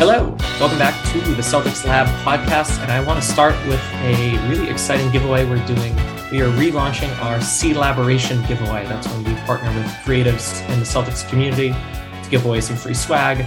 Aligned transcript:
Hello, 0.00 0.34
welcome 0.58 0.78
back 0.78 0.94
to 1.12 1.20
the 1.20 1.42
Celtics 1.42 1.84
Lab 1.84 2.06
podcast. 2.24 2.80
And 2.80 2.90
I 2.90 3.02
want 3.02 3.22
to 3.22 3.28
start 3.28 3.54
with 3.66 3.82
a 3.96 4.38
really 4.48 4.70
exciting 4.70 5.12
giveaway 5.12 5.44
we're 5.44 5.62
doing. 5.66 5.94
We 6.32 6.40
are 6.40 6.48
relaunching 6.52 7.14
our 7.20 7.38
Celaboration 7.42 8.42
giveaway. 8.46 8.86
That's 8.86 9.06
when 9.08 9.24
we 9.24 9.34
partner 9.42 9.68
with 9.74 9.84
creatives 10.02 10.66
in 10.70 10.78
the 10.78 10.86
Celtics 10.86 11.28
community 11.28 11.72
to 11.72 12.30
give 12.30 12.46
away 12.46 12.62
some 12.62 12.76
free 12.76 12.94
swag. 12.94 13.44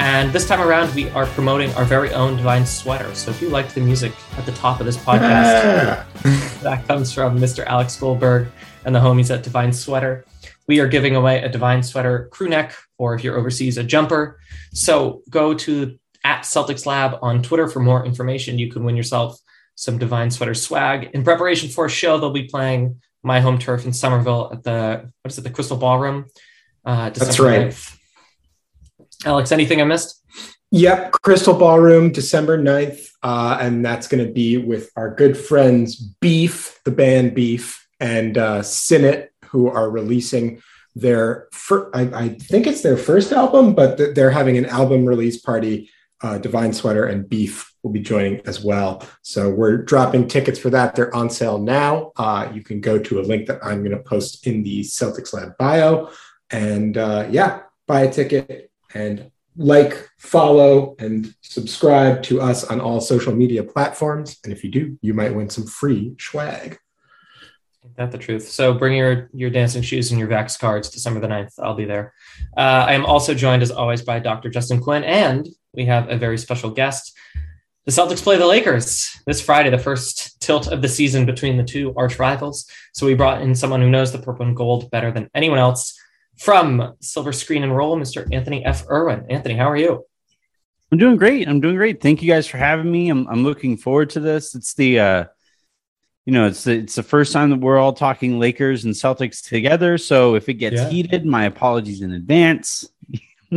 And 0.00 0.32
this 0.32 0.48
time 0.48 0.60
around, 0.60 0.92
we 0.92 1.08
are 1.10 1.26
promoting 1.26 1.72
our 1.74 1.84
very 1.84 2.12
own 2.12 2.36
Divine 2.36 2.66
Sweater. 2.66 3.14
So 3.14 3.30
if 3.30 3.40
you 3.40 3.48
liked 3.48 3.72
the 3.72 3.80
music 3.80 4.12
at 4.36 4.44
the 4.44 4.52
top 4.54 4.80
of 4.80 4.86
this 4.86 4.96
podcast, 4.96 6.04
that 6.62 6.84
comes 6.88 7.12
from 7.12 7.38
Mr. 7.38 7.64
Alex 7.64 7.94
Goldberg 7.96 8.48
and 8.84 8.92
the 8.92 8.98
homies 8.98 9.32
at 9.32 9.44
Divine 9.44 9.72
Sweater. 9.72 10.24
We 10.66 10.80
are 10.80 10.88
giving 10.88 11.16
away 11.16 11.42
a 11.42 11.48
Divine 11.48 11.82
Sweater 11.82 12.28
crew 12.32 12.48
neck, 12.48 12.74
or 12.98 13.14
if 13.14 13.22
you're 13.22 13.36
overseas, 13.36 13.78
a 13.78 13.84
jumper. 13.84 14.38
So 14.72 15.22
go 15.28 15.54
to 15.54 15.98
at 16.24 16.42
Celtics 16.42 16.86
Lab 16.86 17.18
on 17.22 17.42
Twitter 17.42 17.68
for 17.68 17.80
more 17.80 18.04
information. 18.04 18.58
You 18.58 18.70
can 18.70 18.84
win 18.84 18.96
yourself 18.96 19.38
some 19.74 19.98
Divine 19.98 20.30
Sweater 20.30 20.54
swag. 20.54 21.10
In 21.14 21.24
preparation 21.24 21.68
for 21.68 21.86
a 21.86 21.90
show, 21.90 22.18
they'll 22.18 22.30
be 22.30 22.44
playing 22.44 23.00
My 23.22 23.40
Home 23.40 23.58
Turf 23.58 23.84
in 23.84 23.92
Somerville 23.92 24.50
at 24.52 24.62
the, 24.62 25.10
what 25.22 25.32
is 25.32 25.38
it, 25.38 25.42
the 25.42 25.50
Crystal 25.50 25.76
Ballroom? 25.76 26.26
Uh, 26.84 27.10
That's 27.10 27.40
right. 27.40 27.68
9th. 27.68 27.98
Alex, 29.24 29.52
anything 29.52 29.80
I 29.80 29.84
missed? 29.84 30.20
Yep, 30.72 31.12
Crystal 31.12 31.54
Ballroom, 31.54 32.12
December 32.12 32.58
9th. 32.58 33.08
Uh, 33.22 33.58
and 33.60 33.84
that's 33.84 34.08
going 34.08 34.24
to 34.24 34.32
be 34.32 34.56
with 34.56 34.90
our 34.96 35.14
good 35.14 35.36
friends 35.36 35.96
Beef, 35.96 36.80
the 36.84 36.90
band 36.90 37.34
Beef, 37.34 37.86
and 38.00 38.36
uh, 38.36 38.60
Sinnit, 38.60 39.28
who 39.46 39.68
are 39.68 39.90
releasing 39.90 40.60
their, 40.96 41.48
fir- 41.52 41.90
I, 41.94 42.02
I, 42.24 42.28
think 42.30 42.66
it's 42.66 42.82
their 42.82 42.96
first 42.96 43.32
album, 43.32 43.74
but 43.74 43.96
th- 43.96 44.14
they're 44.14 44.30
having 44.30 44.58
an 44.58 44.66
album 44.66 45.06
release 45.06 45.40
party. 45.40 45.90
Uh, 46.22 46.38
Divine 46.38 46.72
Sweater 46.72 47.06
and 47.06 47.28
Beef 47.28 47.74
will 47.82 47.90
be 47.90 48.00
joining 48.00 48.40
as 48.46 48.62
well. 48.62 49.04
So 49.22 49.50
we're 49.50 49.78
dropping 49.78 50.28
tickets 50.28 50.58
for 50.58 50.70
that. 50.70 50.94
They're 50.94 51.14
on 51.14 51.30
sale 51.30 51.58
now. 51.58 52.12
Uh, 52.16 52.50
you 52.54 52.62
can 52.62 52.80
go 52.80 52.98
to 52.98 53.20
a 53.20 53.22
link 53.22 53.46
that 53.48 53.64
I'm 53.64 53.78
going 53.78 53.96
to 53.96 54.02
post 54.02 54.46
in 54.46 54.62
the 54.62 54.80
Celtics 54.82 55.32
Lab 55.32 55.56
bio. 55.58 56.10
And 56.50 56.96
uh, 56.96 57.26
yeah, 57.30 57.62
buy 57.86 58.02
a 58.02 58.12
ticket 58.12 58.70
and 58.94 59.30
like, 59.56 60.08
follow, 60.18 60.96
and 60.98 61.34
subscribe 61.42 62.22
to 62.24 62.40
us 62.40 62.64
on 62.64 62.80
all 62.80 63.00
social 63.00 63.34
media 63.34 63.62
platforms. 63.62 64.38
And 64.44 64.52
if 64.52 64.64
you 64.64 64.70
do, 64.70 64.98
you 65.02 65.14
might 65.14 65.34
win 65.34 65.50
some 65.50 65.66
free 65.66 66.14
swag. 66.18 66.78
Ain't 67.84 67.96
that 67.96 68.12
the 68.12 68.18
truth? 68.18 68.48
So 68.48 68.72
bring 68.72 68.96
your 68.96 69.28
your 69.34 69.50
dancing 69.50 69.82
shoes 69.82 70.10
and 70.10 70.18
your 70.18 70.28
Vax 70.28 70.58
cards 70.58 70.88
December 70.88 71.20
the 71.20 71.26
9th. 71.26 71.52
I'll 71.58 71.74
be 71.74 71.84
there. 71.84 72.14
Uh, 72.56 72.86
I 72.88 72.92
am 72.92 73.04
also 73.04 73.34
joined, 73.34 73.62
as 73.62 73.70
always, 73.70 74.02
by 74.02 74.20
Dr. 74.20 74.48
Justin 74.50 74.80
Quinn, 74.80 75.02
and 75.04 75.48
we 75.74 75.86
have 75.86 76.10
a 76.10 76.16
very 76.16 76.38
special 76.38 76.70
guest. 76.70 77.16
The 77.84 77.92
Celtics 77.92 78.22
play 78.22 78.36
the 78.36 78.46
Lakers 78.46 79.18
this 79.26 79.40
Friday, 79.40 79.70
the 79.70 79.78
first 79.78 80.40
tilt 80.40 80.68
of 80.68 80.82
the 80.82 80.88
season 80.88 81.26
between 81.26 81.56
the 81.56 81.64
two 81.64 81.92
arch 81.96 82.18
rivals. 82.18 82.70
So 82.92 83.06
we 83.06 83.14
brought 83.14 83.42
in 83.42 83.54
someone 83.54 83.80
who 83.80 83.90
knows 83.90 84.12
the 84.12 84.18
purple 84.18 84.46
and 84.46 84.56
gold 84.56 84.90
better 84.90 85.10
than 85.10 85.28
anyone 85.34 85.58
else 85.58 85.98
from 86.38 86.94
Silver 87.00 87.32
Screen 87.32 87.62
and 87.62 87.76
Roll, 87.76 87.98
Mr. 87.98 88.32
Anthony 88.32 88.64
F. 88.64 88.88
Irwin. 88.88 89.26
Anthony, 89.28 89.54
how 89.54 89.70
are 89.70 89.76
you? 89.76 90.04
I'm 90.92 90.98
doing 90.98 91.16
great. 91.16 91.48
I'm 91.48 91.60
doing 91.60 91.76
great. 91.76 92.00
Thank 92.00 92.22
you 92.22 92.30
guys 92.30 92.46
for 92.46 92.58
having 92.58 92.90
me. 92.90 93.08
I'm, 93.08 93.26
I'm 93.26 93.42
looking 93.42 93.76
forward 93.76 94.10
to 94.10 94.20
this. 94.20 94.54
It's 94.54 94.74
the, 94.74 95.00
uh, 95.00 95.24
you 96.26 96.32
know, 96.32 96.46
it's 96.46 96.64
the, 96.64 96.72
it's 96.72 96.94
the 96.94 97.02
first 97.02 97.32
time 97.32 97.50
that 97.50 97.60
we're 97.60 97.78
all 97.78 97.94
talking 97.94 98.38
Lakers 98.38 98.84
and 98.84 98.94
Celtics 98.94 99.42
together. 99.42 99.98
So 99.98 100.34
if 100.34 100.48
it 100.48 100.54
gets 100.54 100.76
yeah. 100.76 100.88
heated, 100.88 101.24
my 101.24 101.46
apologies 101.46 102.02
in 102.02 102.12
advance. 102.12 102.88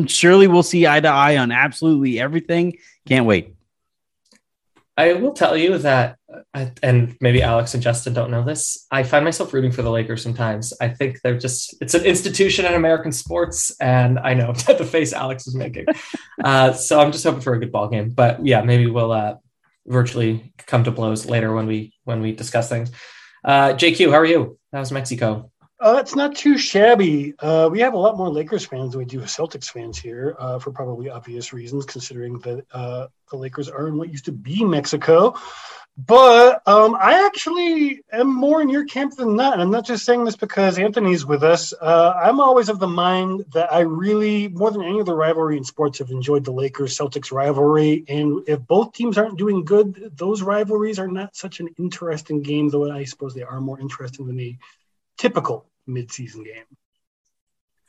Surely 0.07 0.47
we'll 0.47 0.63
see 0.63 0.87
eye 0.87 0.99
to 0.99 1.07
eye 1.07 1.37
on 1.37 1.51
absolutely 1.51 2.19
everything. 2.19 2.77
Can't 3.07 3.25
wait. 3.25 3.55
I 4.97 5.13
will 5.13 5.33
tell 5.33 5.57
you 5.57 5.77
that, 5.79 6.17
and 6.81 7.17
maybe 7.19 7.41
Alex 7.41 7.73
and 7.73 7.83
Justin 7.83 8.13
don't 8.13 8.31
know 8.31 8.45
this. 8.45 8.87
I 8.89 9.03
find 9.03 9.25
myself 9.25 9.53
rooting 9.53 9.73
for 9.73 9.81
the 9.81 9.91
Lakers 9.91 10.23
sometimes. 10.23 10.73
I 10.79 10.87
think 10.87 11.21
they're 11.21 11.37
just, 11.37 11.75
it's 11.81 11.93
an 11.95 12.05
institution 12.05 12.65
in 12.65 12.73
American 12.75 13.11
sports. 13.11 13.75
And 13.81 14.17
I 14.19 14.33
know 14.35 14.53
the 14.53 14.85
face 14.85 15.11
Alex 15.11 15.47
is 15.47 15.55
making. 15.55 15.87
uh, 16.43 16.71
so 16.71 16.99
I'm 16.99 17.11
just 17.11 17.25
hoping 17.25 17.41
for 17.41 17.53
a 17.53 17.59
good 17.59 17.73
ball 17.73 17.89
game. 17.89 18.09
But 18.09 18.45
yeah, 18.45 18.61
maybe 18.61 18.87
we'll 18.87 19.11
uh, 19.11 19.35
virtually 19.85 20.53
come 20.65 20.85
to 20.85 20.91
blows 20.91 21.25
later 21.25 21.53
when 21.53 21.67
we 21.67 21.93
when 22.05 22.21
we 22.21 22.31
discuss 22.31 22.69
things. 22.69 22.91
Uh, 23.43 23.73
JQ, 23.73 24.11
how 24.11 24.17
are 24.17 24.25
you? 24.25 24.57
How's 24.71 24.91
Mexico? 24.91 25.51
Uh, 25.77 25.97
it's 25.99 26.15
not 26.15 26.35
too 26.35 26.57
shabby. 26.57 27.33
Uh, 27.39 27.67
we 27.69 27.81
have 27.81 27.93
a 27.93 27.97
lot 27.97 28.15
more 28.15 28.29
Lakers 28.29 28.65
fans 28.65 28.91
than 28.91 28.99
we 28.99 29.05
do 29.05 29.19
Celtics 29.19 29.69
fans 29.69 29.97
here, 29.97 30.35
uh, 30.39 30.57
for 30.57 30.71
probably 30.71 31.09
obvious 31.09 31.51
reasons, 31.51 31.85
considering 31.85 32.39
that 32.39 32.65
uh, 32.71 33.07
the 33.29 33.35
Lakers 33.35 33.69
are 33.69 33.87
in 33.87 33.97
what 33.97 34.09
used 34.09 34.25
to 34.25 34.31
be 34.31 34.63
Mexico. 34.63 35.35
But 35.97 36.61
um, 36.65 36.95
I 36.99 37.25
actually 37.25 38.01
am 38.11 38.33
more 38.33 38.61
in 38.61 38.69
your 38.69 38.85
camp 38.85 39.15
than 39.15 39.37
that. 39.37 39.53
And 39.53 39.61
I'm 39.61 39.71
not 39.71 39.85
just 39.85 40.05
saying 40.05 40.25
this 40.25 40.35
because 40.35 40.77
Anthony's 40.77 41.25
with 41.25 41.41
us. 41.43 41.73
Uh, 41.73 42.13
I'm 42.21 42.41
always 42.41 42.67
of 42.67 42.79
the 42.79 42.87
mind 42.87 43.45
that 43.53 43.71
I 43.71 43.81
really, 43.81 44.49
more 44.49 44.71
than 44.71 44.81
any 44.83 44.99
other 44.99 45.15
rivalry 45.15 45.55
in 45.55 45.63
sports, 45.63 45.99
have 45.99 46.09
enjoyed 46.09 46.43
the 46.43 46.51
Lakers 46.51 46.97
Celtics 46.97 47.31
rivalry. 47.31 48.03
And 48.09 48.43
if 48.47 48.59
both 48.65 48.93
teams 48.93 49.17
aren't 49.17 49.37
doing 49.37 49.63
good, 49.63 50.11
those 50.17 50.41
rivalries 50.41 50.99
are 50.99 51.07
not 51.07 51.35
such 51.35 51.61
an 51.61 51.69
interesting 51.77 52.41
game, 52.41 52.69
though 52.69 52.91
I 52.91 53.05
suppose 53.05 53.33
they 53.33 53.43
are 53.43 53.61
more 53.61 53.79
interesting 53.79 54.25
than 54.25 54.35
the 54.35 54.57
typical 55.17 55.69
midseason 55.87 56.45
game. 56.45 56.63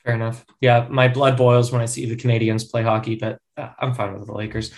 Fair 0.04 0.14
enough. 0.14 0.44
Yeah, 0.60 0.86
my 0.88 1.08
blood 1.08 1.36
boils 1.36 1.72
when 1.72 1.80
I 1.80 1.86
see 1.86 2.06
the 2.06 2.16
Canadians 2.16 2.64
play 2.64 2.82
hockey, 2.82 3.16
but 3.16 3.38
uh, 3.56 3.70
I'm 3.78 3.94
fine 3.94 4.16
with 4.16 4.26
the 4.26 4.34
Lakers. 4.34 4.72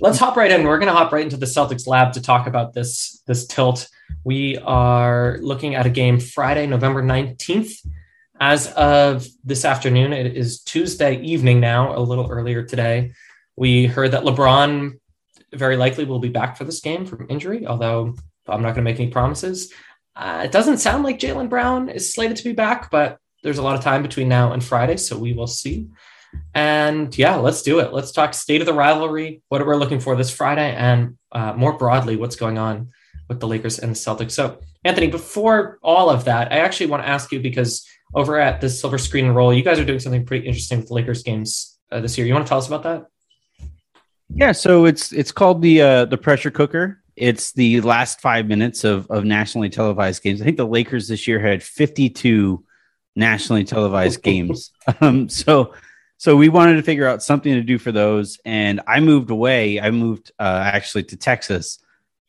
Let's 0.00 0.18
hop 0.18 0.36
right 0.36 0.50
in. 0.50 0.64
We're 0.64 0.78
going 0.78 0.92
to 0.92 0.96
hop 0.96 1.12
right 1.12 1.24
into 1.24 1.36
the 1.36 1.46
Celtics 1.46 1.86
lab 1.86 2.12
to 2.14 2.22
talk 2.22 2.46
about 2.46 2.72
this 2.72 3.22
this 3.26 3.46
tilt. 3.46 3.88
We 4.24 4.56
are 4.58 5.38
looking 5.40 5.74
at 5.74 5.84
a 5.84 5.90
game 5.90 6.20
Friday, 6.20 6.66
November 6.66 7.02
19th. 7.02 7.86
As 8.40 8.72
of 8.72 9.26
this 9.44 9.66
afternoon, 9.66 10.14
it 10.14 10.34
is 10.34 10.62
Tuesday 10.62 11.20
evening 11.20 11.60
now, 11.60 11.94
a 11.94 12.00
little 12.00 12.30
earlier 12.30 12.62
today. 12.62 13.12
We 13.56 13.86
heard 13.86 14.12
that 14.12 14.22
LeBron 14.22 14.98
very 15.52 15.76
likely 15.76 16.04
will 16.06 16.20
be 16.20 16.30
back 16.30 16.56
for 16.56 16.64
this 16.64 16.80
game 16.80 17.04
from 17.04 17.26
injury, 17.28 17.66
although 17.66 18.14
I'm 18.48 18.62
not 18.62 18.74
going 18.74 18.84
to 18.86 18.90
make 18.90 18.98
any 18.98 19.10
promises. 19.10 19.72
Uh, 20.16 20.42
it 20.44 20.52
doesn't 20.52 20.78
sound 20.78 21.04
like 21.04 21.18
Jaylen 21.18 21.48
Brown 21.48 21.88
is 21.88 22.12
slated 22.12 22.36
to 22.36 22.44
be 22.44 22.52
back, 22.52 22.90
but 22.90 23.18
there's 23.42 23.58
a 23.58 23.62
lot 23.62 23.76
of 23.76 23.82
time 23.82 24.02
between 24.02 24.28
now 24.28 24.52
and 24.52 24.62
Friday, 24.62 24.96
so 24.96 25.16
we 25.16 25.32
will 25.32 25.46
see. 25.46 25.88
And 26.54 27.16
yeah, 27.16 27.36
let's 27.36 27.62
do 27.62 27.80
it. 27.80 27.92
Let's 27.92 28.12
talk 28.12 28.34
state 28.34 28.60
of 28.60 28.66
the 28.66 28.74
rivalry, 28.74 29.42
what 29.48 29.64
we're 29.64 29.76
looking 29.76 30.00
for 30.00 30.16
this 30.16 30.30
Friday, 30.30 30.74
and 30.74 31.16
uh, 31.32 31.54
more 31.54 31.76
broadly, 31.76 32.16
what's 32.16 32.36
going 32.36 32.58
on 32.58 32.90
with 33.28 33.40
the 33.40 33.48
Lakers 33.48 33.78
and 33.78 33.92
the 33.92 33.98
Celtics. 33.98 34.32
So, 34.32 34.58
Anthony, 34.84 35.06
before 35.06 35.78
all 35.82 36.10
of 36.10 36.24
that, 36.24 36.52
I 36.52 36.58
actually 36.58 36.86
want 36.86 37.02
to 37.02 37.08
ask 37.08 37.32
you 37.32 37.40
because 37.40 37.86
over 38.14 38.38
at 38.38 38.60
the 38.60 38.68
Silver 38.68 38.98
Screen 38.98 39.26
and 39.26 39.36
Roll, 39.36 39.52
you 39.52 39.62
guys 39.62 39.78
are 39.78 39.84
doing 39.84 40.00
something 40.00 40.26
pretty 40.26 40.46
interesting 40.46 40.78
with 40.78 40.88
the 40.88 40.94
Lakers 40.94 41.22
games 41.22 41.78
uh, 41.92 42.00
this 42.00 42.18
year. 42.18 42.26
You 42.26 42.34
want 42.34 42.46
to 42.46 42.48
tell 42.48 42.58
us 42.58 42.66
about 42.66 42.82
that? 42.82 43.06
Yeah, 44.32 44.52
so 44.52 44.84
it's 44.84 45.12
it's 45.12 45.32
called 45.32 45.60
the 45.62 45.82
uh, 45.82 46.04
the 46.04 46.16
pressure 46.16 46.50
cooker. 46.50 46.99
It's 47.20 47.52
the 47.52 47.80
last 47.82 48.20
five 48.20 48.46
minutes 48.46 48.82
of, 48.82 49.10
of 49.10 49.24
nationally 49.24 49.68
televised 49.68 50.22
games. 50.22 50.40
I 50.40 50.44
think 50.44 50.56
the 50.56 50.66
Lakers 50.66 51.06
this 51.06 51.28
year 51.28 51.38
had 51.38 51.62
52 51.62 52.64
nationally 53.14 53.64
televised 53.64 54.22
games. 54.24 54.72
Um, 55.00 55.28
so, 55.28 55.74
so 56.16 56.36
we 56.36 56.48
wanted 56.48 56.76
to 56.76 56.82
figure 56.82 57.06
out 57.06 57.22
something 57.22 57.52
to 57.52 57.62
do 57.62 57.78
for 57.78 57.92
those. 57.92 58.40
And 58.44 58.80
I 58.86 59.00
moved 59.00 59.30
away. 59.30 59.80
I 59.80 59.90
moved 59.90 60.32
uh, 60.38 60.70
actually 60.72 61.04
to 61.04 61.16
Texas 61.16 61.78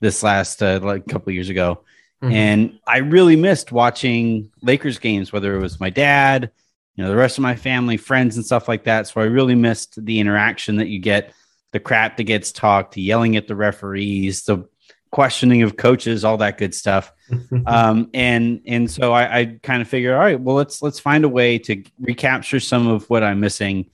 this 0.01 0.23
last 0.23 0.61
uh, 0.61 0.79
like 0.83 1.07
couple 1.07 1.31
years 1.31 1.49
ago. 1.49 1.83
Mm-hmm. 2.21 2.33
And 2.33 2.79
I 2.85 2.97
really 2.97 3.35
missed 3.35 3.71
watching 3.71 4.51
Lakers 4.61 4.99
games, 4.99 5.31
whether 5.31 5.55
it 5.55 5.61
was 5.61 5.79
my 5.79 5.89
dad, 5.89 6.51
you 6.95 7.03
know, 7.03 7.09
the 7.09 7.15
rest 7.15 7.37
of 7.37 7.41
my 7.41 7.55
family, 7.55 7.97
friends, 7.97 8.35
and 8.35 8.45
stuff 8.45 8.67
like 8.67 8.83
that. 8.83 9.07
So 9.07 9.21
I 9.21 9.25
really 9.25 9.55
missed 9.55 10.03
the 10.03 10.19
interaction 10.19 10.75
that 10.77 10.87
you 10.87 10.99
get, 10.99 11.33
the 11.71 11.79
crap 11.79 12.17
that 12.17 12.23
gets 12.23 12.51
talked, 12.51 12.93
the 12.93 13.01
yelling 13.01 13.37
at 13.37 13.47
the 13.47 13.55
referees, 13.55 14.43
the 14.43 14.67
questioning 15.11 15.61
of 15.61 15.77
coaches, 15.77 16.25
all 16.25 16.37
that 16.37 16.57
good 16.57 16.73
stuff. 16.73 17.13
um, 17.65 18.09
and 18.13 18.61
and 18.65 18.89
so 18.89 19.11
I, 19.11 19.39
I 19.39 19.45
kind 19.61 19.81
of 19.81 19.87
figured, 19.87 20.13
all 20.13 20.19
right, 20.19 20.39
well 20.39 20.55
let's 20.55 20.81
let's 20.81 20.99
find 20.99 21.23
a 21.23 21.29
way 21.29 21.59
to 21.59 21.83
recapture 21.99 22.59
some 22.59 22.87
of 22.87 23.09
what 23.09 23.23
I'm 23.23 23.39
missing 23.39 23.89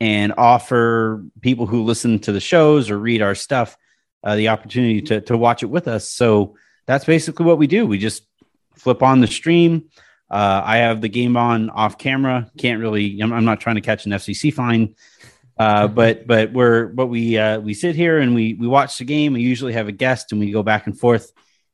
and 0.00 0.32
offer 0.38 1.24
people 1.42 1.66
who 1.66 1.84
listen 1.84 2.18
to 2.20 2.32
the 2.32 2.40
shows 2.40 2.90
or 2.90 2.98
read 2.98 3.20
our 3.20 3.34
stuff 3.34 3.76
uh, 4.24 4.36
the 4.36 4.48
opportunity 4.48 5.02
to 5.02 5.20
to 5.22 5.36
watch 5.36 5.62
it 5.62 5.66
with 5.66 5.88
us. 5.88 6.08
So 6.08 6.56
that's 6.86 7.04
basically 7.04 7.46
what 7.46 7.58
we 7.58 7.66
do. 7.66 7.86
We 7.86 7.98
just 7.98 8.22
flip 8.76 9.02
on 9.02 9.20
the 9.20 9.26
stream. 9.26 9.90
Uh, 10.30 10.62
I 10.64 10.78
have 10.78 11.00
the 11.00 11.08
game 11.08 11.36
on 11.36 11.70
off 11.70 11.98
camera. 11.98 12.50
Can't 12.56 12.80
really. 12.80 13.20
I'm, 13.20 13.32
I'm 13.32 13.44
not 13.44 13.60
trying 13.60 13.76
to 13.76 13.80
catch 13.80 14.06
an 14.06 14.12
FCC 14.12 14.52
fine. 14.52 14.94
Uh, 15.60 15.86
but 15.86 16.26
but 16.26 16.50
we're 16.54 16.86
but 16.86 17.08
we 17.08 17.36
uh, 17.36 17.60
we 17.60 17.74
sit 17.74 17.94
here 17.94 18.16
and 18.16 18.34
we 18.34 18.54
we 18.54 18.66
watch 18.66 18.96
the 18.96 19.04
game. 19.04 19.34
We 19.34 19.42
usually 19.42 19.74
have 19.74 19.88
a 19.88 19.92
guest 19.92 20.32
and 20.32 20.40
we 20.40 20.50
go 20.50 20.62
back 20.62 20.86
and 20.86 20.98
forth, 20.98 21.30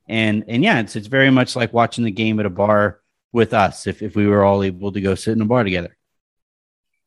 and 0.08 0.42
and 0.48 0.64
yeah, 0.64 0.80
it's 0.80 0.96
it's 0.96 1.06
very 1.06 1.30
much 1.30 1.54
like 1.54 1.72
watching 1.72 2.02
the 2.02 2.10
game 2.10 2.40
at 2.40 2.46
a 2.46 2.50
bar 2.50 2.98
with 3.30 3.54
us. 3.54 3.86
If 3.86 4.02
if 4.02 4.16
we 4.16 4.26
were 4.26 4.42
all 4.42 4.64
able 4.64 4.90
to 4.90 5.00
go 5.00 5.14
sit 5.14 5.34
in 5.34 5.40
a 5.40 5.44
bar 5.44 5.62
together. 5.62 5.96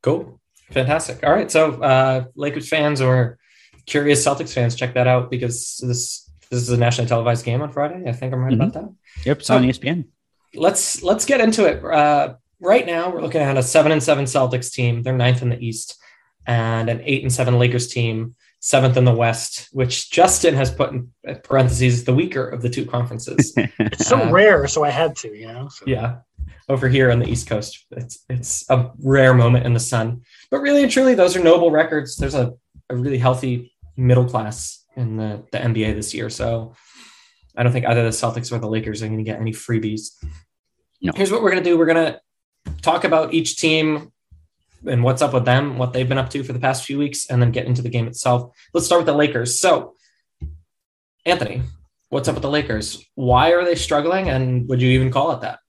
Cool, 0.01 0.39
fantastic. 0.71 1.21
All 1.21 1.33
right, 1.33 1.51
so 1.51 1.81
uh, 1.81 2.23
Lakers 2.35 2.69
fans 2.69 3.01
or 3.01 3.39
curious 3.85 4.25
Celtics 4.25 4.53
fans, 4.53 4.73
check 4.73 4.93
that 4.93 5.05
out 5.05 5.29
because 5.29 5.83
this 5.85 6.31
this 6.49 6.61
is 6.61 6.69
a 6.69 6.77
nationally 6.77 7.09
televised 7.09 7.43
game 7.43 7.61
on 7.61 7.73
Friday. 7.73 8.07
I 8.07 8.13
think 8.13 8.31
I'm 8.31 8.39
right 8.39 8.53
mm-hmm. 8.53 8.61
about 8.61 8.73
that. 8.73 9.25
Yep, 9.25 9.39
it's 9.39 9.47
so, 9.47 9.57
on 9.57 9.63
ESPN. 9.63 10.05
Let's 10.55 11.03
let's 11.03 11.25
get 11.25 11.41
into 11.41 11.65
it. 11.65 11.83
Uh, 11.83 12.35
right 12.61 12.85
now, 12.85 13.09
we're 13.09 13.21
looking 13.21 13.41
at 13.41 13.57
a 13.57 13.63
seven 13.63 13.91
and 13.91 14.01
seven 14.01 14.23
Celtics 14.23 14.71
team. 14.71 15.03
They're 15.03 15.17
ninth 15.17 15.41
in 15.41 15.49
the 15.49 15.59
East, 15.59 15.99
and 16.45 16.89
an 16.89 17.01
eight 17.03 17.23
and 17.23 17.31
seven 17.31 17.59
Lakers 17.59 17.87
team, 17.87 18.35
seventh 18.59 18.97
in 18.97 19.05
the 19.05 19.13
West, 19.13 19.69
which 19.71 20.11
Justin 20.11 20.55
has 20.55 20.71
put 20.71 20.91
in 20.91 21.11
parentheses 21.43 22.03
the 22.03 22.13
weaker 22.13 22.47
of 22.47 22.61
the 22.61 22.69
two 22.69 22.85
conferences. 22.85 23.53
it's 23.57 24.07
so 24.07 24.21
uh, 24.21 24.31
rare, 24.31 24.67
so 24.67 24.83
I 24.83 24.89
had 24.89 25.15
to, 25.17 25.35
you 25.35 25.47
know. 25.47 25.69
So. 25.69 25.85
Yeah, 25.87 26.17
over 26.67 26.89
here 26.89 27.11
on 27.11 27.19
the 27.19 27.29
East 27.29 27.47
Coast, 27.47 27.85
it's 27.91 28.23
it's 28.29 28.69
a 28.69 28.91
rare 29.03 29.33
moment 29.33 29.65
in 29.65 29.73
the 29.73 29.79
sun. 29.79 30.21
But 30.51 30.59
really 30.59 30.83
and 30.83 30.91
truly, 30.91 31.15
those 31.15 31.35
are 31.35 31.43
noble 31.43 31.71
records. 31.71 32.15
There's 32.15 32.35
a, 32.35 32.53
a 32.89 32.95
really 32.95 33.17
healthy 33.17 33.73
middle 33.95 34.25
class 34.25 34.83
in 34.95 35.17
the, 35.17 35.43
the 35.51 35.57
NBA 35.57 35.95
this 35.95 36.13
year. 36.13 36.29
So 36.29 36.73
I 37.55 37.63
don't 37.63 37.71
think 37.71 37.85
either 37.85 38.03
the 38.03 38.09
Celtics 38.09 38.51
or 38.51 38.59
the 38.59 38.69
Lakers 38.69 39.03
are 39.03 39.07
going 39.07 39.17
to 39.17 39.23
get 39.23 39.39
any 39.39 39.51
freebies. 39.51 40.13
No. 41.01 41.11
Here's 41.15 41.31
what 41.31 41.41
we're 41.41 41.51
going 41.51 41.63
to 41.63 41.69
do. 41.69 41.77
We're 41.77 41.85
going 41.85 42.13
to 42.13 42.21
talk 42.81 43.03
about 43.03 43.33
each 43.33 43.57
team 43.57 44.11
and 44.85 45.03
what's 45.03 45.21
up 45.21 45.33
with 45.33 45.45
them, 45.45 45.77
what 45.77 45.93
they've 45.93 46.07
been 46.07 46.17
up 46.17 46.29
to 46.31 46.43
for 46.43 46.53
the 46.53 46.59
past 46.59 46.85
few 46.85 46.97
weeks, 46.97 47.27
and 47.29 47.41
then 47.41 47.51
get 47.51 47.65
into 47.65 47.81
the 47.81 47.89
game 47.89 48.07
itself. 48.07 48.55
Let's 48.73 48.85
start 48.85 48.99
with 48.99 49.07
the 49.07 49.13
Lakers. 49.13 49.59
So, 49.59 49.95
Anthony, 51.25 51.61
what's 52.09 52.27
up 52.27 52.35
with 52.35 52.41
the 52.41 52.49
Lakers? 52.49 53.03
Why 53.15 53.53
are 53.53 53.65
they 53.65 53.75
struggling? 53.75 54.29
And 54.29 54.67
would 54.69 54.81
you 54.81 54.89
even 54.91 55.11
call 55.11 55.31
it 55.31 55.41
that? 55.41 55.59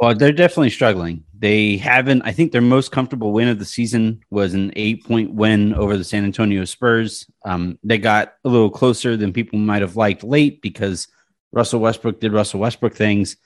Well, 0.00 0.14
they're 0.16 0.32
definitely 0.32 0.70
struggling. 0.70 1.24
They 1.38 1.76
haven't, 1.76 2.22
I 2.22 2.32
think 2.32 2.50
their 2.50 2.60
most 2.60 2.90
comfortable 2.90 3.32
win 3.32 3.48
of 3.48 3.60
the 3.60 3.64
season 3.64 4.20
was 4.30 4.52
an 4.54 4.72
eight 4.74 5.04
point 5.04 5.32
win 5.32 5.74
over 5.74 5.96
the 5.96 6.04
San 6.04 6.24
Antonio 6.24 6.64
Spurs. 6.64 7.30
Um, 7.44 7.78
they 7.84 7.98
got 7.98 8.34
a 8.44 8.48
little 8.48 8.70
closer 8.70 9.16
than 9.16 9.32
people 9.32 9.60
might 9.60 9.82
have 9.82 9.96
liked 9.96 10.24
late 10.24 10.60
because 10.60 11.06
Russell 11.52 11.80
Westbrook 11.80 12.20
did 12.20 12.32
Russell 12.32 12.60
Westbrook 12.60 12.94
things. 12.94 13.36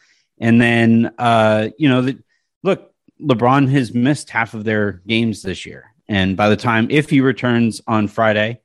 And 0.40 0.60
then, 0.60 1.12
uh, 1.18 1.68
you 1.78 1.88
know, 1.88 2.02
the, 2.02 2.18
look, 2.62 2.90
LeBron 3.20 3.70
has 3.70 3.94
missed 3.94 4.30
half 4.30 4.54
of 4.54 4.64
their 4.64 5.02
games 5.06 5.42
this 5.42 5.64
year. 5.66 5.92
And 6.08 6.36
by 6.36 6.48
the 6.48 6.56
time, 6.56 6.88
if 6.90 7.10
he 7.10 7.20
returns 7.20 7.80
on 7.86 8.08
Friday, 8.08 8.60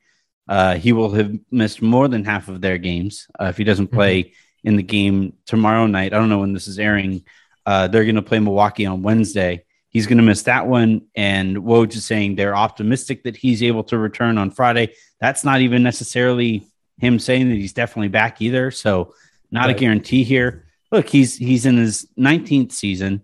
uh, 0.48 0.76
he 0.76 0.94
will 0.94 1.12
have 1.12 1.34
missed 1.50 1.82
more 1.82 2.08
than 2.08 2.26
half 2.26 2.50
of 2.50 2.62
their 2.62 2.78
games. 2.78 3.28
Uh, 3.40 3.46
if 3.46 3.58
he 3.58 3.64
doesn't 3.64 3.88
play 3.88 4.24
mm-hmm. 4.24 4.68
in 4.68 4.76
the 4.76 4.84
game 4.84 5.34
tomorrow 5.46 5.88
night, 5.88 6.14
I 6.14 6.18
don't 6.18 6.30
know 6.30 6.40
when 6.40 6.54
this 6.54 6.68
is 6.68 6.80
airing 6.80 7.24
uh, 7.66 7.88
they're 7.88 8.04
going 8.04 8.16
to 8.16 8.22
play 8.22 8.40
Milwaukee 8.40 8.86
on 8.86 9.02
Wednesday. 9.02 9.64
He's 9.90 10.08
going 10.08 10.18
to 10.18 10.24
miss 10.24 10.44
that 10.44 10.68
one. 10.68 11.08
And 11.16 11.58
Woj 11.58 11.96
is 11.96 12.06
saying 12.06 12.36
they're 12.36 12.56
optimistic 12.56 13.24
that 13.24 13.36
he's 13.36 13.62
able 13.62 13.84
to 13.86 13.98
return 13.98 14.38
on 14.38 14.52
Friday. 14.52 14.94
That's 15.20 15.44
not 15.44 15.62
even 15.62 15.84
necessarily 15.84 16.68
him 16.98 17.20
saying 17.20 17.50
that 17.50 17.56
he's 17.56 17.74
definitely 17.74 18.08
back 18.08 18.42
either. 18.42 18.72
So 18.72 19.14
not 19.52 19.68
right. 19.68 19.76
a 19.76 19.80
guarantee 19.80 20.24
here. 20.24 20.66
Look, 20.92 21.10
he's 21.10 21.38
he's 21.38 21.66
in 21.66 21.78
his 21.78 22.08
19th 22.18 22.72
season. 22.72 23.22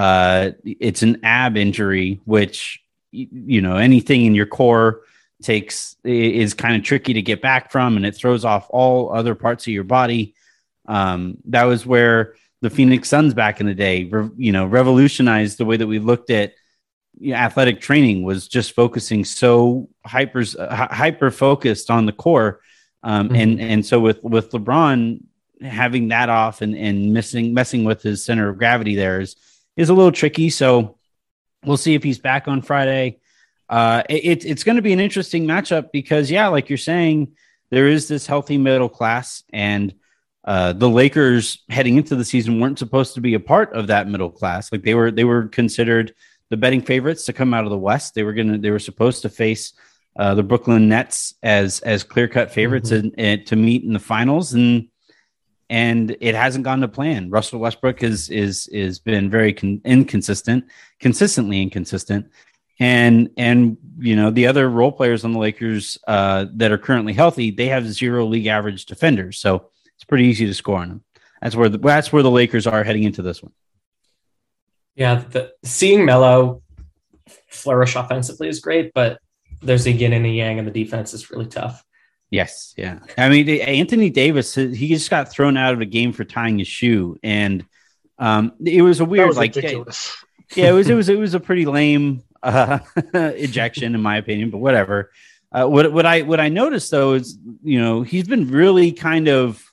Uh, 0.00 0.52
it's 0.64 1.02
an 1.02 1.20
ab 1.24 1.58
injury, 1.58 2.22
which 2.24 2.82
you 3.10 3.60
know 3.60 3.76
anything 3.76 4.24
in 4.24 4.34
your 4.34 4.46
core 4.46 5.02
takes 5.42 5.94
is 6.04 6.54
kind 6.54 6.74
of 6.74 6.82
tricky 6.82 7.12
to 7.12 7.20
get 7.20 7.42
back 7.42 7.70
from, 7.70 7.98
and 7.98 8.06
it 8.06 8.16
throws 8.16 8.42
off 8.42 8.66
all 8.70 9.12
other 9.12 9.34
parts 9.34 9.66
of 9.66 9.74
your 9.74 9.84
body. 9.84 10.34
Um, 10.86 11.36
that 11.48 11.64
was 11.64 11.84
where 11.84 12.34
the 12.62 12.70
Phoenix 12.70 13.10
Suns 13.10 13.34
back 13.34 13.60
in 13.60 13.66
the 13.66 13.74
day, 13.74 14.04
re, 14.04 14.30
you 14.38 14.52
know, 14.52 14.64
revolutionized 14.64 15.58
the 15.58 15.66
way 15.66 15.76
that 15.76 15.86
we 15.86 15.98
looked 15.98 16.30
at 16.30 16.54
you 17.18 17.32
know, 17.32 17.36
athletic 17.36 17.82
training 17.82 18.22
was 18.22 18.48
just 18.48 18.72
focusing 18.72 19.22
so 19.22 19.86
hyper 20.06 20.44
uh, 20.58 20.88
hyper 20.94 21.30
focused 21.30 21.90
on 21.90 22.06
the 22.06 22.12
core, 22.12 22.62
um, 23.02 23.28
mm-hmm. 23.28 23.36
and 23.36 23.60
and 23.60 23.84
so 23.84 24.00
with 24.00 24.22
with 24.22 24.50
LeBron 24.52 25.20
having 25.60 26.08
that 26.08 26.30
off 26.30 26.62
and 26.62 26.74
and 26.74 27.12
missing 27.12 27.52
messing 27.52 27.84
with 27.84 28.00
his 28.00 28.24
center 28.24 28.48
of 28.48 28.56
gravity 28.56 28.94
there 28.96 29.20
is 29.20 29.36
is 29.76 29.88
a 29.88 29.94
little 29.94 30.12
tricky. 30.12 30.50
So 30.50 30.98
we'll 31.64 31.76
see 31.76 31.94
if 31.94 32.02
he's 32.02 32.18
back 32.18 32.48
on 32.48 32.62
Friday. 32.62 33.20
Uh, 33.68 34.02
it, 34.08 34.44
it's 34.44 34.64
going 34.64 34.76
to 34.76 34.82
be 34.82 34.92
an 34.92 35.00
interesting 35.00 35.46
matchup 35.46 35.92
because 35.92 36.30
yeah, 36.30 36.48
like 36.48 36.68
you're 36.68 36.78
saying, 36.78 37.36
there 37.70 37.86
is 37.86 38.08
this 38.08 38.26
healthy 38.26 38.58
middle 38.58 38.88
class 38.88 39.44
and 39.52 39.94
uh, 40.44 40.72
the 40.72 40.88
Lakers 40.88 41.62
heading 41.68 41.96
into 41.96 42.16
the 42.16 42.24
season 42.24 42.58
weren't 42.58 42.78
supposed 42.78 43.14
to 43.14 43.20
be 43.20 43.34
a 43.34 43.40
part 43.40 43.72
of 43.74 43.86
that 43.86 44.08
middle 44.08 44.30
class. 44.30 44.72
Like 44.72 44.82
they 44.82 44.94
were, 44.94 45.10
they 45.10 45.24
were 45.24 45.46
considered 45.48 46.14
the 46.48 46.56
betting 46.56 46.82
favorites 46.82 47.24
to 47.26 47.32
come 47.32 47.54
out 47.54 47.64
of 47.64 47.70
the 47.70 47.78
West. 47.78 48.14
They 48.14 48.24
were 48.24 48.32
gonna, 48.32 48.58
they 48.58 48.70
were 48.70 48.80
supposed 48.80 49.22
to 49.22 49.28
face 49.28 49.72
uh, 50.16 50.34
the 50.34 50.42
Brooklyn 50.42 50.88
Nets 50.88 51.34
as 51.42 51.80
as 51.80 52.02
clear 52.02 52.28
cut 52.28 52.50
favorites 52.50 52.90
mm-hmm. 52.90 53.06
and, 53.06 53.14
and 53.18 53.46
to 53.46 53.56
meet 53.56 53.84
in 53.84 53.92
the 53.92 54.00
finals, 54.00 54.52
and 54.52 54.88
and 55.70 56.16
it 56.20 56.34
hasn't 56.34 56.64
gone 56.64 56.80
to 56.80 56.88
plan. 56.88 57.30
Russell 57.30 57.60
Westbrook 57.60 58.02
is 58.02 58.28
is 58.28 58.66
is 58.68 58.98
been 58.98 59.30
very 59.30 59.54
con- 59.54 59.80
inconsistent, 59.84 60.64
consistently 60.98 61.62
inconsistent, 61.62 62.28
and 62.80 63.30
and 63.36 63.78
you 63.98 64.16
know 64.16 64.30
the 64.30 64.48
other 64.48 64.68
role 64.68 64.90
players 64.90 65.24
on 65.24 65.32
the 65.32 65.38
Lakers 65.38 65.96
uh, 66.08 66.46
that 66.54 66.72
are 66.72 66.78
currently 66.78 67.12
healthy, 67.12 67.52
they 67.52 67.68
have 67.68 67.86
zero 67.86 68.26
league 68.26 68.48
average 68.48 68.84
defenders. 68.84 69.38
So 69.38 69.70
it's 69.94 70.04
pretty 70.04 70.24
easy 70.24 70.44
to 70.46 70.54
score 70.54 70.78
on 70.78 70.88
them. 70.88 71.04
That's 71.40 71.54
where 71.54 71.68
the, 71.68 71.78
that's 71.78 72.12
where 72.12 72.24
the 72.24 72.30
Lakers 72.30 72.66
are 72.66 72.82
heading 72.82 73.04
into 73.04 73.22
this 73.22 73.40
one. 73.40 73.52
Yeah, 74.96 75.22
the, 75.30 75.52
seeing 75.62 76.04
Melo 76.04 76.62
flourish 77.48 77.94
offensively 77.94 78.48
is 78.48 78.58
great, 78.58 78.90
but 78.92 79.20
there's 79.62 79.86
a 79.86 79.92
yin 79.92 80.12
and 80.14 80.26
a 80.26 80.28
yang, 80.28 80.58
and 80.58 80.66
the 80.66 80.72
defense 80.72 81.14
is 81.14 81.30
really 81.30 81.46
tough. 81.46 81.84
Yes, 82.30 82.74
yeah. 82.76 83.00
I 83.18 83.28
mean, 83.28 83.48
Anthony 83.48 84.08
Davis, 84.08 84.54
he 84.54 84.88
just 84.88 85.10
got 85.10 85.32
thrown 85.32 85.56
out 85.56 85.74
of 85.74 85.80
a 85.80 85.84
game 85.84 86.12
for 86.12 86.24
tying 86.24 86.58
his 86.58 86.68
shoe, 86.68 87.18
and 87.22 87.64
um, 88.18 88.52
it 88.64 88.82
was 88.82 89.00
a 89.00 89.04
weird, 89.04 89.26
was 89.26 89.36
like, 89.36 89.54
ridiculous. 89.56 90.16
yeah, 90.54 90.70
it 90.70 90.72
was, 90.72 90.88
it 90.88 90.94
was, 91.00 91.08
it 91.08 91.18
was 91.18 91.34
a 91.34 91.40
pretty 91.40 91.66
lame 91.66 92.22
uh, 92.42 92.78
ejection, 93.14 93.94
in 93.94 94.00
my 94.00 94.16
opinion, 94.16 94.50
but 94.50 94.58
whatever. 94.58 95.10
Uh, 95.52 95.66
what 95.66 95.92
what 95.92 96.06
I 96.06 96.22
what 96.22 96.38
I 96.38 96.48
noticed 96.48 96.92
though 96.92 97.14
is, 97.14 97.36
you 97.64 97.80
know, 97.80 98.02
he's 98.02 98.28
been 98.28 98.48
really 98.48 98.92
kind 98.92 99.28
of 99.28 99.64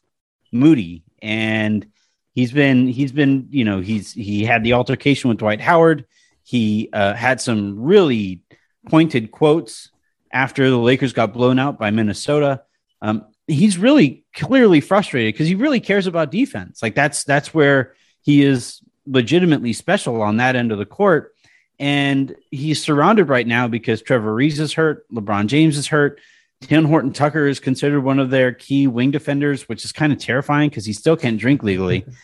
moody 0.52 1.04
and 1.22 1.86
he's 2.34 2.52
been 2.52 2.88
he's 2.88 3.12
been 3.12 3.48
you 3.52 3.64
know 3.64 3.80
he's 3.80 4.12
he 4.14 4.44
had 4.44 4.64
the 4.64 4.74
altercation 4.74 5.30
with 5.30 5.38
Dwight 5.38 5.62
Howard. 5.62 6.06
He 6.44 6.90
uh, 6.94 7.14
had 7.14 7.42
some 7.42 7.80
really 7.80 8.42
pointed 8.90 9.32
quotes 9.32 9.92
after 10.38 10.70
the 10.70 10.78
Lakers 10.78 11.14
got 11.14 11.34
blown 11.34 11.58
out 11.58 11.80
by 11.80 11.90
Minnesota. 11.90 12.62
Um, 13.02 13.26
he's 13.48 13.80
really 13.80 14.24
clearly 14.36 14.82
frustrated 14.82 15.34
because 15.34 15.48
he 15.48 15.56
really 15.56 15.80
cares 15.80 16.06
about 16.06 16.30
defense. 16.30 16.84
Like 16.84 16.94
that's 16.94 17.24
that's 17.24 17.56
where 17.56 17.96
he 18.22 18.44
is 18.44 18.82
legitimately 19.08 19.74
special 19.74 20.22
on 20.22 20.38
that 20.38 20.56
end 20.56 20.72
of 20.72 20.78
the 20.78 20.86
court. 20.86 21.34
And 21.80 22.36
he's 22.52 22.84
surrounded 22.84 23.30
right 23.30 23.48
now 23.48 23.68
because 23.68 24.04
Trevor 24.04 24.36
Ariza 24.36 24.60
is 24.60 24.74
hurt, 24.74 25.10
LeBron 25.12 25.48
James 25.48 25.76
is 25.76 25.88
hurt. 25.88 26.20
Talen 26.62 26.86
Horton-Tucker 26.88 27.48
is 27.48 27.60
considered 27.60 28.02
one 28.02 28.20
of 28.20 28.30
their 28.30 28.52
key 28.52 28.88
wing 28.88 29.10
defenders, 29.10 29.68
which 29.68 29.86
is 29.86 29.92
kind 29.92 30.14
of 30.14 30.20
terrifying 30.20 30.70
because 30.70 30.86
he 30.86 30.94
still 30.94 31.18
can't 31.18 31.40
drink 31.40 31.64
legally. 31.64 32.06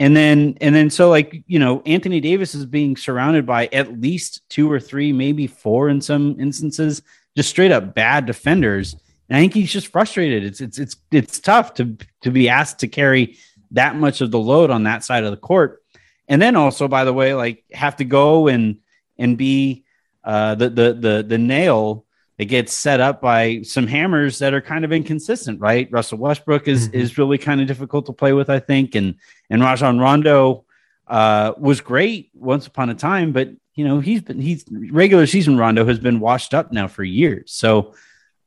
And 0.00 0.16
then, 0.16 0.56
and 0.60 0.72
then, 0.72 0.90
so 0.90 1.10
like, 1.10 1.42
you 1.48 1.58
know, 1.58 1.82
Anthony 1.84 2.20
Davis 2.20 2.54
is 2.54 2.64
being 2.64 2.96
surrounded 2.96 3.44
by 3.44 3.66
at 3.72 4.00
least 4.00 4.48
two 4.48 4.70
or 4.70 4.78
three, 4.78 5.12
maybe 5.12 5.48
four 5.48 5.88
in 5.88 6.00
some 6.00 6.38
instances, 6.38 7.02
just 7.38 7.50
straight 7.50 7.70
up 7.70 7.94
bad 7.94 8.26
defenders. 8.26 8.96
And 9.28 9.36
I 9.36 9.40
think 9.40 9.54
he's 9.54 9.70
just 9.70 9.86
frustrated. 9.86 10.42
It's, 10.42 10.60
it's, 10.60 10.76
it's, 10.76 10.96
it's 11.12 11.38
tough 11.38 11.74
to, 11.74 11.96
to 12.22 12.32
be 12.32 12.48
asked 12.48 12.80
to 12.80 12.88
carry 12.88 13.38
that 13.70 13.94
much 13.94 14.20
of 14.20 14.32
the 14.32 14.40
load 14.40 14.70
on 14.70 14.82
that 14.82 15.04
side 15.04 15.22
of 15.22 15.30
the 15.30 15.36
court. 15.36 15.80
And 16.26 16.42
then 16.42 16.56
also, 16.56 16.88
by 16.88 17.04
the 17.04 17.12
way, 17.12 17.34
like 17.34 17.62
have 17.72 17.94
to 17.96 18.04
go 18.04 18.48
and, 18.48 18.78
and 19.18 19.38
be 19.38 19.84
uh, 20.24 20.56
the, 20.56 20.68
the, 20.68 20.92
the, 20.94 21.24
the 21.28 21.38
nail 21.38 22.06
that 22.38 22.46
gets 22.46 22.72
set 22.72 22.98
up 22.98 23.20
by 23.20 23.62
some 23.62 23.86
hammers 23.86 24.40
that 24.40 24.52
are 24.52 24.60
kind 24.60 24.84
of 24.84 24.92
inconsistent, 24.92 25.60
right? 25.60 25.88
Russell 25.92 26.18
Westbrook 26.18 26.66
is 26.66 26.88
mm-hmm. 26.88 26.98
is 26.98 27.18
really 27.18 27.38
kind 27.38 27.60
of 27.60 27.68
difficult 27.68 28.06
to 28.06 28.12
play 28.12 28.32
with, 28.32 28.50
I 28.50 28.58
think, 28.58 28.94
and 28.94 29.14
and 29.50 29.60
Rajon 29.60 29.98
Rondo 29.98 30.64
uh, 31.08 31.54
was 31.58 31.80
great 31.80 32.30
once 32.34 32.66
upon 32.66 32.90
a 32.90 32.94
time, 32.94 33.32
but 33.32 33.50
you 33.74 33.86
know 33.86 34.00
he's 34.00 34.22
been 34.22 34.40
he's 34.40 34.64
regular 34.70 35.26
season 35.26 35.56
Rondo 35.56 35.84
has 35.86 35.98
been 35.98 36.20
washed 36.20 36.54
up 36.54 36.72
now 36.72 36.88
for 36.88 37.04
years, 37.04 37.52
so 37.52 37.94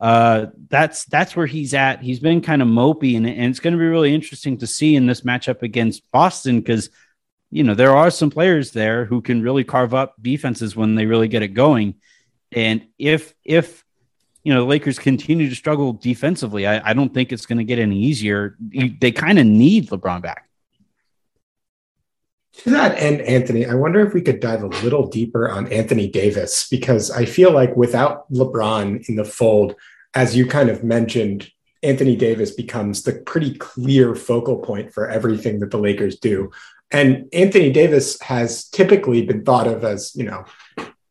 uh, 0.02 0.48
that's 0.68 1.06
that's 1.06 1.36
where 1.36 1.46
he's 1.46 1.74
at. 1.76 2.02
He's 2.02 2.20
been 2.20 2.42
kind 2.42 2.62
of 2.62 2.68
mopey, 2.68 3.16
and, 3.16 3.28
and 3.28 3.52
it's 3.52 3.60
going 3.60 3.74
to 3.74 3.80
be 3.80 3.86
really 3.86 4.14
interesting 4.14 4.58
to 4.58 4.68
see 4.68 4.96
in 4.96 5.06
this 5.06 5.22
matchup 5.22 5.62
against 5.62 6.10
Boston 6.12 6.60
because 6.60 6.90
you 7.52 7.64
know 7.64 7.76
there 7.76 7.96
are 7.96 8.10
some 8.10 8.32
players 8.32 8.72
there 8.72 9.06
who 9.06 9.22
can 9.22 9.44
really 9.44 9.64
carve 9.64 9.94
up 9.94 10.16
defenses 10.22 10.76
when 10.76 10.96
they 10.96 11.06
really 11.06 11.28
get 11.28 11.44
it 11.44 11.50
going. 11.50 11.96
And 12.52 12.88
if 12.98 13.36
if 13.46 13.86
you 14.44 14.54
know 14.54 14.62
the 14.62 14.68
Lakers 14.68 14.98
continue 14.98 15.50
to 15.50 15.56
struggle 15.56 15.94
defensively, 15.94 16.66
I, 16.66 16.90
I 16.90 16.94
don't 16.94 17.14
think 17.14 17.32
it's 17.32 17.46
going 17.46 17.60
to 17.60 17.64
get 17.64 17.78
any 17.78 18.00
easier. 18.00 18.58
They 18.60 19.12
kind 19.12 19.38
of 19.38 19.46
need 19.46 19.90
LeBron 19.90 20.24
back. 20.24 20.50
To 22.54 22.70
that 22.72 23.00
end, 23.00 23.22
Anthony, 23.22 23.66
I 23.66 23.76
wonder 23.76 24.06
if 24.06 24.14
we 24.14 24.22
could 24.22 24.40
dive 24.40 24.64
a 24.64 24.68
little 24.68 25.08
deeper 25.08 25.50
on 25.50 25.72
Anthony 25.72 26.08
Davis 26.08 26.68
because 26.70 27.10
I 27.10 27.26
feel 27.26 27.52
like 27.52 27.76
without 27.76 28.32
LeBron 28.32 29.08
in 29.08 29.16
the 29.16 29.24
fold, 29.24 29.76
as 30.14 30.36
you 30.36 30.46
kind 30.46 30.70
of 30.70 30.84
mentioned, 30.84 31.50
Anthony 31.82 32.16
Davis 32.16 32.52
becomes 32.52 33.04
the 33.04 33.14
pretty 33.14 33.56
clear 33.56 34.16
focal 34.16 34.58
point 34.58 34.94
for 34.94 35.10
everything 35.10 35.60
that 35.60 35.72
the 35.72 35.78
Lakers 35.78 36.20
do. 36.20 36.52
And 36.92 37.30
Anthony 37.34 37.72
Davis 37.72 38.22
has 38.22 38.68
typically 38.68 39.26
been 39.26 39.44
thought 39.46 39.68
of 39.68 39.84
as, 39.84 40.14
you 40.16 40.26
know, 40.26 40.46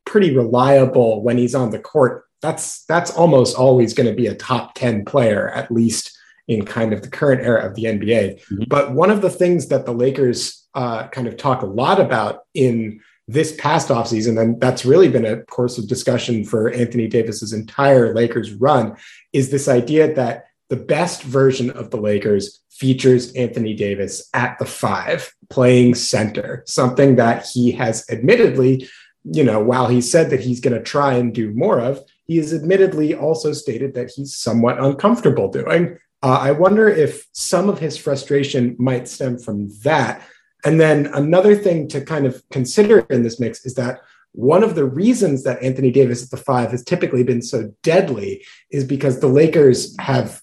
pretty 0.04 0.36
reliable 0.36 1.22
when 1.22 1.38
he's 1.38 1.54
on 1.54 1.70
the 1.70 1.78
court. 1.78 2.24
That's 2.42 2.84
that's 2.84 3.10
almost 3.10 3.56
always 3.56 3.94
going 3.94 4.08
to 4.08 4.14
be 4.14 4.26
a 4.26 4.34
top 4.34 4.74
10 4.74 5.04
player, 5.04 5.48
at 5.50 5.70
least 5.70 6.16
in 6.50 6.64
kind 6.64 6.92
of 6.92 7.00
the 7.00 7.08
current 7.08 7.40
era 7.42 7.64
of 7.64 7.76
the 7.76 7.84
NBA. 7.84 8.40
Mm-hmm. 8.40 8.64
But 8.66 8.90
one 8.90 9.08
of 9.08 9.22
the 9.22 9.30
things 9.30 9.68
that 9.68 9.86
the 9.86 9.92
Lakers 9.92 10.66
uh, 10.74 11.06
kind 11.06 11.28
of 11.28 11.36
talk 11.36 11.62
a 11.62 11.66
lot 11.66 12.00
about 12.00 12.40
in 12.54 13.00
this 13.28 13.54
past 13.56 13.86
offseason, 13.88 14.40
and 14.40 14.60
that's 14.60 14.84
really 14.84 15.08
been 15.08 15.24
a 15.24 15.44
course 15.44 15.78
of 15.78 15.86
discussion 15.86 16.44
for 16.44 16.68
Anthony 16.72 17.06
Davis's 17.06 17.52
entire 17.52 18.12
Lakers 18.12 18.52
run, 18.52 18.96
is 19.32 19.50
this 19.50 19.68
idea 19.68 20.12
that 20.14 20.46
the 20.70 20.76
best 20.76 21.22
version 21.22 21.70
of 21.70 21.92
the 21.92 22.00
Lakers 22.00 22.60
features 22.68 23.32
Anthony 23.34 23.72
Davis 23.72 24.28
at 24.34 24.58
the 24.58 24.66
five, 24.66 25.32
playing 25.50 25.94
center, 25.94 26.64
something 26.66 27.14
that 27.14 27.46
he 27.46 27.70
has 27.72 28.04
admittedly, 28.10 28.88
you 29.22 29.44
know, 29.44 29.62
while 29.62 29.86
he 29.86 30.00
said 30.00 30.30
that 30.30 30.40
he's 30.40 30.58
going 30.58 30.76
to 30.76 30.82
try 30.82 31.14
and 31.14 31.32
do 31.32 31.54
more 31.54 31.78
of, 31.78 32.02
he 32.26 32.38
has 32.38 32.52
admittedly 32.52 33.14
also 33.14 33.52
stated 33.52 33.94
that 33.94 34.10
he's 34.10 34.34
somewhat 34.34 34.82
uncomfortable 34.82 35.48
doing. 35.48 35.96
Uh, 36.22 36.38
I 36.40 36.50
wonder 36.52 36.88
if 36.88 37.26
some 37.32 37.68
of 37.68 37.78
his 37.78 37.96
frustration 37.96 38.76
might 38.78 39.08
stem 39.08 39.38
from 39.38 39.70
that. 39.82 40.22
And 40.64 40.78
then 40.78 41.06
another 41.06 41.56
thing 41.56 41.88
to 41.88 42.00
kind 42.02 42.26
of 42.26 42.42
consider 42.50 43.00
in 43.10 43.22
this 43.22 43.40
mix 43.40 43.64
is 43.64 43.74
that 43.74 44.00
one 44.32 44.62
of 44.62 44.74
the 44.74 44.84
reasons 44.84 45.42
that 45.44 45.62
Anthony 45.62 45.90
Davis 45.90 46.22
at 46.22 46.30
the 46.30 46.36
five 46.36 46.70
has 46.70 46.84
typically 46.84 47.24
been 47.24 47.42
so 47.42 47.72
deadly 47.82 48.44
is 48.70 48.84
because 48.84 49.18
the 49.18 49.26
Lakers 49.26 49.96
have 49.98 50.42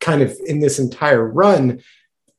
kind 0.00 0.22
of 0.22 0.36
in 0.46 0.60
this 0.60 0.78
entire 0.78 1.26
run, 1.26 1.80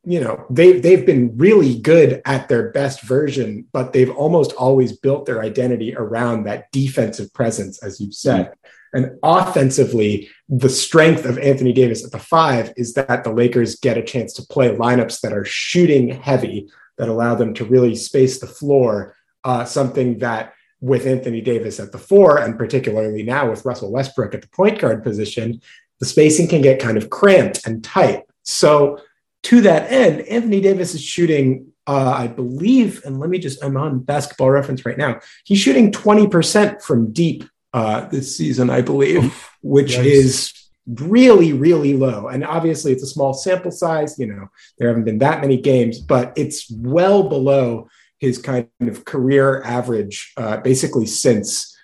you 0.06 0.20
know, 0.20 0.46
they've 0.50 0.82
they've 0.82 1.06
been 1.06 1.36
really 1.38 1.80
good 1.80 2.22
at 2.26 2.50
their 2.50 2.72
best 2.72 3.02
version, 3.02 3.66
but 3.72 3.94
they've 3.94 4.12
almost 4.12 4.52
always 4.54 4.98
built 4.98 5.26
their 5.26 5.42
identity 5.42 5.96
around 5.96 6.44
that 6.44 6.72
defensive 6.72 7.34
presence, 7.34 7.82
as 7.82 8.00
you've 8.00 8.14
said. 8.14 8.48
Mm-hmm. 8.48 8.68
And 8.94 9.18
offensively, 9.24 10.30
the 10.48 10.70
strength 10.70 11.26
of 11.26 11.40
Anthony 11.40 11.74
Davis 11.74 12.06
at 12.06 12.12
the 12.12 12.20
five 12.20 12.72
is 12.78 12.94
that 12.94 13.24
the 13.24 13.34
Lakers 13.34 13.76
get 13.76 13.98
a 13.98 14.04
chance 14.04 14.34
to 14.34 14.46
play 14.46 14.70
lineups 14.70 15.22
that 15.22 15.34
are 15.34 15.46
shooting 15.46 16.10
heavy, 16.10 16.70
that 16.98 17.10
allow 17.10 17.34
them 17.34 17.54
to 17.56 17.66
really 17.66 17.96
space 17.96 18.40
the 18.40 18.48
floor. 18.48 19.16
Uh, 19.44 19.66
something 19.66 20.20
that 20.20 20.54
with 20.80 21.08
Anthony 21.08 21.42
Davis 21.42 21.80
at 21.80 21.92
the 21.92 21.98
four, 21.98 22.38
and 22.38 22.58
particularly 22.58 23.24
now 23.24 23.50
with 23.50 23.66
Russell 23.66 23.92
Westbrook 23.92 24.34
at 24.34 24.42
the 24.42 24.50
point 24.50 24.80
guard 24.80 25.02
position, 25.02 25.62
the 26.00 26.06
spacing 26.06 26.48
can 26.48 26.62
get 26.62 26.82
kind 26.82 26.98
of 26.98 27.10
cramped 27.10 27.66
and 27.66 27.84
tight. 27.84 28.24
So, 28.44 29.00
to 29.44 29.62
that 29.62 29.92
end, 29.92 30.22
Anthony 30.22 30.62
Davis 30.62 30.94
is 30.94 31.02
shooting, 31.02 31.72
uh, 31.88 32.14
I 32.18 32.28
believe, 32.28 33.02
and 33.06 33.20
let 33.20 33.30
me 33.30 33.40
just, 33.40 33.64
I'm 33.64 33.76
on 33.76 34.00
basketball 34.00 34.52
reference 34.52 34.86
right 34.86 34.98
now. 34.98 35.20
He's 35.46 35.60
shooting 35.60 35.92
20% 35.92 36.82
from 36.82 37.12
deep 37.12 37.44
uh, 37.74 38.08
this 38.08 38.38
season, 38.38 38.70
I 38.70 38.82
believe, 38.82 39.50
which 39.62 39.98
nice. 39.98 40.06
is 40.06 40.54
really, 40.88 41.54
really 41.54 41.96
low. 41.96 42.28
And 42.28 42.44
obviously, 42.44 42.92
it's 42.92 43.04
a 43.04 43.08
small 43.08 43.34
sample 43.34 43.72
size. 43.72 44.18
You 44.20 44.28
know, 44.28 44.48
there 44.78 44.88
haven't 44.88 45.06
been 45.06 45.20
that 45.20 45.42
many 45.42 45.58
games, 45.58 46.00
but 46.00 46.34
it's 46.36 46.70
well 46.72 47.24
below 47.24 47.90
his 48.20 48.38
kind 48.38 48.70
of 48.82 49.06
career 49.06 49.62
average, 49.64 50.34
uh, 50.38 50.58
basically 50.58 51.06
since 51.06 51.78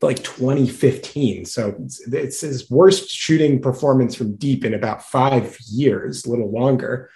like 0.00 0.22
2015. 0.24 1.44
So 1.44 1.76
it's, 1.84 2.00
it's, 2.08 2.40
his 2.40 2.70
worst 2.70 3.10
shooting 3.10 3.60
performance 3.60 4.14
from 4.14 4.36
deep 4.36 4.64
in 4.64 4.72
about 4.72 5.04
five 5.04 5.58
years, 5.70 6.24
a 6.24 6.30
little 6.30 6.50
longer. 6.50 7.10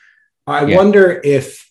I 0.46 0.66
yeah. 0.66 0.76
wonder 0.76 1.20
if, 1.24 1.66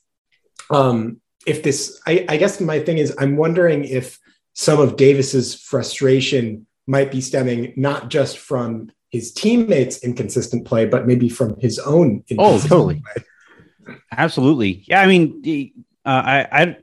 um, 0.71 1.21
if 1.45 1.61
this, 1.61 2.01
I, 2.07 2.25
I 2.27 2.37
guess 2.37 2.59
my 2.59 2.79
thing 2.79 2.97
is, 2.97 3.13
I'm 3.19 3.37
wondering 3.37 3.85
if 3.85 4.19
some 4.55 4.79
of 4.79 4.95
Davis's 4.95 5.53
frustration 5.53 6.65
might 6.87 7.11
be 7.11 7.21
stemming 7.21 7.73
not 7.75 8.09
just 8.09 8.37
from 8.37 8.89
his 9.09 9.31
teammates' 9.31 10.03
inconsistent 10.03 10.65
play, 10.65 10.85
but 10.85 11.05
maybe 11.05 11.29
from 11.29 11.59
his 11.59 11.77
own. 11.79 12.23
Oh, 12.39 12.59
totally, 12.59 13.03
play. 13.03 13.95
absolutely. 14.11 14.83
Yeah, 14.87 15.01
I 15.01 15.07
mean, 15.07 15.85
uh, 16.05 16.09
I, 16.09 16.47
I, 16.51 16.77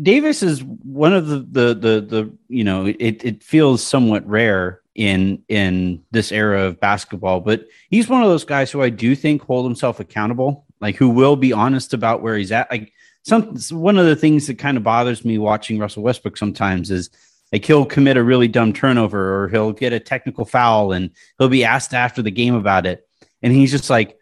Davis 0.00 0.42
is 0.42 0.62
one 0.62 1.14
of 1.14 1.26
the 1.26 1.38
the 1.38 1.74
the 1.74 2.00
the 2.00 2.36
you 2.48 2.64
know 2.64 2.86
it 2.86 3.24
it 3.24 3.42
feels 3.42 3.82
somewhat 3.82 4.26
rare 4.26 4.80
in 4.94 5.42
in 5.48 6.02
this 6.10 6.30
era 6.30 6.64
of 6.64 6.80
basketball, 6.80 7.40
but 7.40 7.66
he's 7.88 8.08
one 8.08 8.22
of 8.22 8.28
those 8.28 8.44
guys 8.44 8.70
who 8.70 8.82
I 8.82 8.90
do 8.90 9.16
think 9.16 9.42
hold 9.42 9.64
himself 9.64 9.98
accountable, 9.98 10.66
like 10.80 10.96
who 10.96 11.08
will 11.08 11.36
be 11.36 11.54
honest 11.54 11.94
about 11.94 12.20
where 12.20 12.36
he's 12.36 12.52
at, 12.52 12.70
like 12.70 12.92
some 13.22 13.56
one 13.70 13.98
of 13.98 14.06
the 14.06 14.16
things 14.16 14.46
that 14.46 14.58
kind 14.58 14.76
of 14.76 14.82
bothers 14.82 15.24
me 15.24 15.38
watching 15.38 15.78
Russell 15.78 16.02
Westbrook 16.02 16.36
sometimes 16.36 16.90
is 16.90 17.10
like 17.52 17.64
he'll 17.64 17.84
commit 17.84 18.16
a 18.16 18.22
really 18.22 18.48
dumb 18.48 18.72
turnover 18.72 19.44
or 19.44 19.48
he'll 19.48 19.72
get 19.72 19.92
a 19.92 20.00
technical 20.00 20.44
foul 20.44 20.92
and 20.92 21.10
he'll 21.38 21.48
be 21.48 21.64
asked 21.64 21.94
after 21.94 22.22
the 22.22 22.30
game 22.30 22.54
about 22.54 22.86
it. 22.86 23.06
And 23.42 23.52
he's 23.52 23.70
just 23.70 23.90
like 23.90 24.18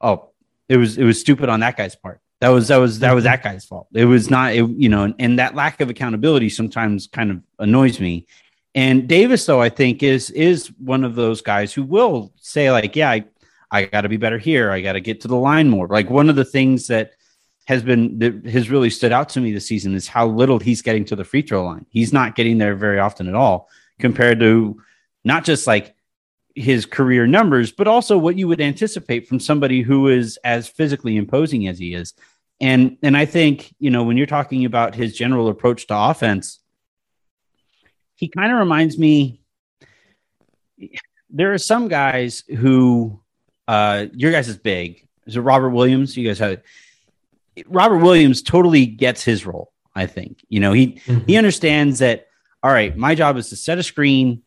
oh 0.00 0.30
it 0.68 0.76
was 0.76 0.98
it 0.98 1.04
was 1.04 1.20
stupid 1.20 1.48
on 1.48 1.60
that 1.60 1.76
guy's 1.76 1.96
part. 1.96 2.20
That 2.40 2.48
was 2.48 2.68
that 2.68 2.76
was 2.76 2.98
that 3.00 3.12
was 3.12 3.24
mm-hmm. 3.24 3.32
that 3.32 3.42
guy's 3.42 3.64
fault. 3.64 3.88
It 3.94 4.04
was 4.04 4.30
not 4.30 4.54
it, 4.54 4.68
you 4.70 4.88
know 4.88 5.04
and, 5.04 5.14
and 5.18 5.38
that 5.38 5.54
lack 5.54 5.80
of 5.80 5.88
accountability 5.88 6.50
sometimes 6.50 7.06
kind 7.06 7.30
of 7.30 7.42
annoys 7.58 7.98
me. 7.98 8.26
And 8.74 9.08
davis 9.08 9.46
though 9.46 9.62
i 9.62 9.70
think 9.70 10.02
is 10.02 10.30
is 10.30 10.70
one 10.78 11.02
of 11.02 11.14
those 11.14 11.40
guys 11.40 11.72
who 11.72 11.82
will 11.82 12.32
say 12.36 12.70
like 12.70 12.94
yeah 12.94 13.10
i, 13.10 13.24
I 13.70 13.84
got 13.84 14.02
to 14.02 14.08
be 14.08 14.16
better 14.16 14.38
here. 14.38 14.70
I 14.70 14.80
got 14.80 14.92
to 14.92 15.00
get 15.00 15.20
to 15.22 15.28
the 15.28 15.36
line 15.36 15.68
more. 15.68 15.88
Like 15.88 16.10
one 16.10 16.30
of 16.30 16.36
the 16.36 16.44
things 16.44 16.86
that 16.88 17.12
has 17.68 17.82
been 17.82 18.42
has 18.46 18.70
really 18.70 18.88
stood 18.88 19.12
out 19.12 19.28
to 19.28 19.42
me 19.42 19.52
this 19.52 19.66
season 19.66 19.94
is 19.94 20.08
how 20.08 20.26
little 20.26 20.58
he's 20.58 20.80
getting 20.80 21.04
to 21.04 21.14
the 21.14 21.22
free 21.22 21.42
throw 21.42 21.66
line. 21.66 21.84
He's 21.90 22.14
not 22.14 22.34
getting 22.34 22.56
there 22.56 22.74
very 22.74 22.98
often 22.98 23.28
at 23.28 23.34
all 23.34 23.68
compared 23.98 24.40
to 24.40 24.80
not 25.22 25.44
just 25.44 25.66
like 25.66 25.94
his 26.54 26.86
career 26.86 27.26
numbers, 27.26 27.70
but 27.70 27.86
also 27.86 28.16
what 28.16 28.38
you 28.38 28.48
would 28.48 28.62
anticipate 28.62 29.28
from 29.28 29.38
somebody 29.38 29.82
who 29.82 30.08
is 30.08 30.38
as 30.42 30.66
physically 30.66 31.18
imposing 31.18 31.68
as 31.68 31.78
he 31.78 31.92
is. 31.92 32.14
And 32.58 32.96
and 33.02 33.14
I 33.14 33.26
think, 33.26 33.74
you 33.78 33.90
know, 33.90 34.02
when 34.02 34.16
you're 34.16 34.26
talking 34.26 34.64
about 34.64 34.94
his 34.94 35.14
general 35.14 35.48
approach 35.48 35.86
to 35.88 35.94
offense, 35.94 36.60
he 38.14 38.28
kind 38.28 38.50
of 38.50 38.60
reminds 38.60 38.96
me 38.96 39.42
there 41.28 41.52
are 41.52 41.58
some 41.58 41.88
guys 41.88 42.44
who 42.48 43.20
uh 43.68 44.06
your 44.14 44.32
guys 44.32 44.48
is 44.48 44.56
big. 44.56 45.06
Is 45.26 45.36
it 45.36 45.40
Robert 45.40 45.68
Williams? 45.68 46.16
You 46.16 46.26
guys 46.26 46.38
have 46.38 46.62
Robert 47.66 47.98
Williams 47.98 48.42
totally 48.42 48.86
gets 48.86 49.22
his 49.22 49.46
role. 49.46 49.72
I 49.94 50.06
think 50.06 50.44
you 50.48 50.60
know 50.60 50.72
he 50.72 51.00
mm-hmm. 51.04 51.26
he 51.26 51.36
understands 51.36 51.98
that. 51.98 52.26
All 52.62 52.72
right, 52.72 52.96
my 52.96 53.14
job 53.14 53.36
is 53.36 53.50
to 53.50 53.56
set 53.56 53.78
a 53.78 53.82
screen 53.82 54.42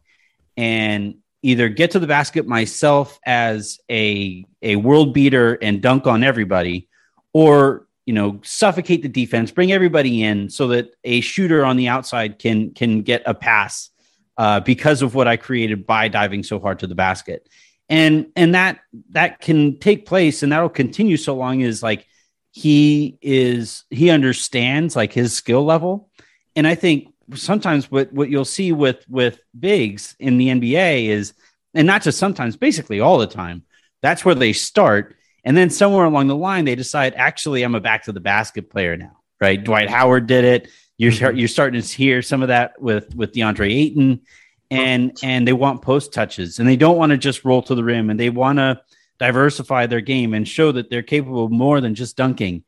and 0.58 1.15
either 1.44 1.70
get 1.70 1.91
to 1.91 2.00
the 2.00 2.08
basket 2.08 2.48
myself 2.48 3.20
as 3.25 3.80
a 3.89 4.46
a 4.62 4.75
world 4.75 5.13
beater 5.13 5.58
and 5.62 5.82
dunk 5.82 6.08
on 6.08 6.24
everybody, 6.24 6.88
or 7.34 7.88
you 8.06 8.13
know 8.13 8.39
suffocate 8.44 9.01
the 9.01 9.10
defense, 9.10 9.51
bring 9.51 9.72
everybody 9.72 10.24
in 10.24 10.50
so 10.50 10.68
that 10.70 10.91
a 11.03 11.22
shooter 11.22 11.65
on 11.65 11.77
the 11.77 11.88
outside 11.88 12.39
can 12.39 12.74
can 12.74 13.01
get 13.01 13.24
a 13.25 13.34
pass 13.34 13.89
uh, 14.38 14.60
because 14.60 15.01
of 15.01 15.15
what 15.15 15.27
I 15.27 15.38
created 15.38 15.86
by 15.86 16.08
diving 16.08 16.44
so 16.44 16.60
hard 16.60 16.80
to 16.80 16.88
the 16.88 16.96
basket, 16.96 17.48
and 17.89 18.27
and 18.36 18.56
that 18.56 18.80
that 19.10 19.39
can 19.39 19.80
take 19.80 20.06
place 20.06 20.44
and 20.44 20.51
that'll 20.51 20.70
continue 20.70 21.18
so 21.18 21.36
long 21.36 21.63
as 21.63 21.82
like 21.84 22.08
he 22.51 23.17
is 23.22 23.86
he 23.89 24.10
understands 24.10 24.96
like 24.96 25.13
his 25.13 25.34
skill 25.34 25.63
level. 25.63 26.10
And 26.55 26.67
i 26.67 26.75
think 26.75 27.13
sometimes 27.34 27.89
what 27.89 28.12
what 28.12 28.29
you'll 28.29 28.46
see 28.46 28.72
with 28.72 29.05
with 29.08 29.39
bigs 29.58 30.15
in 30.20 30.38
the 30.38 30.50
nba 30.50 31.05
is 31.05 31.34
and 31.74 31.88
not 31.88 32.01
just 32.01 32.20
sometimes 32.20 32.58
basically 32.58 33.00
all 33.00 33.17
the 33.17 33.27
time 33.27 33.63
that's 34.01 34.25
where 34.25 34.36
they 34.36 34.53
start. 34.53 35.15
And 35.43 35.55
then 35.58 35.70
somewhere 35.70 36.05
along 36.05 36.27
the 36.27 36.36
line 36.36 36.65
they 36.65 36.75
decide 36.75 37.13
actually 37.15 37.63
i'm 37.63 37.75
a 37.75 37.79
back 37.79 38.03
to 38.03 38.12
the 38.12 38.20
basket 38.20 38.70
player 38.70 38.98
now 38.98 39.22
right? 39.41 39.62
Dwight 39.62 39.89
howard 39.89 40.27
did 40.27 40.46
it. 40.46 40.70
You're 40.98 41.34
you're 41.34 41.48
starting 41.48 41.81
to 41.81 41.88
hear 41.88 42.22
some 42.22 42.43
of 42.43 42.50
that 42.50 42.79
with 42.79 43.13
with 43.15 43.34
deandre 43.34 43.74
ayton. 43.74 44.22
And 44.70 45.17
and 45.22 45.46
they 45.46 45.51
want 45.51 45.81
post 45.81 46.13
touches 46.13 46.60
and 46.60 46.70
they 46.70 46.77
don't 46.77 46.96
want 46.96 47.10
to 47.10 47.17
just 47.17 47.43
roll 47.43 47.62
to 47.63 47.75
the 47.75 47.84
rim 47.84 48.10
and 48.10 48.17
they 48.17 48.29
want 48.29 48.60
to 48.60 48.79
diversify 49.21 49.85
their 49.85 50.01
game 50.01 50.33
and 50.33 50.47
show 50.47 50.71
that 50.71 50.89
they're 50.89 51.03
capable 51.03 51.45
of 51.45 51.51
more 51.51 51.79
than 51.79 51.93
just 51.93 52.17
dunking. 52.17 52.63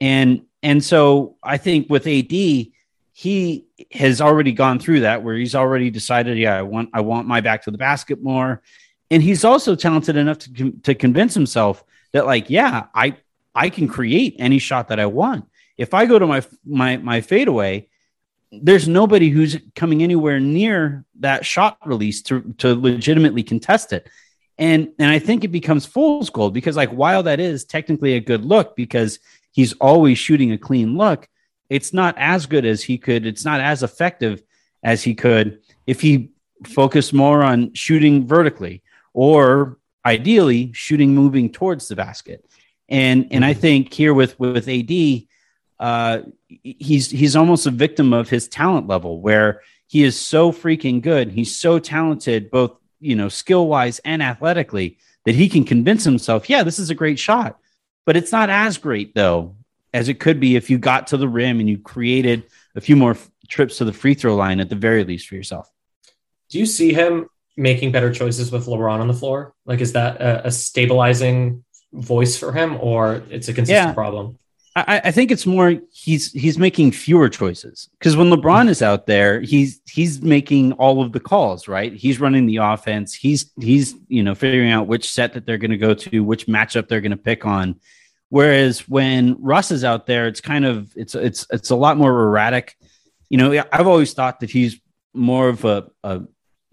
And 0.00 0.42
and 0.60 0.82
so 0.82 1.36
I 1.40 1.56
think 1.56 1.88
with 1.88 2.08
AD, 2.08 2.32
he 2.32 3.66
has 3.92 4.20
already 4.20 4.50
gone 4.50 4.80
through 4.80 5.00
that 5.00 5.22
where 5.22 5.36
he's 5.36 5.54
already 5.54 5.90
decided, 5.90 6.36
yeah, 6.36 6.58
I 6.58 6.62
want 6.62 6.90
I 6.92 7.00
want 7.00 7.28
my 7.28 7.40
back 7.40 7.62
to 7.62 7.70
the 7.70 7.78
basket 7.78 8.20
more. 8.20 8.60
And 9.08 9.22
he's 9.22 9.44
also 9.44 9.76
talented 9.76 10.16
enough 10.16 10.38
to 10.40 10.72
to 10.82 10.96
convince 10.96 11.32
himself 11.32 11.84
that 12.10 12.26
like, 12.26 12.50
yeah, 12.50 12.86
I 12.92 13.16
I 13.54 13.70
can 13.70 13.86
create 13.86 14.34
any 14.40 14.58
shot 14.58 14.88
that 14.88 14.98
I 14.98 15.06
want. 15.06 15.44
If 15.78 15.94
I 15.94 16.06
go 16.06 16.18
to 16.18 16.26
my 16.26 16.42
my 16.64 16.96
my 16.96 17.20
fadeaway, 17.20 17.86
there's 18.50 18.88
nobody 18.88 19.28
who's 19.28 19.58
coming 19.76 20.02
anywhere 20.02 20.40
near 20.40 21.04
that 21.20 21.46
shot 21.46 21.78
release 21.86 22.20
to 22.22 22.52
to 22.58 22.74
legitimately 22.74 23.44
contest 23.44 23.92
it. 23.92 24.08
And 24.58 24.90
and 24.98 25.10
I 25.10 25.18
think 25.18 25.42
it 25.44 25.48
becomes 25.48 25.86
fool's 25.86 26.30
gold 26.30 26.54
because 26.54 26.76
like 26.76 26.90
while 26.90 27.24
that 27.24 27.40
is 27.40 27.64
technically 27.64 28.14
a 28.14 28.20
good 28.20 28.44
look 28.44 28.76
because 28.76 29.18
he's 29.50 29.72
always 29.74 30.18
shooting 30.18 30.52
a 30.52 30.58
clean 30.58 30.96
look, 30.96 31.28
it's 31.68 31.92
not 31.92 32.14
as 32.18 32.46
good 32.46 32.64
as 32.64 32.82
he 32.82 32.98
could. 32.98 33.26
It's 33.26 33.44
not 33.44 33.60
as 33.60 33.82
effective 33.82 34.42
as 34.82 35.02
he 35.02 35.14
could 35.14 35.60
if 35.86 36.00
he 36.00 36.30
focused 36.66 37.12
more 37.12 37.42
on 37.42 37.72
shooting 37.74 38.26
vertically 38.26 38.82
or 39.12 39.78
ideally 40.06 40.72
shooting 40.72 41.14
moving 41.14 41.50
towards 41.50 41.88
the 41.88 41.96
basket. 41.96 42.44
And 42.88 43.28
and 43.30 43.44
I 43.44 43.54
think 43.54 43.92
here 43.92 44.14
with 44.14 44.38
with 44.38 44.68
AD, 44.68 45.22
uh, 45.80 46.22
he's 46.46 47.10
he's 47.10 47.34
almost 47.34 47.66
a 47.66 47.70
victim 47.70 48.12
of 48.12 48.28
his 48.28 48.46
talent 48.46 48.86
level 48.86 49.20
where 49.20 49.62
he 49.86 50.02
is 50.02 50.20
so 50.20 50.52
freaking 50.52 51.00
good. 51.00 51.30
He's 51.30 51.58
so 51.58 51.78
talented, 51.78 52.50
both 52.50 52.76
you 53.04 53.14
know, 53.16 53.28
skill 53.28 53.66
wise 53.68 53.98
and 54.00 54.22
athletically, 54.22 54.98
that 55.24 55.34
he 55.34 55.48
can 55.48 55.64
convince 55.64 56.04
himself, 56.04 56.50
yeah, 56.50 56.62
this 56.62 56.78
is 56.78 56.90
a 56.90 56.94
great 56.94 57.18
shot. 57.18 57.58
But 58.06 58.16
it's 58.16 58.32
not 58.32 58.50
as 58.50 58.78
great 58.78 59.14
though 59.14 59.56
as 59.94 60.08
it 60.08 60.18
could 60.20 60.40
be 60.40 60.56
if 60.56 60.68
you 60.68 60.76
got 60.76 61.06
to 61.06 61.16
the 61.16 61.28
rim 61.28 61.60
and 61.60 61.68
you 61.68 61.78
created 61.78 62.42
a 62.74 62.80
few 62.80 62.96
more 62.96 63.12
f- 63.12 63.30
trips 63.48 63.78
to 63.78 63.84
the 63.84 63.92
free 63.92 64.14
throw 64.14 64.34
line 64.34 64.60
at 64.60 64.68
the 64.68 64.74
very 64.74 65.04
least 65.04 65.28
for 65.28 65.36
yourself. 65.36 65.70
Do 66.50 66.58
you 66.58 66.66
see 66.66 66.92
him 66.92 67.28
making 67.56 67.92
better 67.92 68.12
choices 68.12 68.50
with 68.50 68.66
LeBron 68.66 68.98
on 68.98 69.08
the 69.08 69.14
floor? 69.14 69.54
Like, 69.64 69.80
is 69.80 69.92
that 69.92 70.20
a, 70.20 70.48
a 70.48 70.50
stabilizing 70.50 71.64
voice 71.92 72.36
for 72.36 72.52
him, 72.52 72.76
or 72.80 73.22
it's 73.30 73.48
a 73.48 73.54
consistent 73.54 73.88
yeah. 73.90 73.92
problem? 73.92 74.38
I, 74.76 75.02
I, 75.04 75.10
think 75.12 75.30
it's 75.30 75.46
more 75.46 75.80
he's 75.92 76.32
he's 76.32 76.58
making 76.58 76.90
fewer 76.90 77.28
choices 77.28 77.88
because 77.96 78.16
when 78.16 78.28
LeBron 78.28 78.68
is 78.68 78.82
out 78.82 79.06
there, 79.06 79.40
he's 79.40 79.80
he's 79.88 80.20
making 80.20 80.72
all 80.72 81.00
of 81.00 81.12
the 81.12 81.20
calls, 81.20 81.68
right? 81.68 81.92
He's 81.92 82.18
running 82.18 82.46
the 82.46 82.56
offense. 82.56 83.14
He's 83.14 83.52
he's 83.60 83.94
you 84.08 84.24
know 84.24 84.34
figuring 84.34 84.72
out 84.72 84.88
which 84.88 85.08
set 85.08 85.34
that 85.34 85.46
they're 85.46 85.58
going 85.58 85.70
to 85.70 85.76
go 85.76 85.94
to, 85.94 86.24
which 86.24 86.48
matchup 86.48 86.88
they're 86.88 87.00
going 87.00 87.12
to 87.12 87.16
pick 87.16 87.46
on. 87.46 87.78
Whereas 88.30 88.88
when 88.88 89.36
Russ 89.40 89.70
is 89.70 89.84
out 89.84 90.06
there, 90.06 90.26
it's 90.26 90.40
kind 90.40 90.64
of 90.64 90.92
it's 90.96 91.14
it's 91.14 91.46
it's 91.52 91.70
a 91.70 91.76
lot 91.76 91.96
more 91.96 92.10
erratic. 92.10 92.76
You 93.28 93.38
know, 93.38 93.64
I've 93.72 93.86
always 93.86 94.12
thought 94.12 94.40
that 94.40 94.50
he's 94.50 94.80
more 95.12 95.48
of 95.48 95.64
a, 95.64 95.88
a 96.02 96.22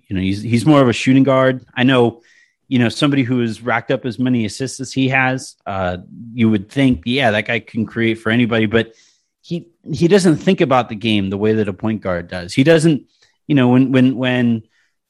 you 0.07 0.15
know 0.15 0.21
he's 0.21 0.41
he's 0.41 0.65
more 0.65 0.81
of 0.81 0.89
a 0.89 0.93
shooting 0.93 1.23
guard. 1.23 1.63
I 1.75 1.83
know 1.83 2.23
you 2.71 2.79
know 2.79 2.87
somebody 2.87 3.23
who 3.23 3.41
has 3.41 3.61
racked 3.61 3.91
up 3.91 4.05
as 4.05 4.17
many 4.17 4.45
assists 4.45 4.79
as 4.79 4.93
he 4.93 5.09
has 5.09 5.57
uh, 5.65 5.97
you 6.33 6.49
would 6.49 6.71
think 6.71 7.01
yeah 7.05 7.29
that 7.29 7.45
guy 7.45 7.59
can 7.59 7.85
create 7.85 8.15
for 8.15 8.29
anybody 8.29 8.65
but 8.65 8.93
he 9.41 9.67
he 9.91 10.07
doesn't 10.07 10.37
think 10.37 10.61
about 10.61 10.87
the 10.87 10.95
game 10.95 11.29
the 11.29 11.37
way 11.37 11.53
that 11.53 11.67
a 11.67 11.73
point 11.73 12.01
guard 12.01 12.27
does. 12.27 12.53
He 12.53 12.63
doesn't 12.63 13.07
you 13.47 13.55
know 13.55 13.67
when 13.67 13.91
when 13.91 14.15
when 14.15 14.63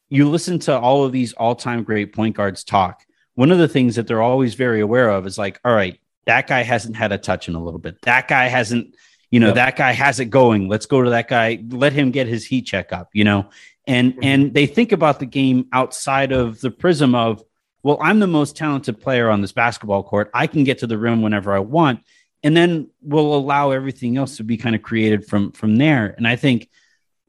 you 0.09 0.27
listen 0.27 0.57
to 0.59 0.77
all 0.77 1.05
of 1.05 1.11
these 1.11 1.33
all-time 1.33 1.83
great 1.83 2.13
point 2.13 2.35
guards 2.35 2.63
talk 2.63 3.05
one 3.35 3.51
of 3.51 3.59
the 3.59 3.67
things 3.67 3.95
that 3.95 4.07
they're 4.07 4.21
always 4.21 4.55
very 4.55 4.81
aware 4.81 5.09
of 5.09 5.27
is 5.27 5.37
like 5.37 5.59
all 5.63 5.73
right 5.73 5.99
that 6.25 6.47
guy 6.47 6.63
hasn't 6.63 6.95
had 6.95 7.11
a 7.11 7.17
touch 7.17 7.47
in 7.49 7.55
a 7.55 7.63
little 7.63 7.79
bit. 7.79 8.01
That 8.01 8.27
guy 8.27 8.47
hasn't 8.47 8.95
you 9.29 9.39
know 9.39 9.47
yep. 9.47 9.55
that 9.55 9.75
guy 9.75 9.91
has 9.91 10.19
it 10.19 10.25
going. 10.25 10.67
Let's 10.67 10.87
go 10.87 11.03
to 11.03 11.11
that 11.11 11.27
guy. 11.27 11.63
Let 11.69 11.93
him 11.93 12.09
get 12.09 12.27
his 12.27 12.43
heat 12.45 12.63
check 12.63 12.91
up 12.91 13.09
you 13.13 13.23
know? 13.23 13.49
And 13.85 14.13
mm-hmm. 14.13 14.23
and 14.23 14.53
they 14.53 14.65
think 14.65 14.91
about 14.91 15.19
the 15.19 15.25
game 15.25 15.67
outside 15.73 16.31
of 16.31 16.61
the 16.61 16.71
prism 16.71 17.15
of 17.15 17.43
well, 17.83 17.97
I'm 18.01 18.19
the 18.19 18.27
most 18.27 18.55
talented 18.55 19.01
player 19.01 19.29
on 19.29 19.41
this 19.41 19.51
basketball 19.51 20.03
court. 20.03 20.29
I 20.33 20.47
can 20.47 20.63
get 20.63 20.79
to 20.79 20.87
the 20.87 20.97
rim 20.97 21.21
whenever 21.21 21.53
I 21.53 21.59
want. 21.59 22.01
And 22.43 22.57
then 22.57 22.89
we'll 23.01 23.35
allow 23.35 23.71
everything 23.71 24.17
else 24.17 24.37
to 24.37 24.43
be 24.43 24.57
kind 24.57 24.75
of 24.75 24.81
created 24.81 25.25
from 25.27 25.51
from 25.51 25.75
there. 25.75 26.13
And 26.17 26.27
I 26.27 26.35
think 26.35 26.69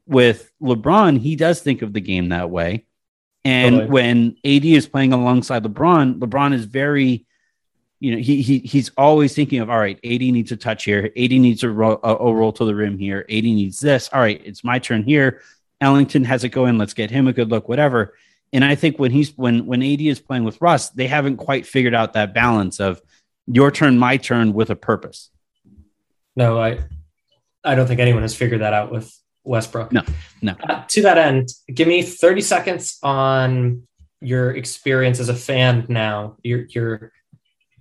with 0.07 0.51
LeBron, 0.61 1.19
he 1.19 1.35
does 1.35 1.61
think 1.61 1.81
of 1.81 1.93
the 1.93 2.01
game 2.01 2.29
that 2.29 2.49
way. 2.49 2.85
And 3.45 3.75
totally. 3.75 3.91
when 3.91 4.37
AD 4.45 4.65
is 4.65 4.87
playing 4.87 5.13
alongside 5.13 5.63
LeBron, 5.63 6.19
LeBron 6.19 6.53
is 6.53 6.65
very, 6.65 7.25
you 7.99 8.13
know, 8.13 8.17
he, 8.17 8.41
he 8.41 8.59
he's 8.59 8.89
always 8.97 9.35
thinking 9.35 9.59
of 9.59 9.69
all 9.69 9.77
right, 9.77 9.99
AD 10.03 10.21
needs 10.21 10.51
a 10.51 10.57
touch 10.57 10.85
here, 10.85 11.05
AD 11.05 11.31
needs 11.31 11.63
a 11.63 11.69
roll, 11.69 11.99
a, 12.03 12.15
a 12.15 12.33
roll 12.33 12.53
to 12.53 12.65
the 12.65 12.73
rim 12.73 12.97
here, 12.97 13.25
AD 13.29 13.43
needs 13.43 13.79
this. 13.79 14.09
All 14.13 14.21
right, 14.21 14.41
it's 14.43 14.63
my 14.63 14.79
turn 14.79 15.03
here. 15.03 15.41
Ellington 15.81 16.23
has 16.23 16.43
it 16.43 16.49
going. 16.49 16.77
Let's 16.77 16.93
get 16.93 17.11
him 17.11 17.27
a 17.27 17.33
good 17.33 17.49
look, 17.49 17.67
whatever. 17.67 18.15
And 18.53 18.63
I 18.63 18.75
think 18.75 18.99
when 18.99 19.11
he's 19.11 19.35
when 19.35 19.65
when 19.65 19.81
AD 19.81 20.01
is 20.01 20.19
playing 20.19 20.43
with 20.43 20.61
Russ, 20.61 20.89
they 20.89 21.07
haven't 21.07 21.37
quite 21.37 21.65
figured 21.65 21.95
out 21.95 22.13
that 22.13 22.33
balance 22.33 22.79
of 22.79 23.01
your 23.47 23.71
turn, 23.71 23.97
my 23.97 24.17
turn 24.17 24.53
with 24.53 24.69
a 24.69 24.75
purpose. 24.75 25.31
No, 26.35 26.59
I 26.59 26.79
I 27.63 27.75
don't 27.75 27.87
think 27.87 27.99
anyone 27.99 28.21
has 28.21 28.35
figured 28.35 28.61
that 28.61 28.73
out 28.73 28.91
with 28.91 29.11
Westbrook. 29.43 29.91
No, 29.91 30.03
no. 30.41 30.55
Uh, 30.69 30.83
to 30.87 31.01
that 31.01 31.17
end, 31.17 31.49
give 31.73 31.87
me 31.87 32.03
30 32.03 32.41
seconds 32.41 32.99
on 33.01 33.87
your 34.21 34.51
experience 34.51 35.19
as 35.19 35.29
a 35.29 35.35
fan 35.35 35.85
now. 35.89 36.37
You're 36.43 36.65
you're 36.69 37.11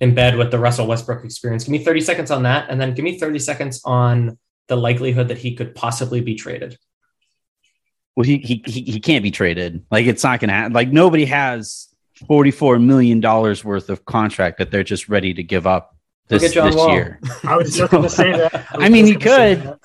in 0.00 0.14
bed 0.14 0.36
with 0.36 0.50
the 0.50 0.58
Russell 0.58 0.86
Westbrook 0.86 1.24
experience. 1.24 1.64
Give 1.64 1.72
me 1.72 1.84
30 1.84 2.00
seconds 2.00 2.30
on 2.30 2.44
that, 2.44 2.70
and 2.70 2.80
then 2.80 2.94
give 2.94 3.04
me 3.04 3.18
30 3.18 3.38
seconds 3.38 3.80
on 3.84 4.38
the 4.68 4.76
likelihood 4.76 5.28
that 5.28 5.38
he 5.38 5.54
could 5.54 5.74
possibly 5.74 6.22
be 6.22 6.34
traded. 6.34 6.78
Well, 8.16 8.24
he 8.24 8.38
he 8.38 8.62
he 8.66 9.00
can't 9.00 9.22
be 9.22 9.30
traded. 9.30 9.84
Like 9.90 10.06
it's 10.06 10.22
not 10.22 10.40
gonna 10.40 10.52
happen. 10.52 10.72
Like 10.72 10.92
nobody 10.92 11.24
has 11.26 11.88
forty 12.26 12.50
four 12.50 12.78
million 12.78 13.20
dollars 13.20 13.64
worth 13.64 13.88
of 13.90 14.04
contract 14.04 14.58
that 14.58 14.70
they're 14.70 14.84
just 14.84 15.08
ready 15.08 15.32
to 15.34 15.42
give 15.42 15.66
up 15.66 15.96
this, 16.28 16.54
this 16.54 16.54
year. 16.54 17.20
I 17.44 17.56
was 17.56 17.76
just 17.76 17.90
going 17.90 18.02
to 18.02 18.08
say 18.08 18.32
that. 18.32 18.54
I, 18.54 18.66
I 18.86 18.88
mean, 18.88 19.06
you 19.06 19.18
could, 19.18 19.78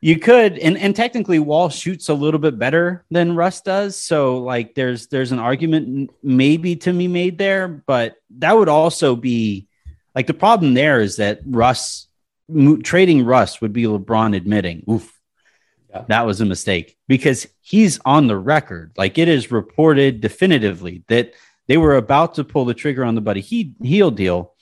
you 0.00 0.18
could, 0.18 0.58
and 0.58 0.76
and 0.76 0.94
technically, 0.94 1.38
Wall 1.38 1.68
shoots 1.68 2.08
a 2.08 2.14
little 2.14 2.40
bit 2.40 2.58
better 2.58 3.04
than 3.10 3.34
Russ 3.34 3.60
does. 3.60 3.96
So 3.96 4.38
like, 4.38 4.74
there's 4.74 5.08
there's 5.08 5.32
an 5.32 5.38
argument 5.38 6.10
maybe 6.22 6.76
to 6.76 6.92
be 6.92 7.08
made 7.08 7.38
there, 7.38 7.68
but 7.68 8.16
that 8.38 8.56
would 8.56 8.68
also 8.68 9.16
be 9.16 9.68
like 10.14 10.26
the 10.26 10.34
problem 10.34 10.74
there 10.74 11.00
is 11.00 11.16
that 11.16 11.40
Russ 11.46 12.08
trading 12.82 13.24
Russ 13.24 13.60
would 13.60 13.72
be 13.72 13.84
LeBron 13.84 14.36
admitting, 14.36 14.84
"Oof, 14.90 15.15
that 16.08 16.26
was 16.26 16.40
a 16.40 16.44
mistake 16.44 16.96
because 17.08 17.46
he's 17.60 17.98
on 18.04 18.26
the 18.26 18.36
record. 18.36 18.92
Like 18.96 19.18
it 19.18 19.28
is 19.28 19.50
reported 19.50 20.20
definitively 20.20 21.02
that 21.08 21.32
they 21.66 21.76
were 21.76 21.96
about 21.96 22.34
to 22.34 22.44
pull 22.44 22.64
the 22.64 22.74
trigger 22.74 23.04
on 23.04 23.14
the 23.14 23.20
Buddy 23.20 23.40
he- 23.40 23.74
Hield 23.82 24.16
deal. 24.16 24.54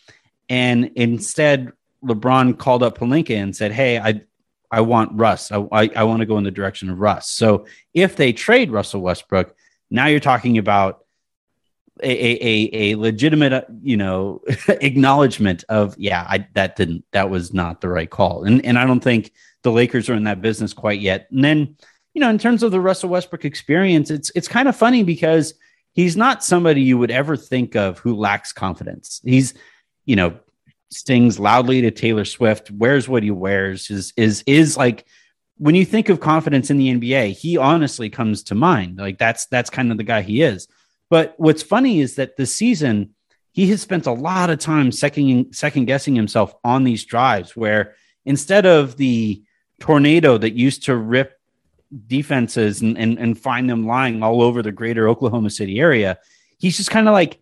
And 0.48 0.90
instead, 0.96 1.72
LeBron 2.04 2.58
called 2.58 2.82
up 2.82 2.98
Pelinka 2.98 3.36
and 3.36 3.54
said, 3.54 3.72
Hey, 3.72 3.98
I, 3.98 4.22
I 4.70 4.80
want 4.80 5.12
Russ. 5.14 5.52
I, 5.52 5.66
I, 5.72 5.90
I 5.96 6.02
want 6.04 6.20
to 6.20 6.26
go 6.26 6.38
in 6.38 6.44
the 6.44 6.50
direction 6.50 6.90
of 6.90 6.98
Russ. 6.98 7.30
So 7.30 7.66
if 7.92 8.16
they 8.16 8.32
trade 8.32 8.70
Russell 8.70 9.00
Westbrook, 9.00 9.54
now 9.90 10.06
you're 10.06 10.20
talking 10.20 10.58
about 10.58 11.04
a, 12.02 12.10
a, 12.10 12.70
a 12.72 12.96
legitimate, 12.96 13.66
you 13.82 13.96
know, 13.96 14.42
acknowledgement 14.68 15.64
of, 15.68 15.94
yeah, 15.96 16.26
I, 16.28 16.46
that 16.54 16.76
didn't, 16.76 17.04
that 17.12 17.30
was 17.30 17.54
not 17.54 17.80
the 17.80 17.88
right 17.88 18.10
call. 18.10 18.44
And, 18.44 18.64
and 18.64 18.78
I 18.78 18.84
don't 18.84 19.00
think 19.00 19.30
the 19.64 19.72
Lakers 19.72 20.08
are 20.08 20.14
in 20.14 20.24
that 20.24 20.40
business 20.40 20.72
quite 20.72 21.00
yet. 21.00 21.26
And 21.32 21.42
then, 21.42 21.76
you 22.12 22.20
know, 22.20 22.30
in 22.30 22.38
terms 22.38 22.62
of 22.62 22.70
the 22.70 22.80
Russell 22.80 23.08
Westbrook 23.08 23.44
experience, 23.44 24.10
it's 24.10 24.30
it's 24.36 24.46
kind 24.46 24.68
of 24.68 24.76
funny 24.76 25.02
because 25.02 25.54
he's 25.92 26.16
not 26.16 26.44
somebody 26.44 26.82
you 26.82 26.98
would 26.98 27.10
ever 27.10 27.36
think 27.36 27.74
of 27.74 27.98
who 27.98 28.14
lacks 28.14 28.52
confidence. 28.52 29.20
He's, 29.24 29.54
you 30.04 30.14
know, 30.14 30.38
stings 30.90 31.40
loudly 31.40 31.80
to 31.80 31.90
Taylor 31.90 32.24
Swift, 32.24 32.70
wears 32.70 33.08
what 33.08 33.24
he 33.24 33.32
wears, 33.32 33.90
is 33.90 34.12
is 34.16 34.44
is 34.46 34.76
like 34.76 35.06
when 35.56 35.74
you 35.74 35.84
think 35.84 36.08
of 36.08 36.20
confidence 36.20 36.70
in 36.70 36.78
the 36.78 36.92
NBA, 36.94 37.32
he 37.32 37.56
honestly 37.56 38.10
comes 38.10 38.44
to 38.44 38.54
mind. 38.54 38.98
Like 38.98 39.18
that's 39.18 39.46
that's 39.46 39.70
kind 39.70 39.90
of 39.90 39.96
the 39.98 40.04
guy 40.04 40.22
he 40.22 40.42
is. 40.42 40.68
But 41.10 41.34
what's 41.38 41.62
funny 41.62 42.00
is 42.00 42.16
that 42.16 42.36
this 42.36 42.54
season 42.54 43.14
he 43.52 43.68
has 43.70 43.80
spent 43.80 44.06
a 44.06 44.12
lot 44.12 44.50
of 44.50 44.58
time 44.58 44.92
second 44.92 45.54
second 45.54 45.86
guessing 45.86 46.14
himself 46.14 46.54
on 46.64 46.84
these 46.84 47.04
drives 47.04 47.56
where 47.56 47.94
instead 48.24 48.66
of 48.66 48.96
the 48.96 49.42
tornado 49.84 50.38
that 50.38 50.54
used 50.54 50.84
to 50.84 50.96
rip 50.96 51.38
defenses 52.06 52.80
and, 52.80 52.96
and, 52.96 53.18
and 53.18 53.38
find 53.38 53.68
them 53.68 53.86
lying 53.86 54.22
all 54.22 54.40
over 54.40 54.62
the 54.62 54.72
greater 54.72 55.06
Oklahoma 55.06 55.50
City 55.50 55.78
area. 55.78 56.18
He's 56.56 56.78
just 56.78 56.90
kind 56.90 57.06
of 57.06 57.12
like 57.12 57.38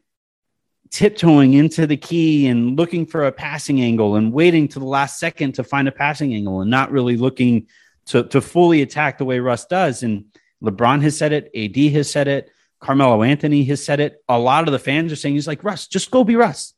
tiptoeing 0.90 1.54
into 1.54 1.86
the 1.86 1.96
key 1.96 2.48
and 2.48 2.76
looking 2.76 3.06
for 3.06 3.26
a 3.26 3.32
passing 3.32 3.80
angle 3.80 4.16
and 4.16 4.32
waiting 4.32 4.66
to 4.66 4.80
the 4.80 4.84
last 4.84 5.20
second 5.20 5.52
to 5.52 5.62
find 5.62 5.86
a 5.86 5.92
passing 5.92 6.34
angle 6.34 6.60
and 6.60 6.68
not 6.68 6.90
really 6.90 7.16
looking 7.16 7.68
to, 8.06 8.24
to 8.24 8.40
fully 8.40 8.82
attack 8.82 9.18
the 9.18 9.24
way 9.24 9.38
Russ 9.38 9.64
does. 9.66 10.02
And 10.02 10.24
LeBron 10.64 11.00
has 11.02 11.16
said 11.16 11.32
it, 11.32 11.48
AD 11.54 11.92
has 11.92 12.10
said 12.10 12.26
it, 12.26 12.50
Carmelo 12.80 13.22
Anthony 13.22 13.62
has 13.66 13.84
said 13.84 14.00
it. 14.00 14.20
A 14.28 14.36
lot 14.36 14.66
of 14.66 14.72
the 14.72 14.80
fans 14.80 15.12
are 15.12 15.16
saying 15.16 15.36
he's 15.36 15.46
like 15.46 15.62
Russ, 15.62 15.86
just 15.86 16.10
go 16.10 16.24
be 16.24 16.34
Russ. 16.34 16.74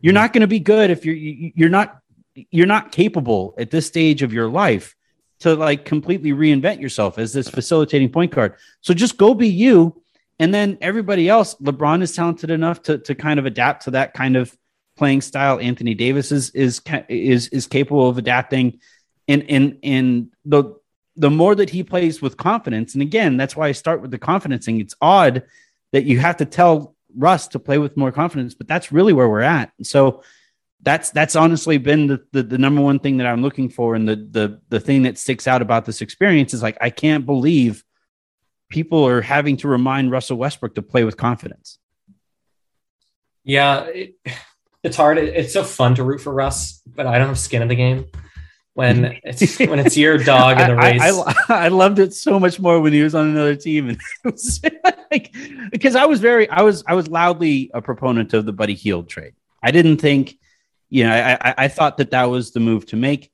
You're 0.00 0.14
not 0.14 0.32
going 0.32 0.40
to 0.40 0.46
be 0.46 0.58
good 0.58 0.90
if 0.90 1.04
you're 1.04 1.14
you're 1.14 1.68
not 1.68 1.98
you're 2.50 2.66
not 2.66 2.92
capable 2.92 3.54
at 3.58 3.70
this 3.70 3.86
stage 3.86 4.22
of 4.22 4.32
your 4.32 4.48
life 4.48 4.96
to 5.42 5.54
like 5.54 5.84
completely 5.84 6.32
reinvent 6.32 6.80
yourself 6.80 7.18
as 7.18 7.32
this 7.32 7.48
facilitating 7.48 8.10
point 8.10 8.32
guard. 8.32 8.54
So 8.80 8.94
just 8.94 9.18
go 9.18 9.34
be 9.34 9.48
you. 9.48 10.02
And 10.38 10.52
then 10.52 10.78
everybody 10.80 11.28
else, 11.28 11.54
LeBron 11.56 12.02
is 12.02 12.16
talented 12.16 12.50
enough 12.50 12.82
to, 12.84 12.98
to 12.98 13.14
kind 13.14 13.38
of 13.38 13.46
adapt 13.46 13.84
to 13.84 13.92
that 13.92 14.14
kind 14.14 14.36
of 14.36 14.56
playing 14.96 15.20
style. 15.20 15.60
Anthony 15.60 15.94
Davis 15.94 16.32
is, 16.32 16.50
is, 16.50 16.80
is, 17.08 17.48
is 17.48 17.66
capable 17.66 18.08
of 18.08 18.18
adapting. 18.18 18.80
And, 19.28 19.44
and, 19.48 19.78
and 19.82 20.28
the, 20.44 20.74
the 21.16 21.30
more 21.30 21.54
that 21.54 21.70
he 21.70 21.82
plays 21.82 22.22
with 22.22 22.36
confidence, 22.36 22.94
and 22.94 23.02
again, 23.02 23.36
that's 23.36 23.54
why 23.54 23.68
I 23.68 23.72
start 23.72 24.00
with 24.00 24.10
the 24.10 24.18
confidence 24.18 24.64
thing. 24.64 24.80
It's 24.80 24.96
odd 25.00 25.44
that 25.92 26.04
you 26.04 26.18
have 26.18 26.38
to 26.38 26.44
tell 26.44 26.96
Russ 27.16 27.48
to 27.48 27.58
play 27.58 27.78
with 27.78 27.96
more 27.96 28.10
confidence, 28.10 28.54
but 28.54 28.66
that's 28.66 28.90
really 28.90 29.12
where 29.12 29.28
we're 29.28 29.40
at. 29.40 29.72
So 29.82 30.22
that's 30.82 31.10
that's 31.10 31.36
honestly 31.36 31.78
been 31.78 32.08
the, 32.08 32.24
the, 32.32 32.42
the 32.42 32.58
number 32.58 32.80
one 32.80 32.98
thing 32.98 33.18
that 33.18 33.26
I'm 33.26 33.42
looking 33.42 33.68
for, 33.68 33.94
and 33.94 34.08
the 34.08 34.16
the 34.16 34.60
the 34.68 34.80
thing 34.80 35.02
that 35.04 35.18
sticks 35.18 35.46
out 35.46 35.62
about 35.62 35.84
this 35.84 36.00
experience 36.00 36.52
is 36.54 36.62
like 36.62 36.76
I 36.80 36.90
can't 36.90 37.24
believe 37.24 37.84
people 38.68 39.06
are 39.06 39.20
having 39.20 39.56
to 39.58 39.68
remind 39.68 40.10
Russell 40.10 40.38
Westbrook 40.38 40.74
to 40.74 40.82
play 40.82 41.04
with 41.04 41.16
confidence. 41.16 41.78
Yeah, 43.44 43.82
it, 43.84 44.14
it's 44.82 44.96
hard. 44.96 45.18
It, 45.18 45.34
it's 45.34 45.52
so 45.52 45.62
fun 45.62 45.94
to 45.96 46.04
root 46.04 46.20
for 46.20 46.32
Russ, 46.32 46.82
but 46.86 47.06
I 47.06 47.18
don't 47.18 47.28
have 47.28 47.38
skin 47.38 47.62
in 47.62 47.68
the 47.68 47.76
game 47.76 48.06
when 48.74 49.18
it's 49.22 49.58
when 49.58 49.78
it's 49.78 49.96
your 49.96 50.18
dog 50.18 50.60
in 50.60 50.68
the 50.68 50.76
race. 50.76 51.00
I, 51.00 51.10
I, 51.48 51.64
I, 51.66 51.68
loved 51.68 51.98
it 51.98 52.14
so 52.14 52.40
much 52.40 52.58
more 52.58 52.80
when 52.80 52.92
he 52.92 53.02
was 53.02 53.14
on 53.14 53.28
another 53.28 53.56
team, 53.56 53.88
and 53.88 54.00
it 54.24 54.32
was 54.32 54.60
like 55.10 55.34
because 55.70 55.94
I 55.94 56.06
was 56.06 56.20
very 56.20 56.48
I 56.48 56.62
was 56.62 56.82
I 56.86 56.94
was 56.94 57.08
loudly 57.08 57.70
a 57.74 57.82
proponent 57.82 58.34
of 58.34 58.46
the 58.46 58.52
Buddy 58.52 58.74
Hield 58.74 59.08
trade. 59.08 59.34
I 59.62 59.70
didn't 59.70 59.98
think, 59.98 60.38
you 60.92 61.04
know, 61.04 61.10
I 61.10 61.54
I 61.56 61.68
thought 61.68 61.96
that 61.96 62.10
that 62.10 62.24
was 62.24 62.50
the 62.50 62.60
move 62.60 62.84
to 62.86 62.96
make. 62.96 63.32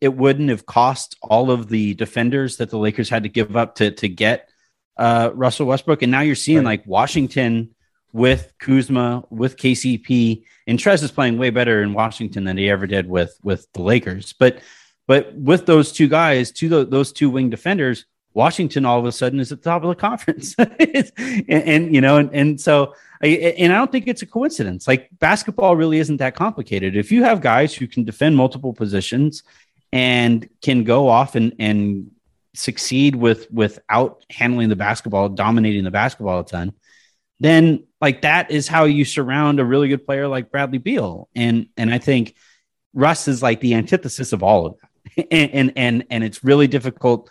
It 0.00 0.16
wouldn't 0.16 0.48
have 0.48 0.64
cost 0.64 1.16
all 1.20 1.50
of 1.50 1.68
the 1.68 1.92
defenders 1.92 2.56
that 2.56 2.70
the 2.70 2.78
Lakers 2.78 3.10
had 3.10 3.24
to 3.24 3.28
give 3.28 3.56
up 3.56 3.74
to 3.74 3.90
to 3.90 4.08
get 4.08 4.48
uh, 4.96 5.30
Russell 5.34 5.66
Westbrook, 5.66 6.00
and 6.00 6.10
now 6.10 6.22
you're 6.22 6.34
seeing 6.34 6.58
right. 6.58 6.80
like 6.80 6.86
Washington 6.86 7.74
with 8.14 8.54
Kuzma, 8.58 9.24
with 9.28 9.58
KCP, 9.58 10.44
and 10.66 10.78
Trez 10.78 11.02
is 11.02 11.10
playing 11.10 11.36
way 11.36 11.50
better 11.50 11.82
in 11.82 11.92
Washington 11.92 12.44
than 12.44 12.56
he 12.56 12.70
ever 12.70 12.86
did 12.86 13.06
with 13.06 13.38
with 13.42 13.70
the 13.74 13.82
Lakers. 13.82 14.32
But 14.32 14.60
but 15.06 15.34
with 15.34 15.66
those 15.66 15.92
two 15.92 16.08
guys, 16.08 16.52
two 16.52 16.86
those 16.86 17.12
two 17.12 17.28
wing 17.28 17.50
defenders, 17.50 18.06
Washington 18.34 18.84
all 18.84 18.98
of 18.98 19.06
a 19.06 19.12
sudden 19.12 19.40
is 19.40 19.52
at 19.52 19.62
the 19.62 19.70
top 19.70 19.82
of 19.82 19.88
the 19.88 19.94
conference, 19.94 20.54
and, 20.58 21.12
and, 21.48 21.94
you 21.94 22.00
know, 22.00 22.18
and, 22.18 22.34
and 22.34 22.60
so 22.60 22.94
and 23.24 23.72
I 23.72 23.76
don't 23.76 23.90
think 23.90 24.06
it's 24.06 24.22
a 24.22 24.26
coincidence. 24.26 24.86
Like 24.86 25.08
basketball 25.18 25.76
really 25.76 25.98
isn't 25.98 26.18
that 26.18 26.34
complicated. 26.34 26.96
If 26.96 27.10
you 27.10 27.24
have 27.24 27.40
guys 27.40 27.74
who 27.74 27.86
can 27.86 28.04
defend 28.04 28.36
multiple 28.36 28.74
positions 28.74 29.42
and 29.92 30.48
can 30.62 30.84
go 30.84 31.08
off 31.08 31.34
and 31.34 31.54
and 31.58 32.10
succeed 32.54 33.16
with 33.16 33.50
without 33.50 34.24
handling 34.30 34.68
the 34.68 34.76
basketball, 34.76 35.28
dominating 35.28 35.84
the 35.84 35.90
basketball 35.90 36.40
a 36.40 36.44
ton, 36.44 36.72
then 37.40 37.84
like 38.00 38.22
that 38.22 38.50
is 38.50 38.68
how 38.68 38.84
you 38.84 39.04
surround 39.04 39.58
a 39.58 39.64
really 39.64 39.88
good 39.88 40.04
player 40.04 40.28
like 40.28 40.50
Bradley 40.50 40.78
Beal. 40.78 41.28
And 41.34 41.68
and 41.76 41.92
I 41.92 41.98
think 41.98 42.34
Russ 42.92 43.26
is 43.26 43.42
like 43.42 43.60
the 43.60 43.74
antithesis 43.74 44.32
of 44.32 44.42
all 44.42 44.66
of 44.66 44.74
that. 44.74 44.90
And 45.30 45.50
and 45.52 45.72
and, 45.76 46.04
and 46.10 46.24
it's 46.24 46.42
really 46.42 46.66
difficult 46.66 47.30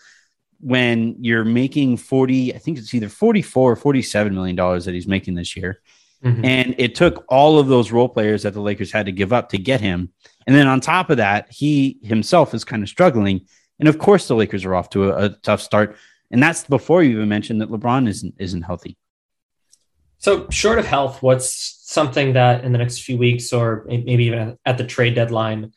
when 0.64 1.16
you're 1.20 1.44
making 1.44 1.98
40, 1.98 2.56
I 2.56 2.58
think 2.58 2.78
it's 2.78 2.94
either 2.94 3.10
44 3.10 3.72
or 3.72 3.76
47 3.76 4.34
million 4.34 4.56
dollars 4.56 4.86
that 4.86 4.94
he's 4.94 5.08
making 5.08 5.36
this 5.36 5.58
year. 5.58 5.82
Mm-hmm. 6.24 6.46
And 6.46 6.76
it 6.78 6.96
took 6.96 7.26
all 7.28 7.60
of 7.60 7.68
those 7.68 7.92
role 7.92 8.08
players 8.08 8.44
that 8.44 8.54
the 8.54 8.62
Lakers 8.62 8.92
had 8.92 9.06
to 9.08 9.12
give 9.12 9.34
up 9.34 9.50
to 9.50 9.58
get 9.58 9.82
him. 9.82 10.10
And 10.48 10.56
then 10.56 10.68
on 10.68 10.80
top 10.80 11.10
of 11.10 11.18
that, 11.18 11.52
he 11.52 12.00
himself 12.02 12.54
is 12.54 12.64
kind 12.64 12.82
of 12.82 12.88
struggling. 12.88 13.42
And 13.80 13.90
of 13.90 14.00
course, 14.00 14.28
the 14.28 14.36
Lakers 14.36 14.64
are 14.64 14.74
off 14.74 14.90
to 14.92 15.12
a, 15.12 15.26
a 15.26 15.30
tough 15.30 15.62
start. 15.62 15.98
And 16.32 16.42
that's 16.42 16.64
before 16.64 17.04
you 17.04 17.12
even 17.12 17.28
mentioned 17.28 17.60
that 17.62 17.70
LeBron 17.70 18.08
isn't 18.08 18.36
isn't 18.40 18.62
healthy. 18.62 18.98
So, 20.18 20.48
short 20.50 20.80
of 20.80 20.86
health, 20.86 21.22
what's 21.22 21.82
something 21.84 22.34
that 22.34 22.64
in 22.64 22.72
the 22.72 22.78
next 22.78 23.00
few 23.00 23.18
weeks, 23.18 23.52
or 23.52 23.84
maybe 23.88 24.24
even 24.24 24.58
at 24.66 24.78
the 24.78 24.86
trade 24.86 25.16
deadline, 25.16 25.74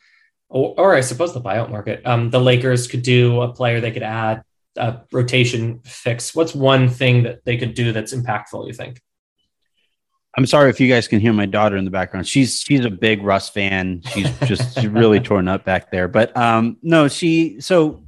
or, 0.47 0.73
or 0.77 0.95
I 0.95 1.01
suppose 1.01 1.33
the 1.33 1.41
buyout 1.41 1.69
market, 1.69 2.01
um, 2.05 2.29
the 2.29 2.39
Lakers 2.39 2.87
could 2.87 3.01
do 3.01 3.41
a 3.41 3.51
player 3.51 3.81
they 3.81 3.91
could 3.91 4.03
add 4.03 4.43
a 4.77 5.05
rotation 5.11 5.81
fix. 5.83 6.33
What's 6.35 6.55
one 6.55 6.89
thing 6.89 7.23
that 7.23 7.43
they 7.45 7.57
could 7.57 7.73
do 7.73 7.91
that's 7.91 8.13
impactful? 8.13 8.67
You 8.67 8.73
think? 8.73 9.01
I'm 10.37 10.45
sorry 10.45 10.69
if 10.69 10.79
you 10.79 10.87
guys 10.87 11.07
can 11.07 11.19
hear 11.19 11.33
my 11.33 11.47
daughter 11.47 11.77
in 11.77 11.85
the 11.85 11.91
background. 11.91 12.27
She's 12.27 12.61
she's 12.61 12.85
a 12.85 12.91
big 12.91 13.23
Russ 13.23 13.49
fan. 13.49 14.03
She's 14.13 14.29
just 14.41 14.75
she's 14.79 14.87
really 14.87 15.19
torn 15.19 15.47
up 15.47 15.65
back 15.65 15.89
there. 15.91 16.07
But 16.07 16.35
um, 16.37 16.77
no, 16.83 17.07
she 17.07 17.59
so 17.59 18.03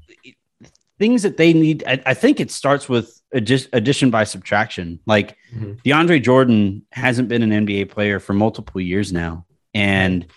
things 0.99 1.23
that 1.23 1.38
they 1.38 1.53
need. 1.53 1.84
I, 1.88 2.01
I 2.05 2.13
think 2.13 2.39
it 2.39 2.51
starts 2.51 2.88
with 2.88 3.19
addition 3.32 4.10
by 4.12 4.23
subtraction. 4.23 4.99
Like 5.05 5.38
mm-hmm. 5.53 5.73
DeAndre 5.84 6.21
Jordan 6.21 6.86
hasn't 6.91 7.29
been 7.29 7.41
an 7.41 7.65
NBA 7.65 7.89
player 7.89 8.19
for 8.19 8.34
multiple 8.34 8.79
years 8.79 9.12
now, 9.12 9.45
and 9.73 10.27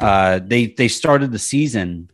uh, 0.00 0.40
they 0.42 0.66
they 0.66 0.88
started 0.88 1.30
the 1.30 1.38
season 1.38 2.10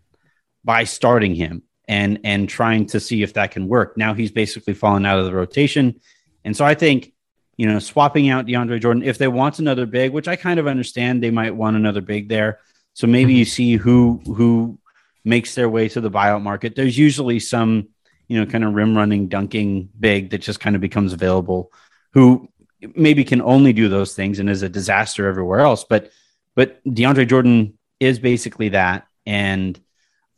by 0.64 0.84
starting 0.84 1.34
him 1.34 1.62
and 1.90 2.20
and 2.22 2.48
trying 2.48 2.86
to 2.86 3.00
see 3.00 3.22
if 3.22 3.34
that 3.34 3.50
can 3.50 3.66
work. 3.66 3.96
Now 3.96 4.14
he's 4.14 4.30
basically 4.30 4.74
fallen 4.74 5.04
out 5.04 5.18
of 5.18 5.24
the 5.24 5.34
rotation, 5.34 6.00
and 6.44 6.56
so 6.56 6.64
I 6.64 6.74
think 6.74 7.12
you 7.56 7.66
know 7.66 7.80
swapping 7.80 8.30
out 8.30 8.46
DeAndre 8.46 8.80
Jordan 8.80 9.02
if 9.02 9.18
they 9.18 9.28
want 9.28 9.58
another 9.58 9.86
big, 9.86 10.12
which 10.12 10.28
I 10.28 10.36
kind 10.36 10.60
of 10.60 10.66
understand 10.66 11.22
they 11.22 11.30
might 11.30 11.54
want 11.56 11.76
another 11.76 12.00
big 12.00 12.28
there. 12.28 12.60
So 12.94 13.06
maybe 13.06 13.32
mm-hmm. 13.32 13.38
you 13.38 13.44
see 13.44 13.76
who 13.76 14.22
who 14.24 14.78
makes 15.24 15.54
their 15.54 15.68
way 15.68 15.88
to 15.88 16.00
the 16.00 16.10
buyout 16.10 16.42
market. 16.42 16.76
There's 16.76 16.96
usually 16.96 17.40
some 17.40 17.88
you 18.30 18.38
know, 18.38 18.46
kind 18.46 18.62
of 18.62 18.74
rim 18.74 18.96
running, 18.96 19.26
dunking 19.26 19.88
big 19.98 20.30
that 20.30 20.38
just 20.38 20.60
kind 20.60 20.76
of 20.76 20.80
becomes 20.80 21.12
available, 21.12 21.72
who 22.12 22.48
maybe 22.94 23.24
can 23.24 23.42
only 23.42 23.72
do 23.72 23.88
those 23.88 24.14
things 24.14 24.38
and 24.38 24.48
is 24.48 24.62
a 24.62 24.68
disaster 24.68 25.26
everywhere 25.26 25.58
else. 25.58 25.82
But 25.82 26.12
but 26.54 26.82
DeAndre 26.84 27.28
Jordan 27.28 27.76
is 27.98 28.20
basically 28.20 28.68
that, 28.68 29.08
and 29.26 29.78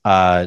uh, 0.07 0.47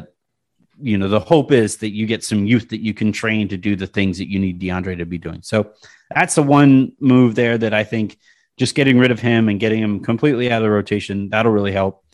you 0.80 0.98
know, 0.98 1.08
the 1.08 1.20
hope 1.20 1.52
is 1.52 1.78
that 1.78 1.90
you 1.90 2.06
get 2.06 2.24
some 2.24 2.46
youth 2.46 2.68
that 2.68 2.80
you 2.80 2.94
can 2.94 3.12
train 3.12 3.48
to 3.48 3.56
do 3.56 3.76
the 3.76 3.86
things 3.86 4.18
that 4.18 4.30
you 4.30 4.38
need 4.38 4.60
DeAndre 4.60 4.98
to 4.98 5.06
be 5.06 5.18
doing. 5.18 5.40
So 5.42 5.72
that's 6.14 6.34
the 6.34 6.42
one 6.42 6.92
move 7.00 7.34
there 7.34 7.56
that 7.58 7.72
I 7.72 7.84
think 7.84 8.18
just 8.56 8.74
getting 8.74 8.98
rid 8.98 9.10
of 9.10 9.20
him 9.20 9.48
and 9.48 9.60
getting 9.60 9.82
him 9.82 10.00
completely 10.00 10.50
out 10.50 10.58
of 10.58 10.62
the 10.62 10.70
rotation 10.70 11.28
that'll 11.28 11.52
really 11.52 11.72
help. 11.72 12.04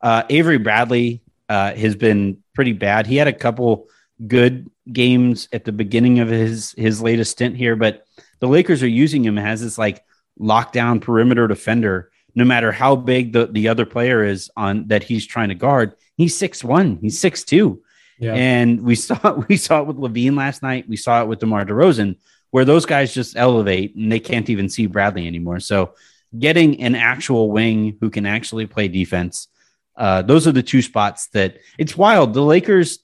Uh, 0.00 0.22
Avery 0.28 0.58
Bradley 0.58 1.22
uh, 1.48 1.74
has 1.74 1.96
been 1.96 2.42
pretty 2.54 2.72
bad. 2.72 3.06
He 3.06 3.16
had 3.16 3.28
a 3.28 3.32
couple 3.32 3.88
good 4.26 4.70
games 4.92 5.48
at 5.52 5.64
the 5.64 5.72
beginning 5.72 6.18
of 6.18 6.28
his 6.28 6.74
his 6.76 7.00
latest 7.00 7.32
stint 7.32 7.56
here, 7.56 7.76
but 7.76 8.04
the 8.40 8.48
Lakers 8.48 8.82
are 8.82 8.88
using 8.88 9.24
him 9.24 9.38
as 9.38 9.62
this 9.62 9.78
like 9.78 10.04
lockdown 10.40 11.00
perimeter 11.00 11.46
defender. 11.48 12.10
No 12.34 12.44
matter 12.44 12.70
how 12.70 12.94
big 12.94 13.32
the, 13.32 13.46
the 13.46 13.68
other 13.68 13.86
player 13.86 14.22
is 14.24 14.50
on 14.56 14.88
that 14.88 15.02
he's 15.02 15.26
trying 15.26 15.48
to 15.48 15.54
guard, 15.56 15.94
he's 16.16 16.36
six 16.36 16.62
one, 16.62 16.98
he's 17.00 17.18
six 17.18 17.42
two. 17.42 17.82
Yeah. 18.18 18.34
And 18.34 18.82
we 18.82 18.94
saw 18.94 19.32
we 19.48 19.56
saw 19.56 19.80
it 19.80 19.86
with 19.86 19.96
LaVine 19.96 20.36
last 20.36 20.62
night. 20.62 20.88
We 20.88 20.96
saw 20.96 21.22
it 21.22 21.28
with 21.28 21.40
DeMar 21.40 21.64
DeRozan, 21.64 22.16
where 22.50 22.64
those 22.64 22.86
guys 22.86 23.14
just 23.14 23.36
elevate 23.36 23.94
and 23.94 24.10
they 24.10 24.20
can't 24.20 24.50
even 24.50 24.68
see 24.68 24.86
Bradley 24.86 25.26
anymore. 25.26 25.60
So 25.60 25.94
getting 26.38 26.82
an 26.82 26.94
actual 26.94 27.50
wing 27.50 27.96
who 28.00 28.10
can 28.10 28.26
actually 28.26 28.66
play 28.66 28.88
defense, 28.88 29.48
uh, 29.96 30.22
those 30.22 30.46
are 30.46 30.52
the 30.52 30.62
two 30.62 30.82
spots 30.82 31.28
that 31.28 31.58
it's 31.78 31.96
wild. 31.96 32.34
The 32.34 32.42
Lakers 32.42 33.00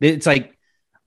it's 0.00 0.26
like 0.26 0.56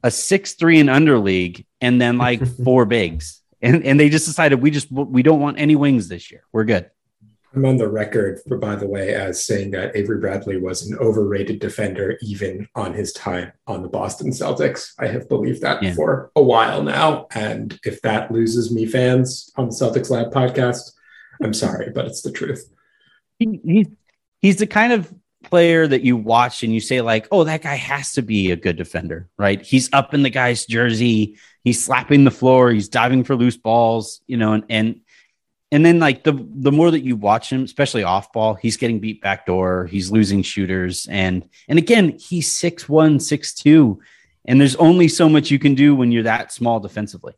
a 0.03 0.11
six 0.11 0.53
three 0.53 0.79
and 0.79 0.89
under 0.89 1.17
league, 1.19 1.65
and 1.81 1.99
then 1.99 2.17
like 2.17 2.45
four 2.63 2.85
bigs, 2.85 3.41
and 3.61 3.83
and 3.83 3.99
they 3.99 4.09
just 4.09 4.25
decided 4.25 4.61
we 4.61 4.71
just 4.71 4.91
we 4.91 5.23
don't 5.23 5.39
want 5.39 5.59
any 5.59 5.75
wings 5.75 6.07
this 6.07 6.31
year. 6.31 6.43
We're 6.51 6.65
good. 6.65 6.89
I'm 7.55 7.65
on 7.65 7.77
the 7.77 7.87
record, 7.87 8.41
for, 8.47 8.57
by 8.57 8.75
the 8.75 8.87
way, 8.87 9.13
as 9.13 9.45
saying 9.45 9.71
that 9.71 9.95
Avery 9.95 10.17
Bradley 10.17 10.57
was 10.57 10.89
an 10.89 10.97
overrated 10.97 11.59
defender, 11.59 12.17
even 12.21 12.67
on 12.73 12.93
his 12.93 13.13
time 13.13 13.51
on 13.67 13.83
the 13.83 13.87
Boston 13.87 14.31
Celtics. 14.31 14.93
I 14.97 15.07
have 15.07 15.29
believed 15.29 15.61
that 15.61 15.83
yeah. 15.83 15.93
for 15.93 16.31
a 16.35 16.41
while 16.41 16.81
now. 16.81 17.27
And 17.35 17.79
if 17.85 18.01
that 18.01 18.31
loses 18.31 18.73
me 18.73 18.87
fans 18.87 19.51
on 19.55 19.69
the 19.69 19.75
Celtics 19.75 20.09
Lab 20.09 20.31
podcast, 20.31 20.93
I'm 21.43 21.53
sorry, 21.53 21.91
but 21.93 22.05
it's 22.05 22.21
the 22.21 22.31
truth. 22.31 22.67
He, 23.37 23.59
he, 23.63 23.87
he's 24.41 24.57
the 24.57 24.67
kind 24.67 24.93
of 24.93 25.13
player 25.43 25.85
that 25.85 26.01
you 26.01 26.17
watch 26.17 26.63
and 26.63 26.73
you 26.73 26.79
say 26.79 27.01
like, 27.01 27.27
"Oh, 27.31 27.43
that 27.43 27.61
guy 27.61 27.75
has 27.75 28.13
to 28.13 28.21
be 28.21 28.51
a 28.51 28.55
good 28.55 28.77
defender," 28.77 29.29
right? 29.37 29.61
He's 29.61 29.91
up 29.93 30.13
in 30.13 30.23
the 30.23 30.29
guy's 30.29 30.65
jersey, 30.65 31.37
he's 31.63 31.83
slapping 31.83 32.23
the 32.23 32.31
floor, 32.31 32.71
he's 32.71 32.89
diving 32.89 33.23
for 33.23 33.35
loose 33.35 33.57
balls, 33.57 34.21
you 34.25 34.37
know, 34.37 34.53
and 34.53 34.63
and 34.69 35.01
and 35.73 35.83
then 35.83 35.97
like 35.97 36.23
the 36.23 36.33
the 36.53 36.71
more 36.71 36.91
that 36.91 37.01
you 37.01 37.15
watch 37.15 37.51
him, 37.51 37.63
especially 37.63 38.03
off 38.03 38.31
ball, 38.31 38.53
he's 38.53 38.77
getting 38.77 38.99
beat 38.99 39.21
back 39.21 39.47
door, 39.47 39.87
he's 39.87 40.11
losing 40.11 40.43
shooters, 40.43 41.07
and 41.07 41.49
and 41.67 41.79
again, 41.79 42.19
he's 42.19 42.51
six 42.51 42.87
one, 42.87 43.19
six 43.19 43.55
two, 43.55 43.99
and 44.45 44.61
there's 44.61 44.75
only 44.75 45.07
so 45.07 45.27
much 45.27 45.49
you 45.49 45.57
can 45.57 45.73
do 45.73 45.95
when 45.95 46.11
you're 46.11 46.23
that 46.23 46.51
small 46.51 46.79
defensively. 46.79 47.33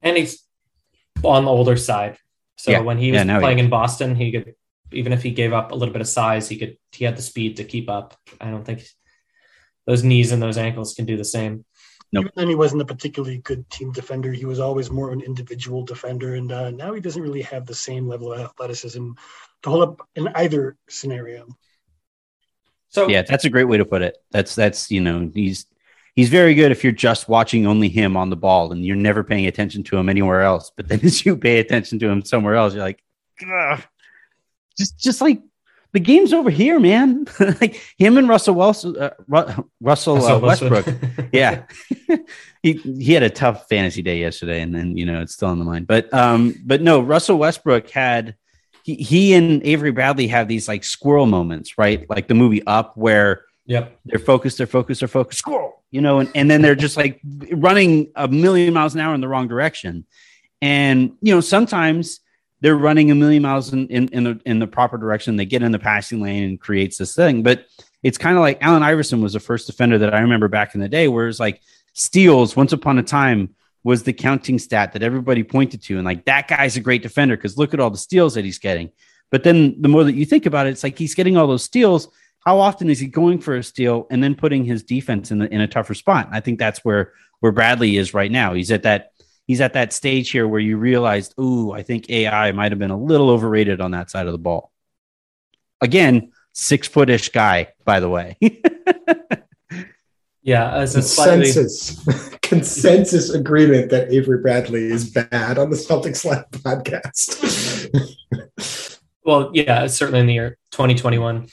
And 0.00 0.16
he's 0.16 0.42
on 1.22 1.44
the 1.44 1.50
older 1.50 1.76
side. 1.76 2.16
So 2.56 2.70
yeah. 2.70 2.80
when 2.80 2.96
he 2.96 3.12
was 3.12 3.22
yeah, 3.22 3.38
playing 3.38 3.58
he 3.58 3.64
in 3.64 3.70
Boston, 3.70 4.14
he 4.14 4.32
could 4.32 4.54
even 4.90 5.12
if 5.12 5.22
he 5.22 5.32
gave 5.32 5.52
up 5.52 5.72
a 5.72 5.74
little 5.74 5.92
bit 5.92 6.00
of 6.00 6.08
size, 6.08 6.48
he 6.48 6.56
could 6.56 6.78
he 6.92 7.04
had 7.04 7.18
the 7.18 7.22
speed 7.22 7.58
to 7.58 7.64
keep 7.64 7.90
up. 7.90 8.16
I 8.40 8.50
don't 8.50 8.64
think 8.64 8.88
those 9.86 10.02
knees 10.02 10.32
and 10.32 10.42
those 10.42 10.56
ankles 10.56 10.94
can 10.94 11.04
do 11.04 11.18
the 11.18 11.24
same. 11.24 11.66
Nope. 12.12 12.24
Even 12.24 12.32
then, 12.36 12.48
he 12.48 12.54
wasn't 12.54 12.82
a 12.82 12.86
particularly 12.86 13.38
good 13.38 13.68
team 13.68 13.92
defender. 13.92 14.32
He 14.32 14.46
was 14.46 14.60
always 14.60 14.90
more 14.90 15.08
of 15.08 15.12
an 15.12 15.20
individual 15.20 15.84
defender, 15.84 16.34
and 16.34 16.50
uh, 16.50 16.70
now 16.70 16.94
he 16.94 17.00
doesn't 17.00 17.20
really 17.20 17.42
have 17.42 17.66
the 17.66 17.74
same 17.74 18.08
level 18.08 18.32
of 18.32 18.40
athleticism 18.40 19.10
to 19.62 19.70
hold 19.70 19.82
up 19.82 20.08
in 20.14 20.28
either 20.28 20.76
scenario. 20.88 21.46
So 22.88 23.08
yeah, 23.08 23.22
that's 23.22 23.44
a 23.44 23.50
great 23.50 23.64
way 23.64 23.76
to 23.76 23.84
put 23.84 24.02
it. 24.02 24.16
That's 24.30 24.54
that's 24.54 24.90
you 24.90 25.00
know 25.00 25.30
he's 25.34 25.66
he's 26.16 26.30
very 26.30 26.54
good 26.54 26.72
if 26.72 26.82
you're 26.82 26.92
just 26.92 27.28
watching 27.28 27.66
only 27.66 27.88
him 27.88 28.16
on 28.16 28.30
the 28.30 28.36
ball 28.36 28.72
and 28.72 28.84
you're 28.84 28.96
never 28.96 29.22
paying 29.22 29.46
attention 29.46 29.82
to 29.84 29.96
him 29.96 30.08
anywhere 30.08 30.42
else. 30.42 30.72
But 30.74 30.88
then 30.88 31.00
as 31.04 31.24
you 31.26 31.36
pay 31.36 31.58
attention 31.58 31.98
to 31.98 32.08
him 32.08 32.24
somewhere 32.24 32.54
else, 32.54 32.74
you're 32.74 32.82
like, 32.82 33.02
Ugh. 33.46 33.82
just 34.78 34.98
just 34.98 35.20
like 35.20 35.42
the 35.92 36.00
game's 36.00 36.32
over 36.32 36.50
here, 36.50 36.78
man. 36.78 37.26
like 37.60 37.80
him 37.96 38.18
and 38.18 38.28
Russell 38.28 38.54
Wilson, 38.54 38.96
uh, 38.96 39.10
Ru- 39.26 39.70
Russell, 39.80 40.24
uh, 40.24 40.38
Westbrook. 40.38 40.86
yeah, 41.32 41.64
he 42.62 42.72
he 42.72 43.12
had 43.14 43.22
a 43.22 43.30
tough 43.30 43.68
fantasy 43.68 44.02
day 44.02 44.18
yesterday, 44.18 44.60
and 44.60 44.74
then 44.74 44.96
you 44.96 45.06
know 45.06 45.20
it's 45.20 45.34
still 45.34 45.48
on 45.48 45.58
the 45.58 45.64
mind. 45.64 45.86
But 45.86 46.12
um, 46.12 46.54
but 46.64 46.82
no, 46.82 47.00
Russell 47.00 47.38
Westbrook 47.38 47.90
had 47.90 48.36
he 48.82 48.94
he 48.96 49.34
and 49.34 49.62
Avery 49.64 49.90
Bradley 49.90 50.26
have 50.28 50.48
these 50.48 50.68
like 50.68 50.84
squirrel 50.84 51.26
moments, 51.26 51.78
right? 51.78 52.08
Like 52.08 52.28
the 52.28 52.34
movie 52.34 52.64
Up, 52.66 52.96
where 52.96 53.44
Yep. 53.68 54.00
they're 54.06 54.18
focused, 54.18 54.56
they're 54.56 54.66
focused, 54.66 55.00
they're 55.00 55.08
focused, 55.08 55.40
squirrel, 55.40 55.82
you 55.90 56.00
know, 56.00 56.20
and, 56.20 56.30
and 56.34 56.50
then 56.50 56.62
they're 56.62 56.74
just 56.74 56.96
like 56.96 57.20
running 57.52 58.10
a 58.16 58.26
million 58.26 58.72
miles 58.72 58.94
an 58.94 59.00
hour 59.02 59.14
in 59.14 59.20
the 59.20 59.28
wrong 59.28 59.46
direction. 59.46 60.06
And, 60.62 61.12
you 61.20 61.34
know, 61.34 61.42
sometimes 61.42 62.20
they're 62.60 62.76
running 62.76 63.10
a 63.10 63.14
million 63.14 63.42
miles 63.42 63.72
in, 63.72 63.86
in, 63.88 64.08
in, 64.08 64.24
the, 64.24 64.40
in 64.44 64.58
the 64.58 64.66
proper 64.66 64.98
direction. 64.98 65.36
They 65.36 65.46
get 65.46 65.62
in 65.62 65.72
the 65.72 65.78
passing 65.78 66.20
lane 66.20 66.44
and 66.44 66.60
creates 66.60 66.98
this 66.98 67.14
thing. 67.14 67.42
But 67.42 67.66
it's 68.02 68.18
kind 68.18 68.36
of 68.36 68.40
like 68.40 68.58
Allen 68.60 68.82
Iverson 68.82 69.20
was 69.20 69.32
the 69.32 69.40
first 69.40 69.66
defender 69.66 69.98
that 69.98 70.14
I 70.14 70.20
remember 70.20 70.48
back 70.48 70.74
in 70.74 70.80
the 70.80 70.88
day, 70.88 71.08
where 71.08 71.28
it's 71.28 71.40
like 71.40 71.60
steals 71.92 72.56
once 72.56 72.72
upon 72.72 72.98
a 72.98 73.02
time 73.02 73.54
was 73.84 74.02
the 74.02 74.12
counting 74.12 74.58
stat 74.58 74.92
that 74.92 75.02
everybody 75.02 75.42
pointed 75.42 75.82
to. 75.84 75.96
And 75.96 76.04
like 76.04 76.24
that 76.24 76.48
guy's 76.48 76.76
a 76.76 76.80
great 76.80 77.02
defender 77.02 77.36
because 77.36 77.56
look 77.56 77.74
at 77.74 77.80
all 77.80 77.90
the 77.90 77.98
steals 77.98 78.34
that 78.34 78.44
he's 78.44 78.58
getting. 78.58 78.90
But 79.30 79.44
then 79.44 79.80
the 79.80 79.88
more 79.88 80.04
that 80.04 80.14
you 80.14 80.24
think 80.24 80.46
about 80.46 80.66
it, 80.66 80.70
it's 80.70 80.82
like 80.82 80.98
he's 80.98 81.14
getting 81.14 81.36
all 81.36 81.46
those 81.46 81.62
steals 81.62 82.08
how 82.48 82.60
often 82.60 82.88
is 82.88 82.98
he 82.98 83.06
going 83.06 83.38
for 83.38 83.56
a 83.56 83.62
steal 83.62 84.06
and 84.10 84.22
then 84.22 84.34
putting 84.34 84.64
his 84.64 84.82
defense 84.82 85.30
in 85.30 85.38
the, 85.38 85.52
in 85.52 85.60
a 85.60 85.68
tougher 85.68 85.92
spot? 85.92 86.28
I 86.32 86.40
think 86.40 86.58
that's 86.58 86.84
where 86.84 87.12
where 87.40 87.52
Bradley 87.52 87.98
is 87.98 88.14
right 88.14 88.30
now. 88.30 88.54
He's 88.54 88.70
at 88.70 88.82
that 88.84 89.12
he's 89.48 89.60
at 89.60 89.72
that 89.72 89.92
stage 89.92 90.30
here 90.30 90.46
where 90.46 90.60
you 90.60 90.76
realized, 90.76 91.34
ooh, 91.40 91.72
I 91.72 91.82
think 91.82 92.08
AI 92.08 92.52
might 92.52 92.70
have 92.70 92.78
been 92.78 92.92
a 92.92 92.98
little 92.98 93.30
overrated 93.30 93.80
on 93.80 93.90
that 93.92 94.10
side 94.10 94.26
of 94.26 94.32
the 94.32 94.38
ball. 94.38 94.70
Again, 95.80 96.30
six 96.52 96.88
footish 96.88 97.32
guy, 97.32 97.72
by 97.84 97.98
the 97.98 98.08
way. 98.08 98.36
yeah, 100.42 100.74
as 100.74 100.94
a 100.94 101.02
slightly 101.02 101.46
consensus 101.46 102.30
consensus 102.42 103.30
agreement 103.30 103.90
that 103.90 104.12
Avery 104.12 104.38
Bradley 104.38 104.84
is 104.84 105.10
bad 105.10 105.58
on 105.58 105.70
the 105.70 105.76
Celtics 105.76 106.24
Lab 106.24 106.50
podcast. 106.50 107.88
well, 109.24 109.50
yeah, 109.54 109.86
certainly 109.86 110.20
in 110.20 110.26
the 110.26 110.34
year 110.34 110.58
2021. 110.72 111.48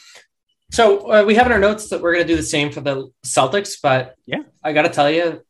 So 0.71 1.11
uh, 1.11 1.23
we 1.23 1.35
have 1.35 1.45
in 1.45 1.53
our 1.53 1.59
notes 1.59 1.89
that 1.89 2.01
we're 2.01 2.13
going 2.13 2.25
to 2.25 2.33
do 2.33 2.35
the 2.35 2.43
same 2.43 2.71
for 2.71 2.81
the 2.81 3.09
Celtics, 3.25 3.77
but 3.81 4.15
Yeah. 4.25 4.39
I 4.63 4.73
got 4.73 4.81
to 4.81 4.89
tell 4.89 5.09
you, 5.09 5.44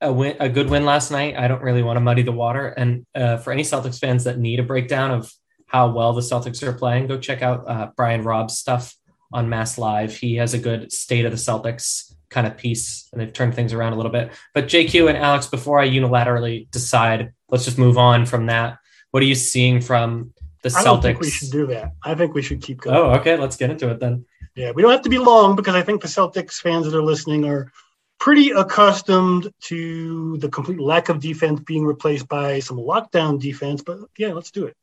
a 0.00 0.12
win, 0.12 0.36
a 0.40 0.48
good 0.48 0.68
win 0.68 0.84
last 0.84 1.10
night. 1.10 1.36
I 1.36 1.48
don't 1.48 1.62
really 1.62 1.82
want 1.82 1.96
to 1.96 2.00
muddy 2.00 2.22
the 2.22 2.32
water, 2.32 2.68
and 2.68 3.06
uh, 3.14 3.38
for 3.38 3.52
any 3.52 3.62
Celtics 3.62 3.98
fans 3.98 4.24
that 4.24 4.38
need 4.38 4.60
a 4.60 4.62
breakdown 4.62 5.10
of 5.10 5.32
how 5.66 5.90
well 5.90 6.12
the 6.12 6.20
Celtics 6.20 6.62
are 6.62 6.72
playing, 6.72 7.06
go 7.06 7.18
check 7.18 7.42
out 7.42 7.68
uh, 7.68 7.90
Brian 7.96 8.22
Robb's 8.22 8.58
stuff 8.58 8.94
on 9.32 9.48
Mass 9.48 9.78
Live. 9.78 10.16
He 10.16 10.36
has 10.36 10.54
a 10.54 10.58
good 10.58 10.92
state 10.92 11.24
of 11.24 11.32
the 11.32 11.38
Celtics 11.38 12.14
kind 12.28 12.46
of 12.46 12.56
piece, 12.56 13.08
and 13.12 13.20
they've 13.20 13.32
turned 13.32 13.54
things 13.54 13.72
around 13.72 13.92
a 13.92 13.96
little 13.96 14.12
bit. 14.12 14.32
But 14.54 14.66
JQ 14.66 15.08
and 15.08 15.18
Alex, 15.18 15.46
before 15.46 15.80
I 15.80 15.88
unilaterally 15.88 16.70
decide, 16.70 17.32
let's 17.48 17.64
just 17.64 17.78
move 17.78 17.98
on 17.98 18.26
from 18.26 18.46
that. 18.46 18.78
What 19.10 19.22
are 19.22 19.26
you 19.26 19.34
seeing 19.34 19.80
from 19.80 20.32
the 20.62 20.68
I 20.68 20.72
Celtics? 20.72 20.84
don't 20.84 21.02
think 21.02 21.20
we 21.20 21.30
should 21.30 21.50
do 21.50 21.66
that. 21.68 21.92
I 22.02 22.14
think 22.14 22.34
we 22.34 22.42
should 22.42 22.62
keep 22.62 22.80
going. 22.82 22.96
Oh, 22.96 23.10
okay. 23.14 23.36
Let's 23.36 23.56
get 23.56 23.70
into 23.70 23.90
it 23.90 24.00
then. 24.00 24.26
Yeah, 24.54 24.72
we 24.72 24.82
don't 24.82 24.90
have 24.90 25.02
to 25.02 25.10
be 25.10 25.18
long 25.18 25.54
because 25.54 25.74
I 25.74 25.82
think 25.82 26.00
the 26.00 26.08
Celtics 26.08 26.60
fans 26.60 26.86
that 26.86 26.96
are 26.96 27.02
listening 27.02 27.44
are 27.44 27.70
pretty 28.18 28.50
accustomed 28.50 29.52
to 29.62 30.36
the 30.38 30.48
complete 30.48 30.80
lack 30.80 31.08
of 31.08 31.20
defense 31.20 31.60
being 31.60 31.84
replaced 31.84 32.28
by 32.28 32.60
some 32.60 32.76
lockdown 32.76 33.40
defense. 33.40 33.82
But 33.82 33.98
yeah, 34.16 34.32
let's 34.32 34.50
do 34.50 34.66
it. 34.66 34.76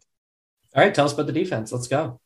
All 0.75 0.83
right, 0.83 0.93
tell 0.93 1.05
us 1.05 1.13
about 1.13 1.27
the 1.27 1.33
defense. 1.33 1.71
Let's 1.71 1.87
go. 1.87 2.19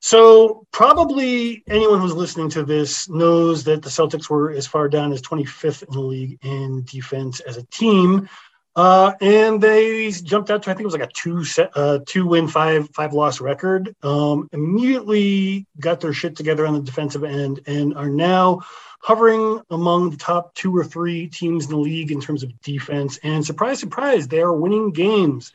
So 0.00 0.66
probably 0.72 1.62
anyone 1.68 2.00
who's 2.00 2.14
listening 2.14 2.50
to 2.50 2.64
this 2.64 3.08
knows 3.08 3.62
that 3.64 3.82
the 3.82 3.88
Celtics 3.88 4.28
were 4.28 4.50
as 4.50 4.66
far 4.66 4.88
down 4.88 5.12
as 5.12 5.22
25th 5.22 5.84
in 5.84 5.92
the 5.92 6.00
league 6.00 6.38
in 6.42 6.84
defense 6.84 7.38
as 7.40 7.56
a 7.56 7.62
team. 7.66 8.28
Uh, 8.74 9.12
and 9.20 9.60
they 9.60 10.10
jumped 10.10 10.50
out 10.50 10.62
to 10.62 10.70
I 10.70 10.72
think 10.72 10.82
it 10.82 10.86
was 10.86 10.94
like 10.94 11.08
a 11.08 11.12
two 11.12 11.44
set, 11.44 11.70
uh, 11.76 12.00
two 12.06 12.26
win, 12.26 12.48
five 12.48 12.88
five 12.94 13.12
loss 13.12 13.40
record. 13.40 13.94
Um, 14.02 14.48
immediately 14.52 15.66
got 15.78 16.00
their 16.00 16.14
shit 16.14 16.36
together 16.36 16.66
on 16.66 16.74
the 16.74 16.80
defensive 16.80 17.22
end 17.22 17.60
and 17.66 17.94
are 17.94 18.08
now 18.08 18.62
hovering 19.02 19.60
among 19.68 20.10
the 20.10 20.16
top 20.16 20.54
two 20.54 20.74
or 20.76 20.84
three 20.84 21.26
teams 21.26 21.64
in 21.64 21.70
the 21.72 21.76
league 21.76 22.12
in 22.12 22.20
terms 22.20 22.42
of 22.42 22.60
defense. 22.60 23.18
And 23.22 23.44
surprise, 23.44 23.80
surprise, 23.80 24.28
they 24.28 24.40
are 24.40 24.52
winning 24.52 24.92
games. 24.92 25.52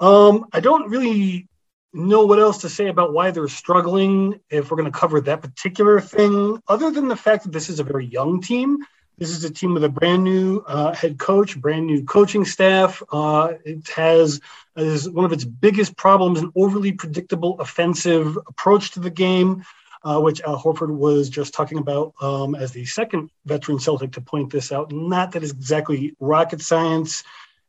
Um, 0.00 0.46
I 0.52 0.60
don't 0.60 0.90
really 0.90 1.48
know 1.94 2.26
what 2.26 2.40
else 2.40 2.58
to 2.58 2.68
say 2.68 2.88
about 2.88 3.12
why 3.12 3.30
they're 3.30 3.46
struggling 3.46 4.40
if 4.50 4.70
we're 4.70 4.78
going 4.78 4.90
to 4.90 4.98
cover 4.98 5.20
that 5.20 5.42
particular 5.42 6.00
thing, 6.00 6.60
other 6.66 6.90
than 6.90 7.06
the 7.06 7.16
fact 7.16 7.44
that 7.44 7.52
this 7.52 7.68
is 7.68 7.78
a 7.78 7.84
very 7.84 8.06
young 8.06 8.40
team. 8.40 8.78
This 9.18 9.30
is 9.30 9.44
a 9.44 9.50
team 9.50 9.74
with 9.74 9.84
a 9.84 9.88
brand 9.88 10.24
new 10.24 10.64
uh, 10.66 10.94
head 10.94 11.18
coach, 11.18 11.60
brand 11.60 11.86
new 11.86 12.02
coaching 12.04 12.44
staff. 12.44 13.02
Uh, 13.12 13.52
it 13.64 13.88
has 13.90 14.40
is 14.74 15.08
one 15.08 15.26
of 15.26 15.32
its 15.32 15.44
biggest 15.44 15.96
problems 15.96 16.40
an 16.40 16.50
overly 16.56 16.92
predictable 16.92 17.60
offensive 17.60 18.38
approach 18.48 18.92
to 18.92 19.00
the 19.00 19.10
game, 19.10 19.62
uh, 20.04 20.20
which 20.20 20.40
Al 20.42 20.60
Horford 20.60 20.94
was 20.94 21.28
just 21.28 21.54
talking 21.54 21.78
about 21.78 22.14
um, 22.20 22.54
as 22.54 22.72
the 22.72 22.84
second 22.84 23.30
veteran 23.44 23.78
Celtic 23.78 24.12
to 24.12 24.20
point 24.20 24.50
this 24.50 24.72
out. 24.72 24.92
Not 24.92 25.32
that 25.32 25.42
it's 25.42 25.52
exactly 25.52 26.14
rocket 26.20 26.60
science. 26.60 27.24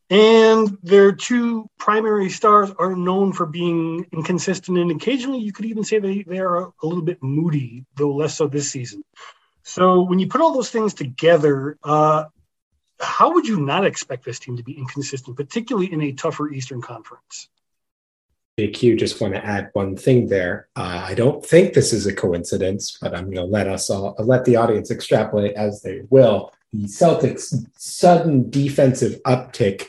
And 0.09 0.77
their 0.83 1.11
two 1.11 1.69
primary 1.79 2.29
stars 2.29 2.71
are 2.77 2.95
known 2.95 3.33
for 3.33 3.45
being 3.45 4.05
inconsistent, 4.11 4.77
and 4.77 4.91
occasionally 4.91 5.39
you 5.39 5.53
could 5.53 5.65
even 5.65 5.83
say 5.83 5.97
they, 5.99 6.23
they 6.23 6.39
are 6.39 6.57
a, 6.57 6.73
a 6.83 6.85
little 6.85 7.03
bit 7.03 7.23
moody, 7.23 7.85
though 7.95 8.13
less 8.13 8.37
so 8.37 8.47
this 8.47 8.69
season. 8.69 9.03
So 9.63 10.01
when 10.01 10.19
you 10.19 10.27
put 10.27 10.41
all 10.41 10.53
those 10.53 10.69
things 10.69 10.93
together, 10.93 11.77
uh, 11.83 12.25
how 12.99 13.33
would 13.33 13.47
you 13.47 13.59
not 13.59 13.85
expect 13.85 14.25
this 14.25 14.39
team 14.39 14.57
to 14.57 14.63
be 14.63 14.77
inconsistent, 14.77 15.37
particularly 15.37 15.91
in 15.91 16.01
a 16.01 16.11
tougher 16.11 16.49
Eastern 16.49 16.81
Conference? 16.81 17.49
JQ, 18.59 18.99
just 18.99 19.19
want 19.19 19.33
to 19.33 19.43
add 19.43 19.71
one 19.73 19.95
thing 19.95 20.27
there. 20.27 20.67
Uh, 20.75 21.05
I 21.07 21.15
don't 21.15 21.43
think 21.43 21.73
this 21.73 21.91
is 21.91 22.05
a 22.05 22.13
coincidence, 22.13 22.97
but 23.01 23.15
I'm 23.15 23.25
going 23.25 23.37
to 23.37 23.43
let 23.43 23.67
us 23.67 23.89
all 23.89 24.15
let 24.19 24.45
the 24.45 24.57
audience 24.57 24.91
extrapolate 24.91 25.55
as 25.55 25.81
they 25.81 26.01
will. 26.09 26.53
The 26.71 26.83
Celtics' 26.83 27.55
sudden 27.77 28.49
defensive 28.51 29.21
uptick 29.23 29.87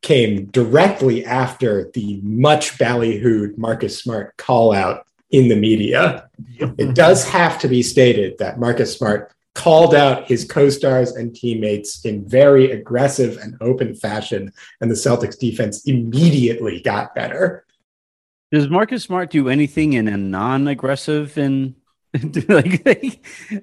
came 0.00 0.46
directly 0.46 1.26
after 1.26 1.90
the 1.92 2.20
much 2.22 2.78
ballyhooed 2.78 3.58
Marcus 3.58 4.02
Smart 4.02 4.36
call 4.38 4.72
out 4.72 5.06
in 5.30 5.48
the 5.48 5.56
media. 5.56 6.30
It 6.58 6.94
does 6.94 7.28
have 7.28 7.58
to 7.60 7.68
be 7.68 7.82
stated 7.82 8.38
that 8.38 8.58
Marcus 8.58 8.96
Smart 8.96 9.32
called 9.54 9.94
out 9.94 10.28
his 10.28 10.44
co-stars 10.44 11.12
and 11.12 11.34
teammates 11.34 12.04
in 12.04 12.26
very 12.28 12.70
aggressive 12.70 13.38
and 13.38 13.56
open 13.60 13.94
fashion, 13.94 14.52
and 14.80 14.90
the 14.90 14.94
Celtics 14.94 15.38
defense 15.38 15.84
immediately 15.86 16.80
got 16.80 17.14
better. 17.14 17.65
Does 18.52 18.68
Marcus 18.68 19.02
Smart 19.02 19.30
do 19.30 19.48
anything 19.48 19.94
in 19.94 20.08
a 20.08 20.16
non-aggressive 20.16 21.36
and 21.36 21.74
like, 22.48 22.86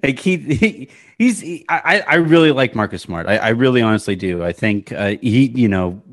like, 0.04 0.20
he, 0.20 0.38
he 0.38 0.90
he's 1.18 1.40
he, 1.40 1.66
I 1.70 2.04
I 2.08 2.16
really 2.16 2.52
like 2.52 2.76
Marcus 2.76 3.02
Smart. 3.02 3.26
I, 3.28 3.38
I 3.38 3.50
really 3.50 3.82
honestly 3.82 4.16
do. 4.16 4.44
I 4.44 4.52
think 4.52 4.92
uh, 4.92 5.16
he 5.22 5.48
you 5.48 5.68
know 5.68 6.04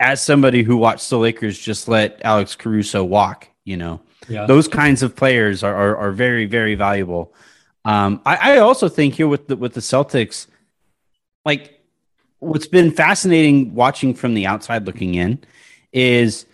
as 0.00 0.22
somebody 0.22 0.62
who 0.62 0.76
watched 0.76 1.10
the 1.10 1.18
Lakers 1.18 1.58
just 1.58 1.88
let 1.88 2.20
Alex 2.24 2.56
Caruso 2.56 3.04
walk. 3.04 3.48
You 3.64 3.76
know 3.76 4.00
Yeah. 4.28 4.46
those 4.46 4.68
kinds 4.68 5.02
of 5.02 5.14
players 5.14 5.62
are 5.62 5.74
are, 5.74 5.96
are 5.96 6.12
very 6.12 6.46
very 6.46 6.76
valuable. 6.76 7.34
Um, 7.84 8.22
I, 8.24 8.54
I 8.54 8.58
also 8.58 8.88
think 8.88 9.14
here 9.14 9.28
with 9.28 9.48
the 9.48 9.56
with 9.56 9.74
the 9.74 9.80
Celtics, 9.80 10.46
like 11.44 11.78
what's 12.38 12.68
been 12.68 12.90
fascinating 12.90 13.74
watching 13.74 14.14
from 14.14 14.32
the 14.34 14.46
outside 14.46 14.86
looking 14.86 15.14
in 15.16 15.40
is 15.92 16.46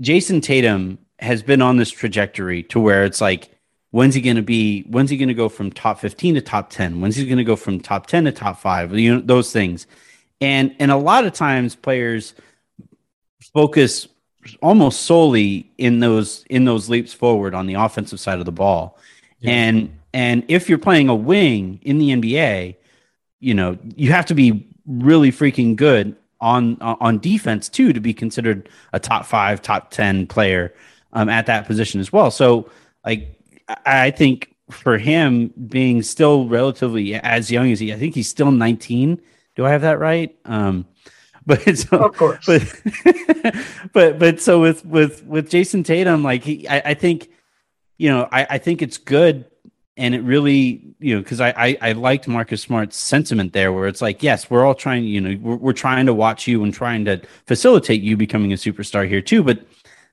Jayson 0.00 0.40
Tatum 0.40 0.98
has 1.18 1.42
been 1.42 1.62
on 1.62 1.76
this 1.76 1.90
trajectory 1.90 2.62
to 2.64 2.80
where 2.80 3.04
it's 3.04 3.20
like 3.20 3.50
when's 3.90 4.14
he 4.14 4.20
going 4.20 4.36
to 4.36 4.42
be 4.42 4.82
when's 4.82 5.10
he 5.10 5.16
going 5.16 5.28
to 5.28 5.34
go 5.34 5.48
from 5.48 5.70
top 5.70 5.98
15 6.00 6.34
to 6.34 6.40
top 6.40 6.70
10 6.70 7.00
when's 7.00 7.16
he 7.16 7.24
going 7.24 7.38
to 7.38 7.44
go 7.44 7.56
from 7.56 7.80
top 7.80 8.06
10 8.06 8.24
to 8.24 8.32
top 8.32 8.60
5 8.60 8.98
you 8.98 9.14
know 9.14 9.20
those 9.20 9.52
things. 9.52 9.86
And 10.40 10.74
and 10.78 10.90
a 10.90 10.96
lot 10.96 11.24
of 11.24 11.32
times 11.32 11.74
players 11.74 12.34
focus 13.54 14.08
almost 14.60 15.02
solely 15.02 15.70
in 15.78 16.00
those 16.00 16.44
in 16.50 16.64
those 16.64 16.88
leaps 16.88 17.12
forward 17.12 17.54
on 17.54 17.66
the 17.66 17.74
offensive 17.74 18.20
side 18.20 18.38
of 18.38 18.44
the 18.44 18.52
ball. 18.52 18.98
Yeah. 19.40 19.52
and 19.52 19.98
and 20.12 20.44
if 20.48 20.68
you're 20.68 20.78
playing 20.78 21.08
a 21.08 21.14
wing 21.14 21.80
in 21.82 21.98
the 21.98 22.10
NBA 22.10 22.76
you 23.40 23.54
know 23.54 23.78
you 23.94 24.12
have 24.12 24.26
to 24.26 24.34
be 24.34 24.68
really 24.86 25.32
freaking 25.32 25.76
good 25.76 26.16
on 26.40 26.76
on 26.80 27.18
defense 27.18 27.68
too 27.68 27.92
to 27.92 28.00
be 28.00 28.12
considered 28.12 28.68
a 28.92 29.00
top 29.00 29.24
5 29.24 29.62
top 29.62 29.90
10 29.90 30.26
player 30.26 30.74
um, 31.16 31.28
at 31.28 31.46
that 31.46 31.66
position 31.66 32.00
as 32.00 32.12
well 32.12 32.30
so 32.30 32.70
like 33.04 33.36
I 33.84 34.10
think 34.10 34.54
for 34.70 34.98
him 34.98 35.52
being 35.68 36.02
still 36.02 36.48
relatively 36.48 37.14
as 37.14 37.50
young 37.50 37.70
as 37.70 37.80
he, 37.80 37.92
I 37.92 37.96
think 37.96 38.14
he's 38.14 38.28
still 38.28 38.50
19. 38.50 39.20
Do 39.54 39.64
I 39.64 39.70
have 39.70 39.82
that 39.82 39.98
right? 39.98 40.36
Um, 40.44 40.86
but 41.46 41.78
so, 41.78 41.98
of 41.98 42.16
course, 42.16 42.44
but 42.44 43.54
but 43.92 44.18
but 44.18 44.40
so 44.40 44.60
with 44.60 44.84
with 44.84 45.24
with 45.24 45.48
Jayson 45.48 45.84
Tatum, 45.84 46.24
like 46.24 46.42
he, 46.42 46.66
I, 46.66 46.82
I 46.86 46.94
think, 46.94 47.30
you 47.98 48.08
know, 48.08 48.28
I, 48.32 48.46
I 48.50 48.58
think 48.58 48.82
it's 48.82 48.98
good, 48.98 49.44
and 49.96 50.12
it 50.12 50.22
really, 50.22 50.96
you 50.98 51.14
know, 51.14 51.22
because 51.22 51.40
I, 51.40 51.54
I 51.56 51.78
I 51.80 51.92
liked 51.92 52.26
Marcus 52.26 52.62
Smart's 52.62 52.96
sentiment 52.96 53.52
there, 53.52 53.72
where 53.72 53.86
it's 53.86 54.02
like, 54.02 54.24
yes, 54.24 54.50
we're 54.50 54.66
all 54.66 54.74
trying, 54.74 55.04
you 55.04 55.20
know, 55.20 55.38
we're, 55.40 55.54
we're 55.54 55.72
trying 55.72 56.06
to 56.06 56.14
watch 56.14 56.48
you 56.48 56.64
and 56.64 56.74
trying 56.74 57.04
to 57.04 57.22
facilitate 57.46 58.02
you 58.02 58.16
becoming 58.16 58.52
a 58.52 58.56
superstar 58.56 59.08
here 59.08 59.22
too, 59.22 59.44
but 59.44 59.64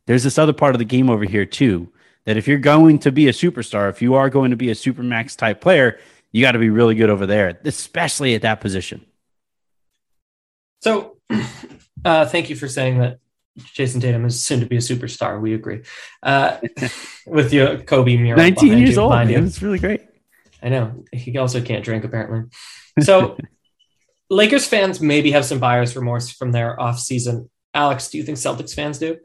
there's 0.05 0.23
this 0.23 0.37
other 0.37 0.53
part 0.53 0.75
of 0.75 0.79
the 0.79 0.85
game 0.85 1.09
over 1.09 1.25
here 1.25 1.45
too 1.45 1.89
that 2.25 2.37
if 2.37 2.47
you're 2.47 2.57
going 2.57 2.99
to 2.99 3.11
be 3.11 3.27
a 3.27 3.31
superstar, 3.31 3.89
if 3.89 4.01
you 4.01 4.15
are 4.15 4.29
going 4.29 4.51
to 4.51 4.57
be 4.57 4.69
a 4.69 4.73
supermax 4.73 5.35
type 5.35 5.61
player, 5.61 5.99
you 6.31 6.41
got 6.41 6.53
to 6.53 6.59
be 6.59 6.69
really 6.69 6.95
good 6.95 7.09
over 7.09 7.25
there, 7.25 7.59
especially 7.65 8.33
at 8.35 8.41
that 8.43 8.61
position. 8.61 9.05
So, 10.81 11.17
uh, 12.05 12.25
thank 12.25 12.49
you 12.49 12.55
for 12.55 12.67
saying 12.67 12.99
that 12.99 13.19
Jayson 13.57 14.01
Tatum 14.01 14.25
is 14.25 14.43
soon 14.43 14.61
to 14.61 14.65
be 14.65 14.77
a 14.77 14.79
superstar. 14.79 15.39
We 15.39 15.53
agree. 15.53 15.83
Uh, 16.21 16.57
with 17.27 17.53
your 17.53 17.77
Kobe 17.77 18.17
mural, 18.17 18.41
19 18.41 18.77
years 18.77 18.97
old. 18.97 19.13
It's 19.13 19.61
really 19.61 19.79
great. 19.79 20.01
I 20.61 20.69
know. 20.69 21.03
He 21.11 21.37
also 21.37 21.61
can't 21.61 21.83
drink, 21.83 22.03
apparently. 22.03 22.49
So, 23.01 23.37
Lakers 24.29 24.65
fans 24.65 25.01
maybe 25.01 25.31
have 25.31 25.45
some 25.45 25.59
buyer's 25.59 25.95
remorse 25.95 26.31
from 26.31 26.51
their 26.51 26.75
offseason. 26.77 27.49
Alex, 27.73 28.09
do 28.09 28.17
you 28.17 28.23
think 28.23 28.37
Celtics 28.37 28.73
fans 28.73 28.97
do? 28.97 29.17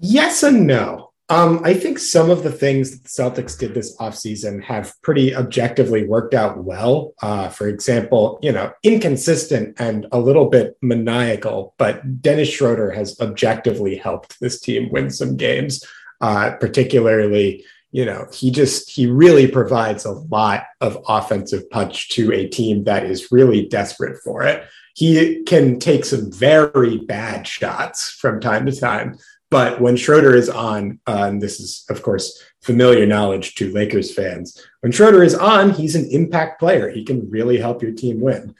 Yes 0.00 0.42
and 0.42 0.66
no. 0.66 1.10
Um, 1.28 1.60
I 1.62 1.74
think 1.74 2.00
some 2.00 2.28
of 2.28 2.42
the 2.42 2.50
things 2.50 2.90
that 2.90 3.04
the 3.04 3.08
Celtics 3.08 3.56
did 3.56 3.72
this 3.72 3.96
offseason 3.98 4.64
have 4.64 4.92
pretty 5.02 5.34
objectively 5.34 6.04
worked 6.04 6.34
out 6.34 6.64
well. 6.64 7.14
Uh, 7.22 7.48
for 7.48 7.68
example, 7.68 8.40
you 8.42 8.50
know, 8.50 8.72
inconsistent 8.82 9.80
and 9.80 10.08
a 10.10 10.18
little 10.18 10.50
bit 10.50 10.76
maniacal, 10.82 11.74
but 11.78 12.20
Dennis 12.20 12.48
Schroeder 12.48 12.90
has 12.90 13.20
objectively 13.20 13.96
helped 13.96 14.40
this 14.40 14.58
team 14.58 14.90
win 14.90 15.08
some 15.08 15.36
games. 15.36 15.84
Uh, 16.20 16.56
particularly, 16.58 17.64
you 17.92 18.04
know, 18.04 18.26
he 18.32 18.50
just 18.50 18.90
he 18.90 19.06
really 19.06 19.46
provides 19.46 20.04
a 20.04 20.12
lot 20.12 20.64
of 20.80 20.98
offensive 21.08 21.68
punch 21.70 22.08
to 22.10 22.32
a 22.32 22.48
team 22.48 22.84
that 22.84 23.04
is 23.04 23.30
really 23.30 23.66
desperate 23.66 24.18
for 24.22 24.42
it. 24.42 24.64
He 24.94 25.42
can 25.44 25.78
take 25.78 26.04
some 26.04 26.30
very 26.30 26.98
bad 26.98 27.46
shots 27.46 28.10
from 28.10 28.40
time 28.40 28.66
to 28.66 28.72
time, 28.78 29.16
but 29.50 29.80
when 29.80 29.96
Schroeder 29.96 30.34
is 30.34 30.48
on, 30.48 31.00
uh, 31.06 31.24
and 31.28 31.42
this 31.42 31.58
is, 31.58 31.84
of 31.90 32.02
course, 32.02 32.40
familiar 32.62 33.04
knowledge 33.04 33.56
to 33.56 33.72
Lakers 33.72 34.14
fans, 34.14 34.64
when 34.80 34.92
Schroeder 34.92 35.22
is 35.24 35.34
on, 35.34 35.70
he's 35.70 35.96
an 35.96 36.08
impact 36.10 36.60
player. 36.60 36.88
He 36.88 37.04
can 37.04 37.28
really 37.28 37.58
help 37.58 37.82
your 37.82 37.92
team 37.92 38.20
win. 38.20 38.54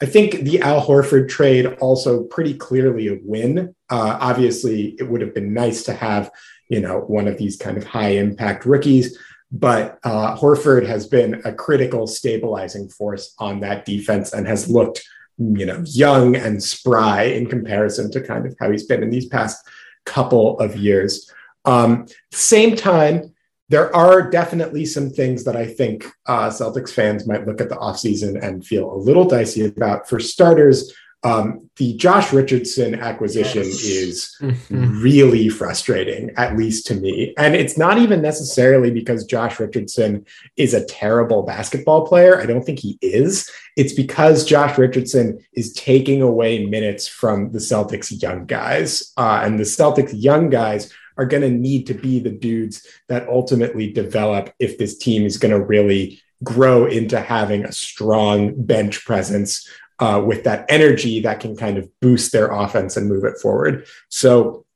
I 0.00 0.06
think 0.06 0.40
the 0.40 0.60
Al 0.60 0.86
Horford 0.86 1.28
trade 1.28 1.66
also 1.80 2.24
pretty 2.24 2.54
clearly 2.54 3.08
a 3.08 3.18
win. 3.22 3.74
Uh, 3.88 4.18
obviously, 4.20 4.94
it 4.98 5.08
would 5.08 5.20
have 5.20 5.34
been 5.34 5.54
nice 5.54 5.82
to 5.84 5.94
have, 5.94 6.30
you 6.68 6.80
know, 6.80 7.00
one 7.00 7.26
of 7.26 7.38
these 7.38 7.56
kind 7.56 7.76
of 7.76 7.84
high 7.84 8.10
impact 8.10 8.66
rookies, 8.66 9.18
but 9.50 9.98
uh, 10.04 10.36
Horford 10.36 10.86
has 10.86 11.06
been 11.06 11.40
a 11.44 11.52
critical 11.52 12.06
stabilizing 12.06 12.88
force 12.88 13.34
on 13.38 13.60
that 13.60 13.84
defense 13.84 14.32
and 14.32 14.46
has 14.46 14.68
looked, 14.68 15.02
you 15.38 15.64
know, 15.64 15.82
young 15.86 16.36
and 16.36 16.62
spry 16.62 17.22
in 17.22 17.46
comparison 17.46 18.10
to 18.12 18.20
kind 18.20 18.46
of 18.46 18.54
how 18.60 18.70
he's 18.70 18.86
been 18.86 19.02
in 19.02 19.10
these 19.10 19.26
past 19.26 19.66
couple 20.06 20.58
of 20.58 20.76
years. 20.76 21.30
Um, 21.64 22.06
same 22.30 22.76
time, 22.76 23.34
there 23.68 23.94
are 23.94 24.30
definitely 24.30 24.84
some 24.86 25.10
things 25.10 25.44
that 25.44 25.56
I 25.56 25.66
think 25.66 26.06
uh, 26.26 26.48
Celtics 26.48 26.90
fans 26.90 27.26
might 27.26 27.46
look 27.46 27.60
at 27.60 27.68
the 27.68 27.76
offseason 27.76 28.40
and 28.40 28.64
feel 28.64 28.92
a 28.92 28.96
little 28.96 29.24
dicey 29.24 29.66
about. 29.66 30.08
For 30.08 30.20
starters, 30.20 30.94
um, 31.22 31.68
the 31.76 31.94
Josh 31.94 32.32
Richardson 32.32 32.94
acquisition 32.94 33.64
yes. 33.64 33.84
is 33.84 34.36
mm-hmm. 34.40 35.02
really 35.02 35.48
frustrating, 35.48 36.30
at 36.36 36.56
least 36.56 36.86
to 36.86 36.94
me. 36.94 37.34
And 37.36 37.54
it's 37.54 37.76
not 37.76 37.98
even 37.98 38.22
necessarily 38.22 38.90
because 38.90 39.24
Josh 39.24 39.58
Richardson 39.58 40.24
is 40.56 40.72
a 40.72 40.84
terrible 40.84 41.42
basketball 41.42 42.06
player. 42.06 42.40
I 42.40 42.46
don't 42.46 42.64
think 42.64 42.78
he 42.78 42.98
is. 43.02 43.50
It's 43.76 43.92
because 43.92 44.44
Josh 44.44 44.78
Richardson 44.78 45.44
is 45.52 45.72
taking 45.72 46.22
away 46.22 46.64
minutes 46.64 47.08
from 47.08 47.50
the 47.52 47.58
Celtics 47.58 48.22
young 48.22 48.46
guys. 48.46 49.12
Uh, 49.16 49.40
and 49.42 49.58
the 49.58 49.64
Celtics 49.64 50.12
young 50.14 50.48
guys 50.48 50.92
are 51.18 51.26
going 51.26 51.42
to 51.42 51.50
need 51.50 51.86
to 51.86 51.94
be 51.94 52.20
the 52.20 52.30
dudes 52.30 52.86
that 53.08 53.28
ultimately 53.28 53.90
develop 53.90 54.52
if 54.58 54.78
this 54.78 54.98
team 54.98 55.24
is 55.24 55.38
going 55.38 55.52
to 55.52 55.62
really 55.62 56.22
grow 56.44 56.86
into 56.86 57.18
having 57.18 57.64
a 57.64 57.72
strong 57.72 58.52
bench 58.64 59.04
presence 59.04 59.68
uh, 59.98 60.22
with 60.24 60.44
that 60.44 60.66
energy 60.68 61.20
that 61.20 61.40
can 61.40 61.56
kind 61.56 61.78
of 61.78 61.88
boost 62.00 62.32
their 62.32 62.52
offense 62.52 62.96
and 62.96 63.08
move 63.08 63.24
it 63.24 63.38
forward. 63.38 63.86
So 64.08 64.66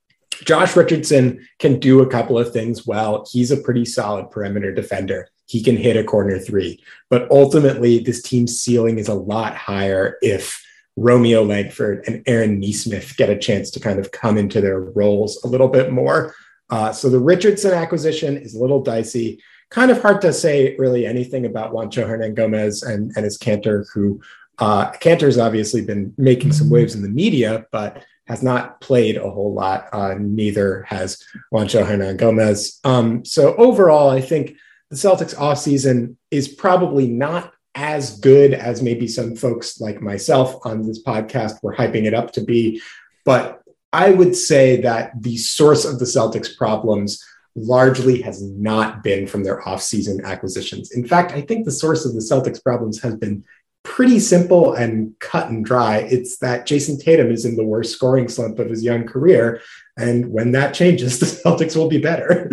Josh 0.45 0.75
Richardson 0.77 1.47
can 1.59 1.79
do 1.79 2.01
a 2.01 2.07
couple 2.07 2.39
of 2.39 2.53
things 2.53 2.87
well. 2.87 3.27
He's 3.31 3.51
a 3.51 3.57
pretty 3.57 3.85
solid 3.85 4.31
perimeter 4.31 4.73
defender. 4.73 5.29
He 5.47 5.63
can 5.63 5.77
hit 5.77 5.97
a 5.97 6.05
corner 6.05 6.39
three, 6.39 6.83
but 7.09 7.31
ultimately, 7.31 7.99
this 7.99 8.23
team's 8.23 8.61
ceiling 8.61 8.99
is 8.99 9.09
a 9.09 9.15
lot 9.15 9.57
higher 9.57 10.17
if 10.23 10.65
Romeo 10.97 11.43
Langford 11.43 12.05
and 12.07 12.23
Aaron 12.27 12.61
Nesmith 12.61 13.17
get 13.17 13.31
a 13.31 13.39
chance 13.39 13.71
to 13.73 13.81
kind 13.81 13.99
of 13.99 14.13
come 14.13 14.39
into 14.39 14.61
their 14.61 14.81
roles 14.81 15.43
a 15.43 15.49
little 15.49 15.69
bit 15.69 15.91
more. 15.91 16.35
Uh, 16.71 16.93
so 16.93 17.11
the 17.11 17.19
Richardson 17.19 17.73
acquisition 17.73 18.37
is 18.37 18.55
a 18.55 18.61
little 18.61 18.83
dicey. 18.83 19.43
Kind 19.71 19.91
of 19.91 20.01
hard 20.01 20.21
to 20.23 20.33
say 20.33 20.77
really 20.77 21.05
anything 21.05 21.47
about 21.47 21.73
Juancho 21.73 22.07
Hernangomez 22.07 22.87
and, 22.87 23.13
and 23.17 23.27
Enes 23.27 23.39
Kanter, 23.39 23.87
who 23.93 24.21
uh, 24.61 24.91
Kanter's 24.93 25.39
obviously 25.39 25.83
been 25.85 26.15
making 26.19 26.53
some 26.53 26.71
waves 26.71 26.95
in 26.95 27.03
the 27.03 27.09
media, 27.09 27.67
but 27.73 28.05
has 28.27 28.43
not 28.43 28.81
played 28.81 29.17
a 29.17 29.29
whole 29.29 29.53
lot. 29.53 29.89
Uh, 29.93 30.15
neither 30.19 30.83
has 30.83 31.23
Juancho 31.53 31.85
Hernangomez. 31.85 32.79
Um, 32.85 33.25
so 33.25 33.57
overall, 33.57 34.11
I 34.11 34.21
think 34.21 34.57
the 34.91 34.97
Celtics 34.97 35.35
offseason 35.35 36.17
is 36.31 36.47
probably 36.47 37.09
not 37.09 37.53
as 37.75 38.19
good 38.21 38.53
as 38.53 38.83
maybe 38.83 39.09
some 39.09 39.35
folks 39.35 39.81
like 39.81 40.01
myself 40.01 40.65
on 40.65 40.87
this 40.87 41.03
podcast 41.03 41.63
were 41.63 41.75
hyping 41.75 42.05
it 42.05 42.15
up 42.15 42.33
to 42.33 42.41
be. 42.41 42.81
But 43.25 43.63
I 43.93 44.11
would 44.11 44.37
say 44.37 44.81
that 44.83 45.13
the 45.21 45.37
source 45.37 45.85
of 45.85 45.99
the 45.99 46.05
Celtics 46.05 46.57
problems 46.57 47.25
largely 47.57 48.23
has 48.23 48.43
not 48.43 49.03
been 49.03 49.27
from 49.27 49.43
their 49.43 49.61
offseason 49.63 50.23
acquisitions. 50.25 50.93
In 50.93 51.07
fact, 51.07 51.33
I 51.33 51.41
think 51.41 51.65
the 51.65 51.73
source 51.73 52.05
of 52.05 52.15
the 52.15 52.21
Celtics 52.21 52.63
problems 52.63 53.01
has 53.03 53.17
been 53.17 53.45
pretty 53.83 54.19
simple 54.19 54.75
and 54.75 55.19
cut 55.21 55.49
and 55.49 55.65
dry. 55.65 55.99
It's 55.99 56.39
that 56.39 56.67
Jayson 56.67 56.99
Tatum 56.99 57.31
is 57.31 57.45
in 57.45 57.57
the 57.57 57.65
worst 57.65 57.93
scoring 57.95 58.29
slump 58.29 58.59
of 58.59 58.69
his 58.69 58.85
young 58.85 59.07
career. 59.07 59.61
And 59.97 60.31
when 60.33 60.53
that 60.53 60.75
changes, 60.75 61.19
the 61.21 61.27
Celtics 61.27 61.77
will 61.77 61.89
be 61.89 61.99
better. 61.99 62.51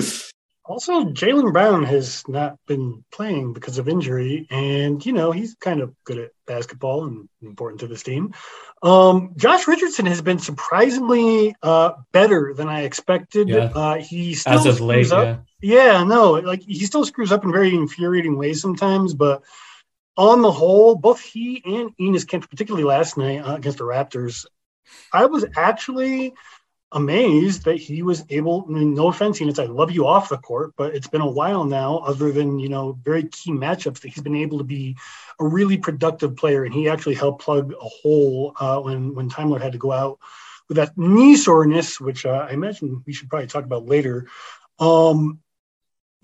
Also, 0.67 1.05
Jaylen 1.05 1.53
Brown 1.53 1.83
has 1.83 2.27
not 2.27 2.57
been 2.67 3.05
playing 3.09 3.53
because 3.53 3.77
of 3.77 3.87
injury, 3.87 4.47
and 4.51 5.03
you 5.05 5.13
know 5.13 5.31
he's 5.31 5.55
kind 5.55 5.79
of 5.79 5.95
good 6.03 6.17
at 6.17 6.31
basketball 6.45 7.05
and 7.05 7.29
important 7.41 7.79
to 7.79 7.87
this 7.87 8.03
team. 8.03 8.33
Um, 8.83 9.31
Josh 9.37 9.65
Richardson 9.65 10.05
has 10.07 10.21
been 10.21 10.39
surprisingly 10.39 11.55
uh, 11.63 11.93
better 12.11 12.53
than 12.53 12.67
I 12.67 12.81
expected. 12.81 13.47
Yeah. 13.47 13.71
Uh, 13.73 13.95
he 13.95 14.33
still 14.33 14.59
as 14.59 14.65
of 14.65 14.81
late, 14.81 15.09
up. 15.13 15.45
Yeah. 15.61 15.83
yeah, 15.83 16.03
no, 16.03 16.33
like 16.33 16.63
he 16.63 16.85
still 16.85 17.05
screws 17.05 17.31
up 17.31 17.45
in 17.45 17.53
very 17.53 17.73
infuriating 17.73 18.37
ways 18.37 18.61
sometimes, 18.61 19.13
but 19.13 19.43
on 20.17 20.41
the 20.41 20.51
whole, 20.51 20.95
both 20.95 21.21
he 21.21 21.61
and 21.65 21.95
Enes 21.97 22.25
Kanter, 22.25 22.49
particularly 22.49 22.83
last 22.83 23.17
night 23.17 23.39
uh, 23.39 23.55
against 23.55 23.77
the 23.77 23.83
Raptors, 23.83 24.45
I 25.13 25.25
was 25.25 25.45
actually 25.55 26.33
amazed 26.91 27.65
that 27.65 27.75
he 27.75 28.01
was 28.01 28.23
able. 28.29 28.65
I 28.67 28.71
mean, 28.71 28.93
no 28.93 29.09
offense, 29.09 29.39
Enes, 29.39 29.61
I 29.61 29.67
love 29.67 29.91
you 29.91 30.07
off 30.07 30.29
the 30.29 30.37
court, 30.37 30.73
but 30.77 30.95
it's 30.95 31.07
been 31.07 31.21
a 31.21 31.29
while 31.29 31.65
now, 31.65 31.97
other 31.99 32.31
than 32.31 32.59
you 32.59 32.69
know 32.69 32.97
very 33.03 33.23
key 33.23 33.51
matchups, 33.51 33.99
that 34.01 34.09
he's 34.09 34.23
been 34.23 34.35
able 34.35 34.57
to 34.57 34.63
be 34.63 34.97
a 35.39 35.45
really 35.45 35.77
productive 35.77 36.35
player, 36.35 36.63
and 36.63 36.73
he 36.73 36.89
actually 36.89 37.15
helped 37.15 37.43
plug 37.43 37.73
a 37.73 37.85
hole 37.85 38.53
uh, 38.59 38.79
when 38.79 39.13
when 39.13 39.29
Time 39.29 39.49
Lord 39.49 39.61
had 39.61 39.73
to 39.73 39.77
go 39.77 39.91
out 39.91 40.19
with 40.67 40.77
that 40.77 40.97
knee 40.97 41.35
soreness, 41.35 41.99
which 41.99 42.25
uh, 42.25 42.47
I 42.49 42.53
imagine 42.53 43.03
we 43.05 43.13
should 43.13 43.29
probably 43.29 43.47
talk 43.47 43.65
about 43.65 43.85
later. 43.85 44.27
Um, 44.79 45.39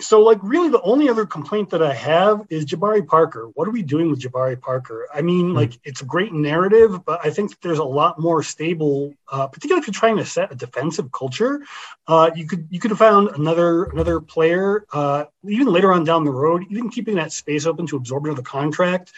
so 0.02 0.22
like 0.22 0.39
really 0.41 0.70
the 0.70 0.82
only 0.82 1.08
other 1.08 1.26
complaint 1.26 1.70
that 1.70 1.84
I 1.84 1.94
have 1.94 2.46
is 2.50 2.66
Jabari 2.66 3.06
Parker. 3.06 3.50
What 3.54 3.68
are 3.68 3.72
we 3.72 3.84
doing 3.84 4.10
with 4.10 4.22
Jabari 4.22 4.60
Parker? 4.60 5.08
I 5.14 5.22
mean, 5.22 5.48
mm-hmm. 5.48 5.56
like 5.56 5.80
it's 5.84 6.02
a 6.02 6.06
great 6.06 6.34
narrative, 6.34 7.06
but 7.06 7.20
I 7.24 7.30
think 7.30 7.60
there's 7.62 7.80
a 7.80 7.84
lot 7.84 8.20
more 8.20 8.41
stable, 8.41 9.14
uh, 9.32 9.48
particularly 9.48 9.82
if 9.82 9.88
you're 9.88 9.94
trying 9.94 10.18
to 10.18 10.26
set 10.26 10.52
a 10.52 10.56
defensive 10.56 11.12
culture. 11.12 11.62
Uh, 12.08 12.32
you 12.36 12.48
could 12.48 12.68
you 12.72 12.80
could 12.80 12.91
have 12.91 12.98
found 12.98 13.30
another 13.30 13.86
another 13.86 14.20
player, 14.20 14.86
uh, 14.94 15.26
even 15.48 15.68
later 15.68 15.94
on 15.94 16.04
down 16.04 16.24
the 16.24 16.32
road, 16.32 16.66
even 16.70 16.89
keeping 16.89 17.16
that 17.16 17.32
space 17.32 17.66
open 17.66 17.86
to 17.88 17.96
absorb 17.96 18.26
another 18.26 18.41
contract. 18.41 19.12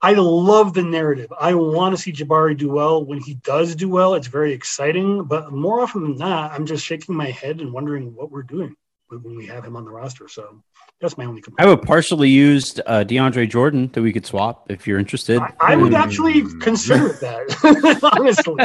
I 0.00 0.12
love 0.12 0.74
the 0.74 0.82
narrative. 0.82 1.32
I 1.40 1.54
want 1.54 1.96
to 1.96 2.00
see 2.00 2.12
Jabari 2.12 2.56
do 2.56 2.68
well. 2.68 3.02
When 3.02 3.20
he 3.20 3.34
does 3.34 3.74
do 3.74 3.88
well, 3.88 4.14
it's 4.14 4.26
very 4.26 4.52
exciting. 4.52 5.24
But 5.24 5.50
more 5.50 5.80
often 5.80 6.02
than 6.02 6.18
not, 6.18 6.52
I'm 6.52 6.66
just 6.66 6.84
shaking 6.84 7.16
my 7.16 7.30
head 7.30 7.60
and 7.60 7.72
wondering 7.72 8.14
what 8.14 8.30
we're 8.30 8.42
doing. 8.42 8.76
When 9.08 9.36
we 9.36 9.46
have 9.46 9.64
him 9.64 9.76
on 9.76 9.84
the 9.84 9.90
roster. 9.90 10.28
So 10.28 10.62
that's 11.00 11.16
my 11.18 11.24
only 11.24 11.40
complaint. 11.40 11.60
I 11.60 11.70
complaint. 11.70 11.78
have 11.80 11.84
a 11.84 11.86
partially 11.86 12.28
used 12.30 12.80
uh, 12.86 13.04
DeAndre 13.04 13.48
Jordan 13.48 13.90
that 13.92 14.02
we 14.02 14.12
could 14.12 14.26
swap 14.26 14.70
if 14.70 14.86
you're 14.86 14.98
interested. 14.98 15.38
I, 15.40 15.52
I 15.60 15.76
would 15.76 15.92
Hmm. 15.92 15.96
actually 15.96 16.42
consider 16.60 17.08
that, 17.08 18.10
honestly. 18.18 18.64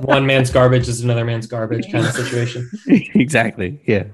One 0.06 0.26
man's 0.26 0.50
garbage 0.50 0.88
is 0.88 1.00
another 1.02 1.24
man's 1.24 1.46
garbage 1.46 1.90
kind 1.90 2.06
of 2.06 2.12
situation. 2.12 2.70
exactly. 2.86 3.80
Yeah. 3.86 4.04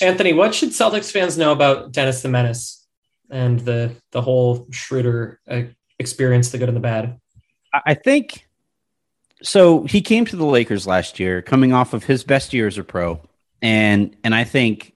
Anthony, 0.00 0.32
what 0.32 0.54
should 0.54 0.70
Celtics 0.70 1.10
fans 1.10 1.36
know 1.36 1.52
about 1.52 1.92
Dennis 1.92 2.22
the 2.22 2.28
Menace 2.28 2.86
and 3.30 3.58
the 3.60 3.92
the 4.12 4.22
whole 4.22 4.68
Schroeder 4.70 5.40
uh, 5.50 5.62
experience, 5.98 6.50
the 6.50 6.58
good 6.58 6.68
and 6.68 6.76
the 6.76 6.80
bad? 6.80 7.18
I 7.74 7.80
I 7.86 7.94
think 7.94 8.48
so. 9.42 9.82
He 9.84 10.00
came 10.00 10.24
to 10.26 10.36
the 10.36 10.46
Lakers 10.46 10.86
last 10.86 11.18
year, 11.18 11.42
coming 11.42 11.72
off 11.72 11.92
of 11.94 12.04
his 12.04 12.22
best 12.24 12.54
year 12.54 12.68
as 12.68 12.78
a 12.78 12.84
pro, 12.84 13.20
and 13.62 14.16
and 14.24 14.34
I 14.34 14.44
think 14.44 14.94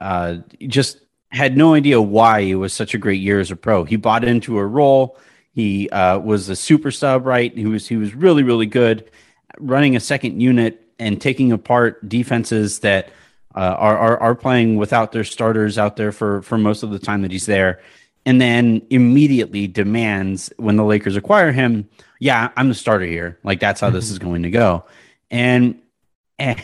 uh, 0.00 0.36
just 0.66 1.00
had 1.30 1.56
no 1.56 1.74
idea 1.74 2.00
why 2.00 2.40
it 2.40 2.54
was 2.54 2.72
such 2.72 2.94
a 2.94 2.98
great 2.98 3.20
year 3.20 3.40
as 3.40 3.50
a 3.50 3.56
pro. 3.56 3.84
He 3.84 3.96
bought 3.96 4.24
into 4.24 4.58
a 4.58 4.66
role. 4.66 5.18
He 5.52 5.88
uh, 5.90 6.18
was 6.18 6.48
a 6.48 6.56
super 6.56 6.90
sub, 6.90 7.26
right? 7.26 7.56
He 7.56 7.66
was 7.66 7.88
he 7.88 7.96
was 7.96 8.14
really 8.14 8.42
really 8.42 8.66
good, 8.66 9.10
running 9.58 9.96
a 9.96 10.00
second 10.00 10.40
unit 10.40 10.82
and 10.98 11.20
taking 11.20 11.52
apart 11.52 12.08
defenses 12.08 12.80
that 12.80 13.10
uh, 13.54 13.74
are, 13.78 13.98
are 13.98 14.18
are 14.18 14.34
playing 14.34 14.76
without 14.76 15.12
their 15.12 15.24
starters 15.24 15.78
out 15.78 15.96
there 15.96 16.12
for 16.12 16.42
for 16.42 16.58
most 16.58 16.82
of 16.82 16.90
the 16.90 16.98
time 16.98 17.22
that 17.22 17.30
he's 17.30 17.46
there, 17.46 17.80
and 18.24 18.40
then 18.40 18.82
immediately 18.90 19.66
demands 19.66 20.52
when 20.58 20.76
the 20.76 20.84
Lakers 20.84 21.16
acquire 21.16 21.52
him, 21.52 21.88
yeah, 22.20 22.50
I'm 22.56 22.68
the 22.68 22.74
starter 22.74 23.06
here. 23.06 23.38
Like 23.42 23.60
that's 23.60 23.80
how 23.80 23.90
this 23.90 24.10
is 24.10 24.18
going 24.18 24.42
to 24.42 24.50
go, 24.50 24.84
and 25.30 25.80
and 26.38 26.60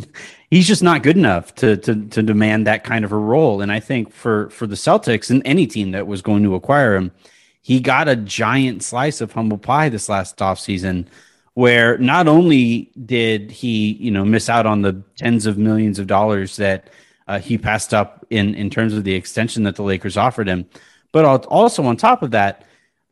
he's 0.50 0.66
just 0.66 0.82
not 0.82 1.02
good 1.02 1.16
enough 1.16 1.54
to 1.56 1.76
to 1.78 2.06
to 2.06 2.22
demand 2.22 2.66
that 2.66 2.84
kind 2.84 3.04
of 3.04 3.12
a 3.12 3.16
role. 3.16 3.60
And 3.60 3.72
I 3.72 3.80
think 3.80 4.12
for 4.12 4.50
for 4.50 4.66
the 4.66 4.74
Celtics 4.74 5.30
and 5.30 5.42
any 5.44 5.66
team 5.66 5.92
that 5.92 6.06
was 6.06 6.22
going 6.22 6.42
to 6.44 6.54
acquire 6.54 6.94
him, 6.94 7.12
he 7.60 7.80
got 7.80 8.08
a 8.08 8.16
giant 8.16 8.82
slice 8.82 9.20
of 9.20 9.32
humble 9.32 9.58
pie 9.58 9.88
this 9.88 10.08
last 10.08 10.36
offseason 10.38 11.06
where 11.54 11.98
not 11.98 12.28
only 12.28 12.90
did 13.04 13.50
he, 13.50 13.92
you 13.92 14.10
know, 14.10 14.24
miss 14.24 14.48
out 14.48 14.64
on 14.64 14.82
the 14.82 15.02
tens 15.16 15.44
of 15.44 15.58
millions 15.58 15.98
of 15.98 16.06
dollars 16.06 16.56
that 16.56 16.88
uh, 17.28 17.38
he 17.38 17.58
passed 17.58 17.92
up 17.92 18.26
in 18.30 18.54
in 18.54 18.70
terms 18.70 18.94
of 18.94 19.04
the 19.04 19.14
extension 19.14 19.62
that 19.64 19.76
the 19.76 19.82
Lakers 19.82 20.16
offered 20.16 20.48
him, 20.48 20.66
but 21.12 21.24
also 21.46 21.84
on 21.84 21.96
top 21.96 22.22
of 22.22 22.30
that, 22.30 22.64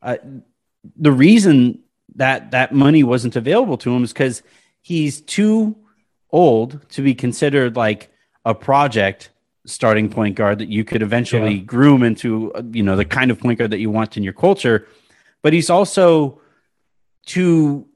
uh, 0.03 0.17
the 0.97 1.13
reason 1.13 1.81
that 2.17 2.51
that 2.51 2.75
money 2.75 3.03
wasn't 3.03 3.37
available 3.37 3.77
to 3.79 3.95
him 3.95 4.03
is 4.03 4.13
because 4.13 4.43
he's 4.81 5.21
too 5.21 5.77
old 6.33 6.81
to 6.91 7.03
be 7.03 7.15
considered 7.15 7.77
like 7.77 8.11
a 8.45 8.55
project 8.55 9.31
starting 9.67 10.09
point 10.09 10.35
guard 10.37 10.59
that 10.59 10.69
you 10.69 10.85
could 10.85 11.03
eventually 11.03 11.55
Yeah. 11.57 11.63
groom 11.65 12.03
into 12.03 12.53
uh, 12.55 12.63
you 12.73 12.83
know 12.83 12.97
the 12.97 13.05
kind 13.05 13.31
of 13.31 13.39
point 13.39 13.59
guard 13.59 13.71
that 13.71 13.79
you 13.81 13.91
want 13.91 14.17
in 14.17 14.23
your 14.23 14.33
culture. 14.33 14.87
But 15.43 15.53
he's 15.53 15.71
also 15.71 16.41
too 17.27 17.87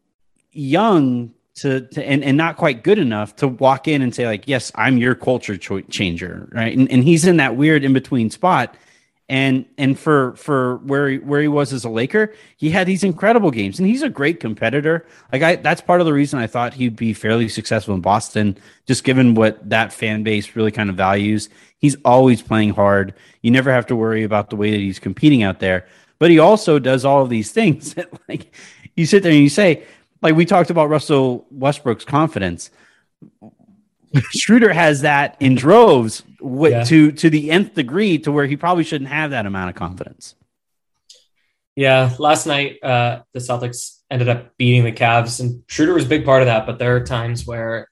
young 0.52 1.32
to, 1.56 1.82
to 1.88 2.04
and, 2.06 2.22
and 2.24 2.36
not 2.36 2.56
quite 2.56 2.82
good 2.82 2.98
enough 2.98 3.36
to 3.36 3.48
walk 3.48 3.86
in 3.88 4.02
and 4.02 4.14
say 4.14 4.26
like 4.26 4.46
yes 4.46 4.70
i'm 4.74 4.98
your 4.98 5.14
culture 5.14 5.56
cho- 5.56 5.80
changer 5.82 6.48
right? 6.52 6.76
And, 6.76 6.90
and 6.90 7.04
he's 7.04 7.24
in 7.26 7.36
that 7.38 7.56
weird 7.56 7.84
in 7.84 7.92
between 7.92 8.28
spot 8.30 8.76
and 9.28 9.64
and 9.78 9.98
for 9.98 10.36
for 10.36 10.76
where 10.78 11.08
he, 11.08 11.18
where 11.18 11.40
he 11.40 11.48
was 11.48 11.72
as 11.72 11.84
a 11.84 11.88
Laker, 11.88 12.34
he 12.56 12.70
had 12.70 12.86
these 12.86 13.02
incredible 13.02 13.50
games, 13.50 13.78
and 13.78 13.88
he's 13.88 14.02
a 14.02 14.10
great 14.10 14.38
competitor. 14.38 15.06
Like 15.32 15.42
I, 15.42 15.56
that's 15.56 15.80
part 15.80 16.00
of 16.00 16.06
the 16.06 16.12
reason 16.12 16.38
I 16.38 16.46
thought 16.46 16.74
he'd 16.74 16.96
be 16.96 17.12
fairly 17.12 17.48
successful 17.48 17.94
in 17.94 18.00
Boston, 18.00 18.58
just 18.86 19.04
given 19.04 19.34
what 19.34 19.68
that 19.68 19.92
fan 19.92 20.22
base 20.22 20.54
really 20.56 20.70
kind 20.70 20.90
of 20.90 20.96
values. 20.96 21.48
He's 21.78 21.96
always 22.04 22.42
playing 22.42 22.70
hard. 22.70 23.14
You 23.42 23.50
never 23.50 23.72
have 23.72 23.86
to 23.86 23.96
worry 23.96 24.24
about 24.24 24.50
the 24.50 24.56
way 24.56 24.70
that 24.70 24.80
he's 24.80 24.98
competing 24.98 25.42
out 25.42 25.58
there. 25.58 25.86
But 26.18 26.30
he 26.30 26.38
also 26.38 26.78
does 26.78 27.04
all 27.04 27.22
of 27.22 27.30
these 27.30 27.50
things 27.50 27.94
that, 27.96 28.08
like, 28.28 28.54
you 28.96 29.06
sit 29.06 29.22
there 29.22 29.32
and 29.32 29.40
you 29.40 29.48
say, 29.48 29.84
like 30.22 30.34
we 30.34 30.46
talked 30.46 30.70
about 30.70 30.88
Russell 30.88 31.46
Westbrook's 31.50 32.04
confidence. 32.04 32.70
Schroeder 34.30 34.72
has 34.72 35.00
that 35.02 35.36
in 35.40 35.54
droves 35.54 36.22
Yeah. 36.40 36.84
to 36.84 37.12
to 37.12 37.30
the 37.30 37.50
nth 37.50 37.74
degree 37.74 38.18
to 38.18 38.30
where 38.32 38.46
he 38.46 38.56
probably 38.56 38.84
shouldn't 38.84 39.10
have 39.10 39.30
that 39.30 39.46
amount 39.46 39.70
of 39.70 39.76
confidence. 39.76 40.34
Yeah, 41.76 42.14
last 42.18 42.46
night 42.46 42.82
uh, 42.84 43.22
the 43.32 43.40
Celtics 43.40 43.98
ended 44.10 44.28
up 44.28 44.56
beating 44.56 44.84
the 44.84 44.92
Cavs, 44.92 45.40
and 45.40 45.64
Schroeder 45.66 45.94
was 45.94 46.04
a 46.04 46.08
big 46.08 46.24
part 46.24 46.40
of 46.42 46.46
that. 46.46 46.66
But 46.66 46.78
there 46.78 46.94
are 46.96 47.00
times 47.04 47.46
where, 47.46 47.88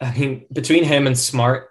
I 0.00 0.12
mean, 0.18 0.46
between 0.52 0.82
him 0.82 1.06
and 1.06 1.16
Smart, 1.16 1.70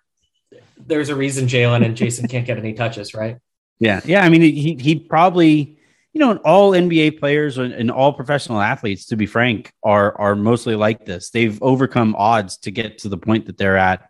there's 0.77 1.09
a 1.09 1.15
reason 1.15 1.47
Jaylen 1.47 1.83
and 1.83 1.97
Jayson 1.97 2.29
can't 2.29 2.45
get 2.45 2.57
any 2.57 2.73
touches, 2.73 3.13
right? 3.13 3.37
Yeah, 3.79 3.99
yeah. 4.05 4.23
I 4.23 4.29
mean, 4.29 4.41
he 4.41 4.77
he 4.79 4.95
probably, 4.95 5.76
you 6.17 6.25
know, 6.25 6.37
all 6.37 6.71
NBA 6.71 7.19
players 7.19 7.59
and, 7.59 7.71
and 7.71 7.91
all 7.91 8.11
professional 8.11 8.59
athletes, 8.59 9.05
to 9.05 9.15
be 9.15 9.27
frank, 9.27 9.71
are 9.83 10.19
are 10.19 10.35
mostly 10.35 10.73
like 10.73 11.05
this. 11.05 11.29
They've 11.29 11.61
overcome 11.61 12.15
odds 12.17 12.57
to 12.61 12.71
get 12.71 12.97
to 12.99 13.09
the 13.09 13.19
point 13.19 13.45
that 13.45 13.59
they're 13.59 13.77
at, 13.77 14.09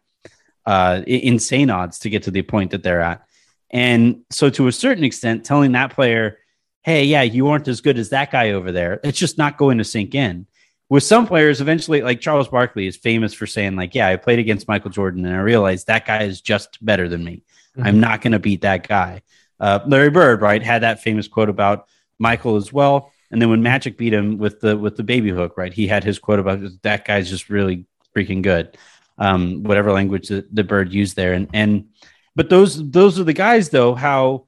uh, 0.65 1.01
insane 1.05 1.69
odds 1.69 1.99
to 1.99 2.09
get 2.09 2.23
to 2.23 2.31
the 2.31 2.43
point 2.43 2.71
that 2.71 2.81
they're 2.81 3.01
at, 3.01 3.27
and 3.71 4.21
so 4.29 4.49
to 4.51 4.69
a 4.69 4.71
certain 4.71 5.03
extent, 5.03 5.43
telling 5.43 5.73
that 5.73 5.93
player, 5.93 6.37
"Hey, 6.81 7.03
yeah, 7.03 7.23
you 7.23 7.49
aren't 7.49 7.67
as 7.67 7.81
good 7.81 7.97
as 7.97 8.11
that 8.11 8.31
guy 8.31 8.51
over 8.51 8.71
there," 8.71 9.01
it's 9.03 9.19
just 9.19 9.37
not 9.37 9.57
going 9.57 9.79
to 9.79 9.83
sink 9.83 10.15
in. 10.15 10.47
With 10.87 11.03
some 11.03 11.27
players, 11.27 11.59
eventually, 11.59 12.03
like 12.03 12.21
Charles 12.21 12.47
Barkley 12.47 12.87
is 12.87 12.95
famous 12.95 13.33
for 13.33 13.47
saying, 13.47 13.75
like, 13.75 13.93
"Yeah, 13.93 14.07
I 14.07 14.15
played 14.15 14.39
against 14.39 14.69
Michael 14.69 14.91
Jordan, 14.91 15.25
and 15.25 15.35
I 15.35 15.39
realized 15.39 15.87
that 15.87 16.05
guy 16.05 16.23
is 16.23 16.39
just 16.39 16.77
better 16.85 17.09
than 17.09 17.25
me. 17.25 17.43
I'm 17.77 17.99
not 17.99 18.21
going 18.21 18.31
to 18.31 18.39
beat 18.39 18.61
that 18.61 18.87
guy." 18.87 19.23
Uh, 19.59 19.79
Larry 19.85 20.09
Bird, 20.09 20.41
right, 20.41 20.63
had 20.63 20.83
that 20.83 21.01
famous 21.01 21.27
quote 21.27 21.49
about 21.49 21.87
Michael 22.19 22.55
as 22.55 22.71
well. 22.71 23.11
And 23.31 23.41
then 23.41 23.49
when 23.49 23.61
Magic 23.61 23.97
beat 23.97 24.13
him 24.13 24.37
with 24.37 24.61
the 24.61 24.77
with 24.77 24.95
the 24.95 25.03
baby 25.03 25.29
hook, 25.29 25.57
right, 25.57 25.73
he 25.73 25.87
had 25.87 26.03
his 26.03 26.19
quote 26.19 26.39
about 26.39 26.59
that 26.83 27.05
guy's 27.05 27.29
just 27.29 27.49
really 27.49 27.85
freaking 28.15 28.41
good. 28.41 28.77
Um, 29.17 29.63
whatever 29.63 29.91
language 29.91 30.27
that 30.27 30.53
the 30.53 30.63
Bird 30.63 30.93
used 30.93 31.15
there, 31.15 31.33
and 31.33 31.49
and 31.53 31.89
but 32.35 32.49
those 32.49 32.89
those 32.91 33.19
are 33.19 33.23
the 33.23 33.33
guys 33.33 33.69
though. 33.69 33.95
How 33.95 34.45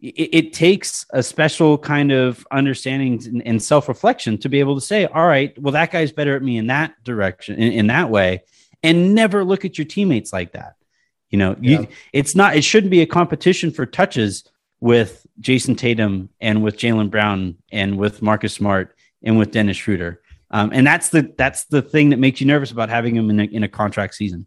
it, 0.00 0.30
it 0.32 0.52
takes 0.52 1.04
a 1.10 1.22
special 1.22 1.76
kind 1.76 2.12
of 2.12 2.46
understanding 2.50 3.20
and, 3.26 3.46
and 3.46 3.62
self 3.62 3.88
reflection 3.88 4.38
to 4.38 4.48
be 4.48 4.60
able 4.60 4.76
to 4.76 4.80
say, 4.80 5.06
all 5.06 5.26
right, 5.26 5.58
well 5.60 5.72
that 5.72 5.90
guy's 5.90 6.12
better 6.12 6.36
at 6.36 6.42
me 6.42 6.56
in 6.56 6.68
that 6.68 6.94
direction, 7.04 7.56
in, 7.56 7.72
in 7.72 7.86
that 7.88 8.10
way, 8.10 8.44
and 8.82 9.14
never 9.14 9.44
look 9.44 9.64
at 9.64 9.76
your 9.76 9.86
teammates 9.86 10.32
like 10.32 10.52
that. 10.52 10.76
You 11.30 11.38
know, 11.38 11.56
you, 11.60 11.86
it's 12.12 12.34
not. 12.34 12.56
It 12.56 12.64
shouldn't 12.64 12.90
be 12.90 13.02
a 13.02 13.06
competition 13.06 13.70
for 13.70 13.86
touches 13.86 14.44
with 14.80 15.26
Jayson 15.40 15.76
Tatum 15.76 16.30
and 16.40 16.62
with 16.62 16.76
Jaylen 16.76 17.10
Brown 17.10 17.56
and 17.70 17.98
with 17.98 18.22
Marcus 18.22 18.54
Smart 18.54 18.96
and 19.22 19.38
with 19.38 19.50
Dennis 19.50 19.76
Schroeder. 19.76 20.20
Um, 20.50 20.70
and 20.72 20.86
that's 20.86 21.10
the 21.10 21.32
that's 21.36 21.64
the 21.66 21.82
thing 21.82 22.10
that 22.10 22.18
makes 22.18 22.40
you 22.40 22.46
nervous 22.46 22.72
about 22.72 22.88
having 22.88 23.14
him 23.14 23.30
in 23.30 23.40
a, 23.40 23.44
in 23.44 23.62
a 23.62 23.68
contract 23.68 24.14
season. 24.14 24.46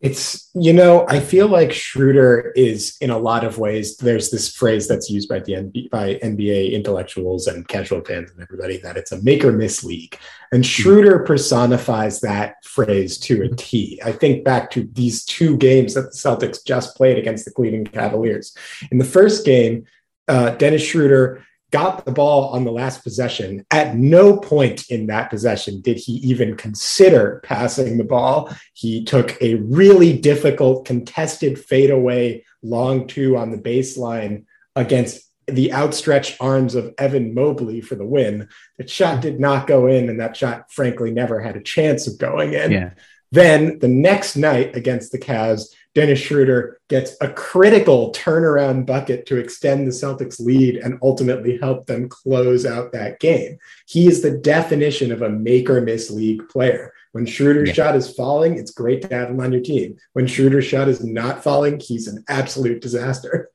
It's, 0.00 0.48
you 0.54 0.72
know, 0.72 1.04
I 1.08 1.18
feel 1.18 1.48
like 1.48 1.72
Schroeder 1.72 2.52
is 2.54 2.96
in 3.00 3.10
a 3.10 3.18
lot 3.18 3.44
of 3.44 3.58
ways, 3.58 3.96
there's 3.96 4.30
this 4.30 4.54
phrase 4.54 4.86
that's 4.86 5.10
used 5.10 5.28
by 5.28 5.40
the 5.40 5.54
NBA, 5.54 5.90
by 5.90 6.14
NBA 6.22 6.72
intellectuals 6.72 7.48
and 7.48 7.66
casual 7.66 8.04
fans 8.04 8.30
and 8.30 8.40
everybody 8.40 8.76
that 8.78 8.96
it's 8.96 9.10
a 9.10 9.20
make 9.22 9.44
or 9.44 9.50
miss 9.50 9.82
league. 9.82 10.16
And 10.52 10.64
Schroeder 10.64 11.18
personifies 11.24 12.20
that 12.20 12.64
phrase 12.64 13.18
to 13.18 13.42
a 13.42 13.48
T. 13.48 14.00
I 14.04 14.12
think 14.12 14.44
back 14.44 14.70
to 14.72 14.88
these 14.92 15.24
two 15.24 15.56
games 15.56 15.94
that 15.94 16.02
the 16.02 16.16
Celtics 16.16 16.64
just 16.64 16.96
played 16.96 17.18
against 17.18 17.44
the 17.44 17.50
Cleveland 17.50 17.92
Cavaliers. 17.92 18.56
In 18.92 18.98
the 18.98 19.04
first 19.04 19.44
game, 19.44 19.84
uh, 20.28 20.50
Dennis 20.50 20.82
Schroeder 20.82 21.44
got 21.70 22.04
the 22.04 22.12
ball 22.12 22.50
on 22.50 22.64
the 22.64 22.72
last 22.72 23.02
possession. 23.02 23.64
At 23.70 23.96
no 23.96 24.38
point 24.38 24.90
in 24.90 25.06
that 25.08 25.30
possession 25.30 25.80
did 25.80 25.98
he 25.98 26.14
even 26.14 26.56
consider 26.56 27.42
passing 27.44 27.98
the 27.98 28.04
ball. 28.04 28.54
He 28.74 29.04
took 29.04 29.40
a 29.42 29.56
really 29.56 30.18
difficult 30.18 30.86
contested 30.86 31.58
fadeaway 31.58 32.44
long 32.62 33.06
two 33.06 33.36
on 33.36 33.50
the 33.50 33.58
baseline 33.58 34.44
against 34.74 35.28
the 35.46 35.72
outstretched 35.72 36.36
arms 36.40 36.74
of 36.74 36.94
Evan 36.98 37.34
Mobley 37.34 37.80
for 37.80 37.94
the 37.94 38.04
win. 38.04 38.48
That 38.76 38.90
shot 38.90 39.22
did 39.22 39.40
not 39.40 39.66
go 39.66 39.86
in, 39.86 40.08
and 40.08 40.20
that 40.20 40.36
shot, 40.36 40.70
frankly, 40.70 41.10
never 41.10 41.40
had 41.40 41.56
a 41.56 41.62
chance 41.62 42.06
of 42.06 42.18
going 42.18 42.52
in. 42.52 42.70
Yeah. 42.70 42.90
Then 43.30 43.78
the 43.78 43.88
next 43.88 44.36
night 44.36 44.76
against 44.76 45.12
the 45.12 45.18
Cavs, 45.18 45.74
Dennis 45.94 46.18
Schroeder 46.20 46.80
gets 46.88 47.16
a 47.20 47.28
critical 47.32 48.12
turnaround 48.12 48.86
bucket 48.86 49.26
to 49.26 49.36
extend 49.36 49.86
the 49.86 49.90
Celtics 49.90 50.38
lead 50.38 50.76
and 50.76 50.98
ultimately 51.02 51.58
help 51.58 51.86
them 51.86 52.08
close 52.08 52.64
out 52.66 52.92
that 52.92 53.18
game. 53.20 53.58
He 53.86 54.06
is 54.06 54.22
the 54.22 54.38
definition 54.38 55.10
of 55.10 55.22
a 55.22 55.30
make 55.30 55.68
or 55.68 55.80
miss 55.80 56.10
league 56.10 56.48
player. 56.48 56.92
When 57.12 57.26
Schroeder's 57.26 57.68
Yeah. 57.68 57.74
shot 57.74 57.96
is 57.96 58.12
falling, 58.12 58.58
it's 58.58 58.70
great 58.70 59.02
to 59.02 59.14
have 59.14 59.30
him 59.30 59.40
on 59.40 59.50
your 59.52 59.62
team. 59.62 59.96
When 60.12 60.26
Schroeder's 60.26 60.66
shot 60.66 60.88
is 60.88 61.02
not 61.02 61.42
falling, 61.42 61.80
he's 61.80 62.06
an 62.06 62.24
absolute 62.28 62.80
disaster. 62.80 63.50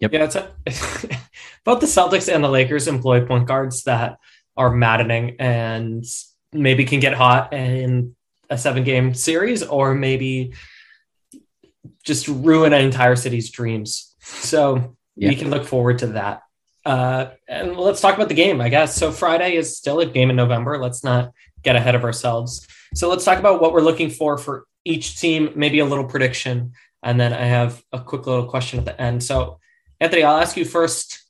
Yeah, 0.00 0.08
it's 0.10 0.34
a, 0.36 0.50
both 1.64 1.80
the 1.80 1.86
Celtics 1.86 2.32
and 2.32 2.42
the 2.42 2.48
Lakers 2.48 2.88
employ 2.88 3.24
point 3.24 3.46
guards 3.46 3.84
that 3.84 4.18
are 4.56 4.70
maddening 4.70 5.36
and 5.38 6.04
maybe 6.52 6.84
can 6.84 7.00
get 7.00 7.14
hot 7.14 7.52
and 7.54 8.14
a 8.50 8.58
seven 8.58 8.84
game 8.84 9.14
series 9.14 9.62
or 9.62 9.94
maybe 9.94 10.52
just 12.04 12.28
ruin 12.28 12.72
an 12.72 12.82
entire 12.84 13.16
city's 13.16 13.50
dreams. 13.50 14.14
So 14.20 14.96
Yeah. 15.16 15.28
we 15.30 15.36
can 15.36 15.50
look 15.50 15.64
forward 15.64 15.98
to 16.00 16.08
that. 16.08 16.42
Uh, 16.84 17.30
and 17.48 17.76
let's 17.76 18.00
talk 18.00 18.14
about 18.14 18.28
the 18.28 18.34
game, 18.34 18.60
I 18.60 18.68
guess. 18.68 18.94
So 18.94 19.10
Friday 19.10 19.56
is 19.56 19.76
still 19.76 20.00
a 20.00 20.06
game 20.06 20.28
in 20.30 20.36
November. 20.36 20.78
Let's 20.78 21.02
not 21.02 21.32
get 21.62 21.76
ahead 21.76 21.94
of 21.94 22.04
ourselves. 22.04 22.66
So 22.94 23.08
let's 23.08 23.24
talk 23.24 23.38
about 23.38 23.60
what 23.60 23.72
we're 23.72 23.80
looking 23.80 24.10
for 24.10 24.36
for 24.36 24.66
each 24.84 25.18
team, 25.18 25.50
maybe 25.56 25.78
a 25.78 25.84
little 25.86 26.04
prediction, 26.04 26.72
and 27.02 27.18
then 27.18 27.32
I 27.32 27.44
have 27.46 27.82
a 27.92 28.00
quick 28.00 28.26
little 28.26 28.46
question 28.46 28.78
at 28.78 28.84
the 28.84 29.00
end. 29.00 29.22
So 29.22 29.58
Anthony, 30.00 30.22
I'll 30.24 30.36
ask 30.40 30.56
you 30.56 30.64
first. 30.66 31.22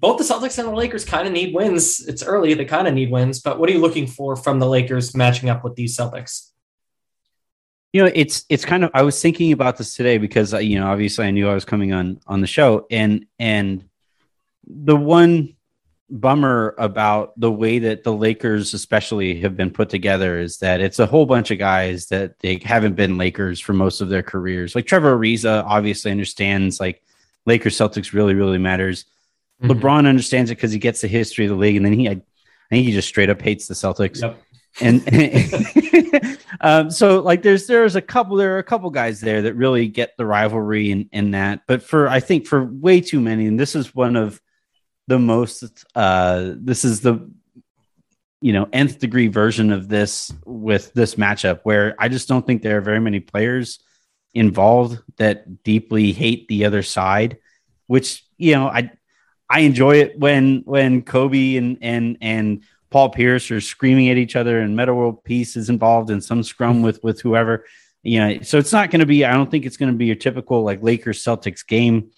Both 0.00 0.18
the 0.18 0.24
Celtics 0.24 0.58
and 0.58 0.68
the 0.68 0.72
Lakers 0.72 1.04
kind 1.04 1.26
of 1.26 1.32
need 1.32 1.54
wins. 1.54 2.06
It's 2.06 2.22
early; 2.22 2.54
they 2.54 2.64
kind 2.64 2.86
of 2.86 2.94
need 2.94 3.10
wins. 3.10 3.40
But 3.40 3.58
what 3.58 3.68
are 3.68 3.72
you 3.72 3.80
looking 3.80 4.06
for 4.06 4.36
from 4.36 4.58
the 4.60 4.66
Lakers 4.66 5.14
matching 5.14 5.48
up 5.48 5.64
with 5.64 5.74
these 5.74 5.96
Celtics? 5.96 6.50
You 7.92 8.04
know, 8.04 8.12
it's 8.14 8.44
it's 8.48 8.64
kind 8.64 8.84
of 8.84 8.90
I 8.94 9.02
was 9.02 9.20
thinking 9.20 9.52
about 9.52 9.76
this 9.76 9.96
today 9.96 10.18
because 10.18 10.54
uh, 10.54 10.58
you 10.58 10.78
know 10.78 10.88
obviously 10.88 11.26
I 11.26 11.30
knew 11.30 11.48
I 11.48 11.54
was 11.54 11.64
coming 11.64 11.92
on 11.92 12.20
on 12.26 12.40
the 12.40 12.46
show 12.46 12.86
and 12.90 13.26
and 13.38 13.88
the 14.66 14.96
one 14.96 15.56
bummer 16.10 16.74
about 16.78 17.38
the 17.38 17.50
way 17.50 17.78
that 17.80 18.02
the 18.04 18.12
Lakers 18.12 18.72
especially 18.74 19.40
have 19.40 19.56
been 19.56 19.70
put 19.70 19.88
together 19.88 20.38
is 20.38 20.58
that 20.58 20.80
it's 20.80 20.98
a 20.98 21.06
whole 21.06 21.26
bunch 21.26 21.50
of 21.50 21.58
guys 21.58 22.06
that 22.06 22.38
they 22.38 22.58
haven't 22.64 22.94
been 22.94 23.18
Lakers 23.18 23.60
for 23.60 23.72
most 23.72 24.00
of 24.00 24.08
their 24.08 24.22
careers. 24.22 24.74
Like 24.74 24.86
Trevor 24.86 25.16
Ariza 25.16 25.64
obviously 25.66 26.10
understands 26.10 26.80
like 26.80 27.02
Lakers 27.46 27.76
Celtics 27.76 28.12
really 28.12 28.34
really 28.34 28.58
matters. 28.58 29.06
Mm-hmm. 29.62 29.72
LeBron 29.72 30.06
understands 30.06 30.50
it 30.50 30.56
because 30.56 30.72
he 30.72 30.78
gets 30.78 31.00
the 31.00 31.08
history 31.08 31.44
of 31.46 31.50
the 31.50 31.56
league, 31.56 31.76
and 31.76 31.84
then 31.84 31.92
he 31.92 32.08
I, 32.08 32.12
I 32.12 32.22
think 32.70 32.86
he 32.86 32.92
just 32.92 33.08
straight 33.08 33.30
up 33.30 33.40
hates 33.42 33.66
the 33.66 33.74
Celtics 33.74 34.22
Yep. 34.22 34.42
and 34.80 36.38
um, 36.60 36.90
so 36.90 37.20
like 37.20 37.42
there's 37.42 37.66
there's 37.66 37.96
a 37.96 38.02
couple 38.02 38.36
there 38.36 38.54
are 38.56 38.58
a 38.58 38.64
couple 38.64 38.90
guys 38.90 39.20
there 39.20 39.42
that 39.42 39.54
really 39.54 39.88
get 39.88 40.16
the 40.16 40.26
rivalry 40.26 40.90
in, 40.90 41.08
in 41.12 41.32
that 41.32 41.62
but 41.66 41.82
for 41.82 42.08
i 42.08 42.20
think 42.20 42.46
for 42.46 42.64
way 42.64 43.00
too 43.00 43.20
many 43.20 43.46
and 43.46 43.58
this 43.58 43.74
is 43.74 43.94
one 43.94 44.16
of 44.16 44.40
the 45.06 45.18
most 45.18 45.84
uh 45.94 46.52
this 46.56 46.84
is 46.84 47.00
the 47.00 47.30
you 48.40 48.52
know 48.52 48.68
nth 48.72 48.98
degree 48.98 49.28
version 49.28 49.72
of 49.72 49.88
this 49.88 50.32
with 50.44 50.92
this 50.92 51.16
matchup 51.16 51.60
where 51.64 51.96
i 51.98 52.08
just 52.08 52.28
don't 52.28 52.46
think 52.46 52.62
there 52.62 52.78
are 52.78 52.82
very 52.82 53.00
many 53.00 53.20
players 53.20 53.80
involved 54.34 55.00
that 55.16 55.64
deeply 55.64 56.12
hate 56.12 56.46
the 56.48 56.64
other 56.64 56.82
side 56.82 57.38
which 57.86 58.24
you 58.36 58.54
know 58.54 58.68
i 58.68 58.90
i 59.50 59.60
enjoy 59.60 59.96
it 59.96 60.18
when 60.18 60.62
when 60.64 61.02
kobe 61.02 61.56
and 61.56 61.78
and 61.80 62.16
and 62.20 62.62
Paul 62.90 63.10
Pierce 63.10 63.50
are 63.50 63.60
screaming 63.60 64.08
at 64.08 64.16
each 64.16 64.36
other, 64.36 64.60
and 64.60 64.74
Metta 64.74 64.94
World 64.94 65.22
Peace 65.24 65.56
is 65.56 65.68
involved 65.68 66.10
in 66.10 66.20
some 66.20 66.42
scrum 66.42 66.82
with 66.82 67.02
with 67.02 67.20
whoever. 67.20 67.64
You 68.02 68.20
know, 68.20 68.40
so 68.42 68.58
it's 68.58 68.72
not 68.72 68.90
going 68.90 69.00
to 69.00 69.06
be. 69.06 69.24
I 69.24 69.34
don't 69.34 69.50
think 69.50 69.66
it's 69.66 69.76
going 69.76 69.92
to 69.92 69.96
be 69.98 70.06
your 70.06 70.16
typical 70.16 70.62
like 70.62 70.82
Lakers 70.82 71.22
Celtics 71.22 71.66
game. 71.66 72.10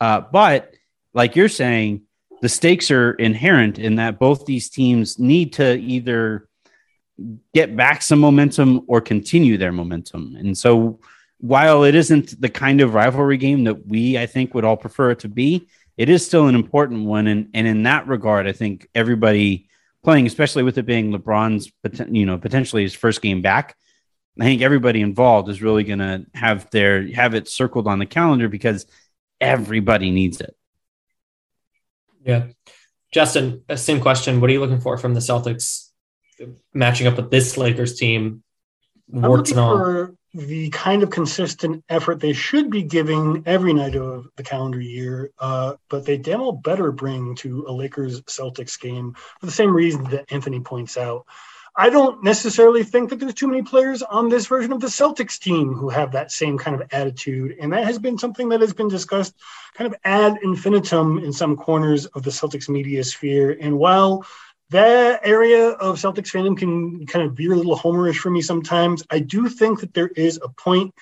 Uh, 0.00 0.20
but 0.20 0.74
like 1.14 1.36
you're 1.36 1.48
saying, 1.48 2.02
the 2.42 2.48
stakes 2.48 2.90
are 2.90 3.12
inherent 3.12 3.78
in 3.78 3.96
that 3.96 4.18
both 4.18 4.46
these 4.46 4.68
teams 4.68 5.18
need 5.18 5.54
to 5.54 5.76
either 5.78 6.48
get 7.54 7.76
back 7.76 8.02
some 8.02 8.18
momentum 8.18 8.82
or 8.88 9.00
continue 9.00 9.56
their 9.56 9.72
momentum. 9.72 10.36
And 10.36 10.58
so, 10.58 11.00
while 11.38 11.84
it 11.84 11.94
isn't 11.94 12.40
the 12.40 12.48
kind 12.48 12.80
of 12.80 12.94
rivalry 12.94 13.36
game 13.36 13.64
that 13.64 13.86
we, 13.86 14.18
I 14.18 14.26
think, 14.26 14.54
would 14.54 14.64
all 14.64 14.76
prefer 14.76 15.12
it 15.12 15.20
to 15.20 15.28
be, 15.28 15.68
it 15.96 16.08
is 16.08 16.24
still 16.26 16.46
an 16.46 16.54
important 16.54 17.06
one. 17.06 17.26
And 17.26 17.50
and 17.54 17.66
in 17.66 17.84
that 17.84 18.06
regard, 18.06 18.46
I 18.46 18.52
think 18.52 18.88
everybody 18.94 19.68
playing, 20.04 20.26
especially 20.26 20.62
with 20.62 20.78
it 20.78 20.86
being 20.86 21.12
LeBron's, 21.12 21.72
you 22.10 22.26
know, 22.26 22.38
potentially 22.38 22.82
his 22.82 22.94
first 22.94 23.22
game 23.22 23.42
back. 23.42 23.76
I 24.38 24.44
think 24.44 24.62
everybody 24.62 25.00
involved 25.00 25.48
is 25.48 25.62
really 25.62 25.84
going 25.84 26.00
to 26.00 26.26
have 26.34 26.68
their 26.70 27.10
have 27.12 27.34
it 27.34 27.48
circled 27.48 27.88
on 27.88 27.98
the 27.98 28.06
calendar 28.06 28.48
because 28.48 28.86
everybody 29.40 30.10
needs 30.10 30.40
it. 30.40 30.54
Yeah. 32.24 32.48
Justin, 33.12 33.62
uh, 33.68 33.76
same 33.76 34.00
question. 34.00 34.40
What 34.40 34.50
are 34.50 34.52
you 34.52 34.60
looking 34.60 34.80
for 34.80 34.98
from 34.98 35.14
the 35.14 35.20
Celtics 35.20 35.90
matching 36.74 37.06
up 37.06 37.16
with 37.16 37.30
this 37.30 37.56
Lakers 37.56 37.96
team? 37.96 38.42
I'm 39.14 39.22
Warts 39.22 39.50
looking 39.50 39.58
and 39.58 39.66
all. 39.66 39.76
for 39.78 40.15
the 40.36 40.68
kind 40.68 41.02
of 41.02 41.08
consistent 41.08 41.82
effort 41.88 42.20
they 42.20 42.34
should 42.34 42.70
be 42.70 42.82
giving 42.82 43.42
every 43.46 43.72
night 43.72 43.96
of 43.96 44.28
the 44.36 44.42
calendar 44.42 44.80
year, 44.80 45.30
uh, 45.38 45.74
but 45.88 46.04
they 46.04 46.18
damn 46.18 46.40
well 46.40 46.52
better 46.52 46.92
bring 46.92 47.34
to 47.36 47.64
a 47.66 47.72
Lakers 47.72 48.20
Celtics 48.22 48.78
game 48.78 49.14
for 49.40 49.46
the 49.46 49.52
same 49.52 49.74
reason 49.74 50.04
that 50.04 50.30
Anthony 50.30 50.60
points 50.60 50.98
out. 50.98 51.24
I 51.78 51.90
don't 51.90 52.22
necessarily 52.22 52.84
think 52.84 53.10
that 53.10 53.16
there's 53.18 53.34
too 53.34 53.48
many 53.48 53.62
players 53.62 54.02
on 54.02 54.28
this 54.28 54.46
version 54.46 54.72
of 54.72 54.80
the 54.80 54.86
Celtics 54.86 55.38
team 55.38 55.74
who 55.74 55.90
have 55.90 56.12
that 56.12 56.32
same 56.32 56.56
kind 56.56 56.80
of 56.80 56.88
attitude. 56.90 57.56
And 57.60 57.72
that 57.72 57.84
has 57.84 57.98
been 57.98 58.16
something 58.16 58.48
that 58.50 58.62
has 58.62 58.72
been 58.72 58.88
discussed 58.88 59.34
kind 59.74 59.92
of 59.92 59.98
ad 60.04 60.38
infinitum 60.42 61.18
in 61.18 61.34
some 61.34 61.54
corners 61.54 62.06
of 62.06 62.22
the 62.22 62.30
Celtics 62.30 62.70
media 62.70 63.04
sphere. 63.04 63.56
And 63.60 63.78
while 63.78 64.24
that 64.70 65.20
area 65.24 65.70
of 65.70 65.96
Celtics 65.96 66.32
fandom 66.32 66.56
can 66.58 67.06
kind 67.06 67.24
of 67.24 67.36
veer 67.36 67.52
a 67.52 67.56
little 67.56 67.78
homerish 67.78 68.16
for 68.16 68.30
me 68.30 68.42
sometimes, 68.42 69.04
I 69.10 69.20
do 69.20 69.48
think 69.48 69.80
that 69.80 69.94
there 69.94 70.08
is 70.08 70.40
a 70.42 70.48
point 70.48 70.94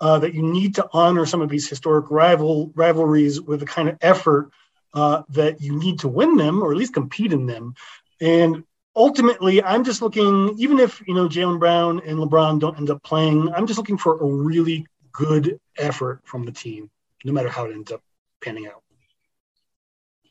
uh, 0.00 0.18
that 0.20 0.34
you 0.34 0.42
need 0.42 0.76
to 0.76 0.88
honor 0.92 1.26
some 1.26 1.42
of 1.42 1.50
these 1.50 1.68
historic 1.68 2.10
rival 2.10 2.72
rivalries 2.74 3.40
with 3.40 3.60
the 3.60 3.66
kind 3.66 3.88
of 3.88 3.98
effort 4.00 4.50
uh, 4.94 5.22
that 5.28 5.60
you 5.60 5.76
need 5.76 6.00
to 6.00 6.08
win 6.08 6.36
them 6.36 6.62
or 6.62 6.72
at 6.72 6.78
least 6.78 6.94
compete 6.94 7.32
in 7.32 7.46
them. 7.46 7.74
And 8.20 8.64
ultimately, 8.96 9.62
I'm 9.62 9.84
just 9.84 10.02
looking, 10.02 10.54
even 10.58 10.78
if 10.80 11.02
you 11.06 11.14
know 11.14 11.28
Jaylen 11.28 11.58
Brown 11.58 12.00
and 12.04 12.18
LeBron 12.18 12.60
don't 12.60 12.78
end 12.78 12.90
up 12.90 13.02
playing, 13.02 13.52
I'm 13.52 13.66
just 13.66 13.78
looking 13.78 13.98
for 13.98 14.18
a 14.18 14.24
really 14.24 14.86
good 15.12 15.60
effort 15.76 16.20
from 16.24 16.44
the 16.44 16.52
team, 16.52 16.90
no 17.24 17.32
matter 17.32 17.48
how 17.48 17.66
it 17.66 17.72
ends 17.72 17.92
up 17.92 18.02
panning 18.42 18.66
out. 18.66 18.82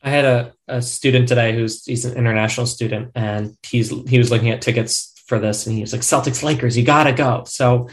I 0.03 0.09
had 0.09 0.25
a, 0.25 0.53
a 0.67 0.81
student 0.81 1.27
today 1.27 1.53
who's 1.53 1.85
he's 1.85 2.05
an 2.05 2.15
international 2.17 2.65
student 2.65 3.11
and 3.15 3.57
he's 3.63 3.89
he 4.07 4.17
was 4.17 4.31
looking 4.31 4.49
at 4.49 4.61
tickets 4.61 5.13
for 5.27 5.39
this 5.39 5.67
and 5.67 5.75
he 5.75 5.81
was 5.81 5.91
like 5.93 6.01
Celtics 6.01 6.41
Lakers 6.43 6.77
you 6.77 6.83
gotta 6.85 7.11
go 7.13 7.43
so 7.45 7.89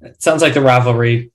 it 0.00 0.22
sounds 0.22 0.40
like 0.42 0.54
the 0.54 0.60
rivalry 0.60 1.32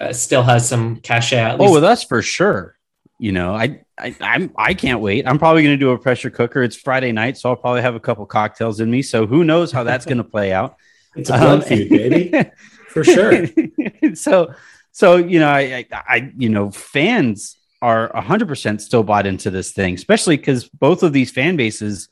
uh, 0.00 0.12
still 0.12 0.42
has 0.42 0.68
some 0.68 0.96
cachet 0.96 1.36
at 1.38 1.60
least 1.60 1.70
Oh, 1.70 1.74
with 1.74 1.84
us 1.84 2.02
for 2.04 2.20
sure. 2.22 2.76
You 3.18 3.32
know, 3.32 3.54
I 3.54 3.84
I 3.98 4.14
I'm 4.20 4.50
I 4.56 4.74
can't 4.74 5.00
wait. 5.00 5.26
I'm 5.26 5.38
probably 5.38 5.62
going 5.62 5.78
to 5.78 5.84
do 5.84 5.90
a 5.90 5.98
pressure 5.98 6.30
cooker. 6.30 6.62
It's 6.64 6.74
Friday 6.74 7.12
night, 7.12 7.38
so 7.38 7.48
I'll 7.48 7.56
probably 7.56 7.82
have 7.82 7.94
a 7.94 8.00
couple 8.00 8.26
cocktails 8.26 8.80
in 8.80 8.90
me. 8.90 9.02
So 9.02 9.24
who 9.26 9.44
knows 9.44 9.70
how 9.70 9.84
that's 9.84 10.04
going 10.04 10.18
to 10.18 10.24
play 10.24 10.52
out? 10.52 10.76
It's 11.16 11.30
a 11.30 11.38
blood 11.38 11.62
Um, 11.62 11.68
feud, 11.68 11.90
baby, 11.90 12.50
for 12.88 13.04
sure. 13.04 13.46
so 14.14 14.52
so 14.90 15.16
you 15.16 15.38
know, 15.38 15.48
I, 15.48 15.60
I 15.60 15.86
I 15.92 16.32
you 16.36 16.48
know, 16.48 16.72
fans 16.72 17.56
are 17.84 18.10
100% 18.14 18.80
still 18.80 19.02
bought 19.02 19.26
into 19.26 19.50
this 19.50 19.72
thing, 19.72 19.94
especially 19.94 20.38
because 20.38 20.66
both 20.66 21.02
of 21.02 21.12
these 21.12 21.30
fan 21.30 21.54
bases 21.54 22.08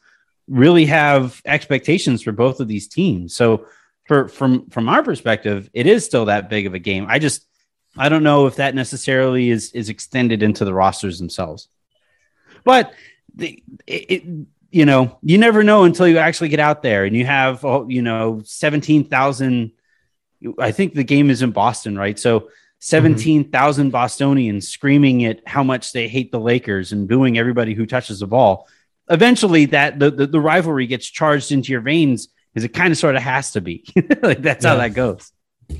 really 0.47 0.85
have 0.85 1.41
expectations 1.47 2.23
for 2.23 2.31
both 2.31 2.61
of 2.61 2.69
these 2.69 2.89
teams. 2.89 3.35
So 3.35 3.65
for 4.05 4.29
from 4.29 4.69
from 4.69 4.91
our 4.91 5.03
perspective, 5.03 5.71
it 5.73 5.87
is 5.87 6.05
still 6.05 6.27
that 6.27 6.51
big 6.51 6.67
of 6.67 6.75
a 6.75 6.79
game. 6.79 7.07
I 7.09 7.19
just 7.19 7.47
I 7.97 8.11
don't 8.11 8.23
know 8.23 8.47
if 8.47 8.57
that 8.57 8.75
necessarily 8.75 9.49
is 9.49 9.73
is 9.73 9.89
extended 9.89 10.43
into 10.43 10.67
the 10.67 10.75
rosters 10.75 11.19
themselves. 11.19 11.69
But 12.65 12.93
the, 13.35 13.63
it, 13.87 14.11
it 14.11 14.23
you 14.71 14.85
know, 14.85 15.19
you 15.23 15.39
never 15.39 15.63
know 15.63 15.85
until 15.85 16.07
you 16.07 16.19
actually 16.19 16.51
get 16.51 16.61
out 16.61 16.83
there 16.83 17.07
and 17.07 17.17
you 17.17 17.25
have 17.25 17.65
oh, 17.65 17.89
you 17.89 18.03
know, 18.03 18.43
17,000 18.45 19.73
I 20.59 20.73
think 20.73 20.93
the 20.93 21.05
game 21.05 21.31
is 21.31 21.41
in 21.41 21.53
Boston, 21.53 21.97
right? 21.97 22.19
So 22.19 22.51
Mm-hmm. 22.83 23.17
17,000 23.17 23.91
Bostonians 23.91 24.69
screaming 24.69 25.25
at 25.25 25.41
how 25.47 25.63
much 25.63 25.93
they 25.93 26.09
hate 26.09 26.33
the 26.33 26.41
Lakers 26.41 26.91
and 26.91 27.07
booing 27.07 27.39
everybody 27.39 27.75
who 27.75 27.87
touches 27.87 28.19
the 28.19 28.27
ball. 28.27 28.67
Eventually 29.09 29.67
that 29.67 30.01
the, 30.01 30.11
the, 30.11 30.27
the 30.27 30.41
rivalry 30.41 30.89
gets 30.89 31.07
charged 31.07 31.53
into 31.53 31.71
your 31.71 31.81
veins 31.81 32.29
because 32.53 32.65
it 32.65 32.71
kind 32.71 32.91
of 32.91 32.99
sort 32.99 33.15
of 33.15 33.23
has 33.23 33.53
to 33.53 33.61
be. 33.61 33.85
like 34.23 34.43
that's 34.43 34.65
how 34.65 34.75
that 34.77 34.95
goes. 34.95 35.31
All 35.71 35.79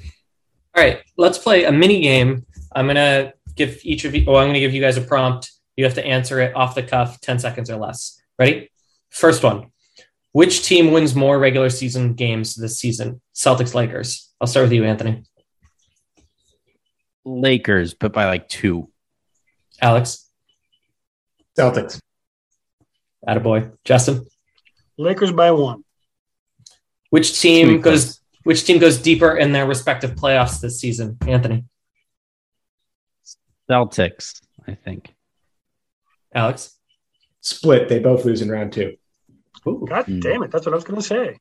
right, 0.77 1.03
let's 1.17 1.39
play 1.39 1.65
a 1.65 1.73
mini 1.73 2.03
game. 2.03 2.47
I'm 2.73 2.87
gonna 2.87 3.33
give 3.57 3.81
each 3.83 4.05
of 4.05 4.15
you. 4.15 4.25
Oh, 4.29 4.37
I'm 4.37 4.47
gonna 4.47 4.61
give 4.61 4.73
you 4.73 4.81
guys 4.81 4.97
a 4.97 5.01
prompt. 5.01 5.51
You 5.77 5.85
have 5.85 5.95
to 5.95 6.07
answer 6.07 6.41
it 6.41 6.55
off 6.55 6.77
the 6.77 6.85
cuff, 6.85 7.21
ten 7.21 7.41
seconds 7.41 7.69
or 7.69 7.79
less. 7.79 8.23
Ready? 8.39 8.71
First 9.11 9.43
one. 9.43 9.73
Which 10.31 10.65
team 10.65 10.93
wins 10.93 11.17
more 11.17 11.37
regular 11.37 11.69
season 11.69 12.15
games 12.15 12.55
this 12.55 12.79
season? 12.79 13.21
Celtics, 13.35 13.75
Lakers. 13.75 14.33
I'll 14.41 14.47
start 14.47 14.67
with 14.67 14.73
you, 14.73 14.85
Anthony. 14.85 15.25
Lakers, 17.25 17.95
but 17.95 18.13
by 18.13 18.27
like 18.27 18.49
two. 18.49 18.89
Alex, 19.81 20.29
Celtics. 21.59 22.01
attaboy. 23.27 23.73
Justin. 23.85 24.27
Lakers 24.99 25.33
by 25.33 25.51
one. 25.51 25.85
Which 27.11 27.41
team 27.41 27.69
Sweet 27.69 27.83
goes? 27.83 28.21
Which 28.45 28.65
team 28.65 28.79
goes 28.79 28.99
deeper 28.99 29.37
in 29.37 29.53
their 29.53 29.67
respective 29.67 30.13
playoffs 30.17 30.61
this 30.61 30.81
season? 30.81 31.17
Anthony, 31.27 31.65
Celtics, 33.71 34.41
I 34.67 34.75
think. 34.75 35.15
Alex. 36.35 36.77
Split. 37.41 37.89
They 37.89 37.99
both 37.99 38.25
lose 38.25 38.41
in 38.43 38.51
round 38.51 38.73
two. 38.73 38.97
Ooh. 39.67 39.85
God 39.89 40.05
Hmm. 40.07 40.21
damn 40.21 40.43
it. 40.43 40.51
That's 40.51 40.65
what 40.67 40.73
I 40.73 40.77
was 40.77 40.85
going 40.85 41.01
to 41.01 41.07
say. 41.07 41.39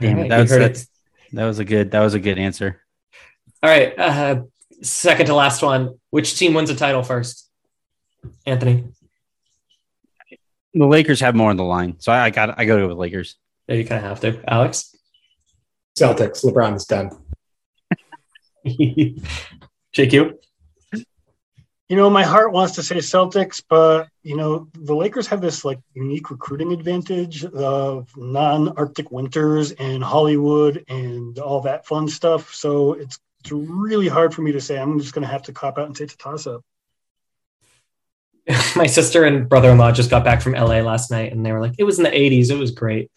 Damn 0.00 0.10
it, 0.10 0.14
All 0.14 0.20
right, 0.22 0.28
that's- 0.28 0.48
you 0.50 0.54
heard 0.56 0.62
that's- 0.62 0.82
it. 0.82 0.88
that 1.36 1.46
was 1.46 1.58
a 1.58 1.64
good 1.64 1.90
that 1.90 2.00
was 2.00 2.14
a 2.14 2.20
good 2.20 2.38
answer. 2.38 2.80
All 3.62 3.70
right, 3.70 3.98
uh, 3.98 4.42
second 4.82 5.26
to 5.26 5.34
last 5.34 5.62
one. 5.62 5.98
Which 6.10 6.38
team 6.38 6.54
wins 6.54 6.70
a 6.70 6.74
title 6.74 7.02
first? 7.02 7.48
Anthony. 8.46 8.84
The 10.74 10.86
Lakers 10.86 11.20
have 11.20 11.34
more 11.34 11.50
on 11.50 11.56
the 11.56 11.64
line, 11.64 11.96
so 11.98 12.12
I, 12.12 12.24
I 12.24 12.30
got 12.30 12.58
I 12.58 12.64
go 12.64 12.78
to 12.78 12.88
with 12.88 12.98
Lakers. 12.98 13.36
Yeah, 13.66 13.76
you 13.76 13.84
kind 13.84 14.04
of 14.04 14.08
have 14.08 14.20
to. 14.20 14.42
Alex. 14.50 14.94
Celtics. 15.98 16.44
LeBron's 16.44 16.84
done. 16.84 17.10
JQ. 19.94 20.34
You 21.90 21.96
know, 21.96 22.10
my 22.10 22.22
heart 22.22 22.52
wants 22.52 22.74
to 22.74 22.82
say 22.82 22.96
Celtics, 22.96 23.62
but 23.66 24.08
you 24.22 24.36
know, 24.36 24.68
the 24.74 24.94
Lakers 24.94 25.26
have 25.28 25.40
this 25.40 25.64
like 25.64 25.80
unique 25.94 26.30
recruiting 26.30 26.72
advantage 26.72 27.46
of 27.46 28.14
non-Arctic 28.14 29.10
winters 29.10 29.72
and 29.72 30.04
Hollywood 30.04 30.84
and 30.88 31.38
all 31.38 31.62
that 31.62 31.86
fun 31.86 32.06
stuff. 32.06 32.54
So 32.54 32.92
it's 32.92 33.18
it's 33.40 33.52
really 33.52 34.08
hard 34.08 34.34
for 34.34 34.42
me 34.42 34.52
to 34.52 34.60
say. 34.60 34.78
I'm 34.78 34.98
just 34.98 35.14
going 35.14 35.26
to 35.26 35.32
have 35.32 35.42
to 35.44 35.52
cop 35.52 35.78
out 35.78 35.86
and 35.86 35.96
say 35.96 36.04
it's 36.04 36.14
a 36.14 36.18
toss-up. 36.18 36.64
My 38.76 38.86
sister 38.86 39.24
and 39.24 39.48
brother-in-law 39.48 39.92
just 39.92 40.10
got 40.10 40.24
back 40.24 40.40
from 40.40 40.52
LA 40.52 40.80
last 40.80 41.10
night, 41.10 41.32
and 41.32 41.44
they 41.44 41.52
were 41.52 41.60
like, 41.60 41.74
"It 41.78 41.84
was 41.84 41.98
in 41.98 42.04
the 42.04 42.10
'80s. 42.10 42.50
It 42.50 42.56
was 42.56 42.70
great." 42.70 43.10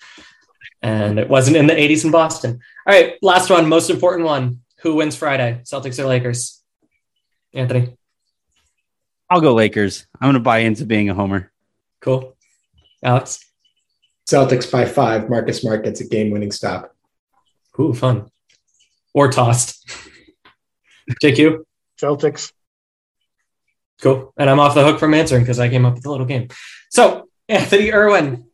And 0.81 1.19
it 1.19 1.29
wasn't 1.29 1.57
in 1.57 1.67
the 1.67 1.75
80s 1.75 2.05
in 2.05 2.11
Boston. 2.11 2.59
All 2.87 2.93
right, 2.93 3.13
last 3.21 3.51
one, 3.51 3.69
most 3.69 3.91
important 3.91 4.25
one. 4.25 4.61
Who 4.81 4.95
wins 4.95 5.15
Friday? 5.15 5.61
Celtics 5.63 5.99
or 5.99 6.07
Lakers? 6.07 6.63
Anthony. 7.53 7.95
I'll 9.29 9.41
go 9.41 9.53
Lakers. 9.53 10.07
I'm 10.19 10.25
going 10.25 10.33
to 10.33 10.39
buy 10.39 10.59
into 10.59 10.85
being 10.85 11.09
a 11.09 11.13
homer. 11.13 11.51
Cool. 12.01 12.35
Alex. 13.03 13.45
Celtics 14.27 14.71
by 14.71 14.85
five. 14.85 15.29
Marcus 15.29 15.61
Smart 15.61 15.83
gets 15.83 16.01
a 16.01 16.07
game-winning 16.07 16.51
stop. 16.51 16.95
Ooh, 17.79 17.93
fun. 17.93 18.31
Or 19.13 19.31
tossed. 19.31 19.87
JQ. 21.21 21.63
Celtics. 21.99 22.51
Cool. 24.01 24.33
And 24.37 24.49
I'm 24.49 24.59
off 24.59 24.73
the 24.73 24.83
hook 24.83 24.99
from 24.99 25.13
answering 25.13 25.43
because 25.43 25.59
I 25.59 25.69
came 25.69 25.85
up 25.85 25.93
with 25.93 26.05
a 26.05 26.11
little 26.11 26.25
game. 26.25 26.49
So, 26.89 27.29
Anthony 27.47 27.93
Irwin, 27.93 28.45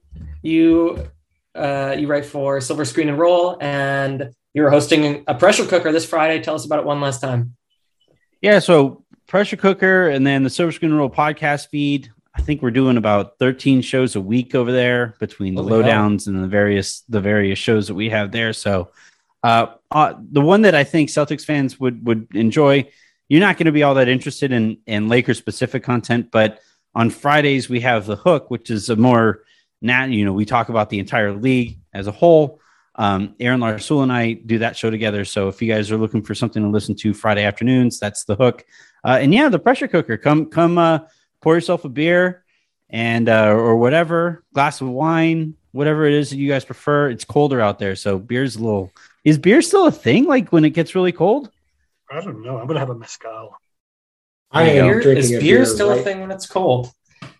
you 0.41 1.09
uh, 1.55 1.95
you 1.97 2.07
write 2.07 2.25
for 2.25 2.61
Silver 2.61 2.85
Screen 2.85 3.09
and 3.09 3.17
Roll, 3.17 3.57
and 3.59 4.31
you're 4.53 4.69
hosting 4.69 5.23
a 5.27 5.35
pressure 5.35 5.65
cooker 5.65 5.91
this 5.91 6.05
Friday. 6.05 6.41
Tell 6.41 6.55
us 6.55 6.65
about 6.65 6.79
it 6.79 6.85
one 6.85 7.01
last 7.01 7.21
time. 7.21 7.55
Yeah, 8.41 8.59
so 8.59 9.03
pressure 9.27 9.57
cooker 9.57 10.09
and 10.09 10.25
then 10.25 10.43
the 10.43 10.49
Silver 10.49 10.71
Screen 10.71 10.91
and 10.91 10.99
Roll 10.99 11.09
podcast 11.09 11.69
feed. 11.69 12.11
I 12.35 12.41
think 12.41 12.61
we're 12.61 12.71
doing 12.71 12.97
about 12.97 13.39
13 13.39 13.81
shows 13.81 14.15
a 14.15 14.21
week 14.21 14.53
over 14.53 14.71
there 14.71 15.15
between 15.19 15.55
the 15.55 15.63
Holy 15.63 15.83
lowdowns 15.83 16.27
and 16.27 16.43
the 16.43 16.47
various 16.47 17.01
the 17.09 17.19
various 17.19 17.57
shows 17.57 17.87
that 17.87 17.95
we 17.95 18.09
have 18.09 18.31
there. 18.31 18.53
So 18.53 18.91
uh, 19.43 19.67
uh, 19.91 20.13
the 20.31 20.41
one 20.41 20.63
that 20.63 20.75
I 20.75 20.83
think 20.83 21.09
Celtics 21.09 21.45
fans 21.45 21.79
would 21.79 22.05
would 22.05 22.27
enjoy. 22.33 22.89
You're 23.29 23.41
not 23.41 23.57
going 23.57 23.65
to 23.65 23.71
be 23.71 23.83
all 23.83 23.95
that 23.95 24.07
interested 24.07 24.51
in 24.51 24.77
in 24.85 25.07
Lakers 25.07 25.37
specific 25.37 25.83
content, 25.83 26.29
but 26.31 26.59
on 26.95 27.09
Fridays 27.09 27.69
we 27.69 27.81
have 27.81 28.05
the 28.05 28.15
hook, 28.15 28.49
which 28.49 28.69
is 28.69 28.89
a 28.89 28.95
more 28.95 29.43
now 29.81 30.05
you 30.05 30.25
know 30.25 30.33
we 30.33 30.45
talk 30.45 30.69
about 30.69 30.89
the 30.89 30.99
entire 30.99 31.33
league 31.33 31.79
as 31.93 32.07
a 32.07 32.11
whole. 32.11 32.59
Um, 32.95 33.35
Aaron 33.39 33.59
Larsuel 33.59 34.01
and 34.01 34.11
I 34.11 34.33
do 34.33 34.57
that 34.59 34.75
show 34.75 34.89
together. 34.89 35.23
So 35.23 35.49
if 35.49 35.61
you 35.61 35.71
guys 35.71 35.91
are 35.91 35.97
looking 35.97 36.23
for 36.23 36.33
something 36.33 36.63
to 36.63 36.69
listen 36.69 36.95
to 36.95 37.13
Friday 37.13 37.43
afternoons, 37.43 37.99
that's 37.99 38.23
the 38.23 38.35
hook. 38.35 38.65
Uh, 39.03 39.19
and 39.21 39.31
yeah, 39.33 39.49
the 39.49 39.59
pressure 39.59 39.87
cooker. 39.87 40.17
Come 40.17 40.47
come 40.47 40.77
uh, 40.77 40.99
pour 41.41 41.53
yourself 41.53 41.85
a 41.85 41.89
beer 41.89 42.43
and 42.89 43.29
uh, 43.29 43.51
or 43.51 43.77
whatever 43.77 44.43
glass 44.53 44.81
of 44.81 44.87
wine, 44.89 45.55
whatever 45.71 46.05
it 46.05 46.13
is 46.13 46.31
that 46.31 46.37
you 46.37 46.49
guys 46.49 46.65
prefer. 46.65 47.09
It's 47.09 47.25
colder 47.25 47.61
out 47.61 47.79
there, 47.79 47.95
so 47.95 48.17
beer's 48.17 48.55
a 48.55 48.59
little. 48.59 48.91
Is 49.27 49.37
beer 49.37 49.61
still 49.61 49.87
a 49.87 49.91
thing? 49.91 50.23
Like 50.23 50.53
when 50.53 50.63
it 50.63 50.69
gets 50.69 50.95
really 50.95 51.11
cold? 51.11 51.51
I 52.09 52.21
don't 52.21 52.41
know. 52.41 52.57
I'm 52.57 52.65
going 52.65 52.75
to 52.75 52.79
have 52.79 52.89
a 52.89 52.95
mezcal. 52.95 53.57
I 54.51 54.69
am 54.69 54.85
beer, 54.87 55.01
drinking 55.01 55.23
is 55.23 55.31
a 55.31 55.39
beer 55.39 55.57
beer 55.57 55.65
still 55.65 55.89
right- 55.89 55.99
a 55.99 56.03
thing 56.03 56.21
when 56.21 56.31
it's 56.31 56.47
cold? 56.47 56.89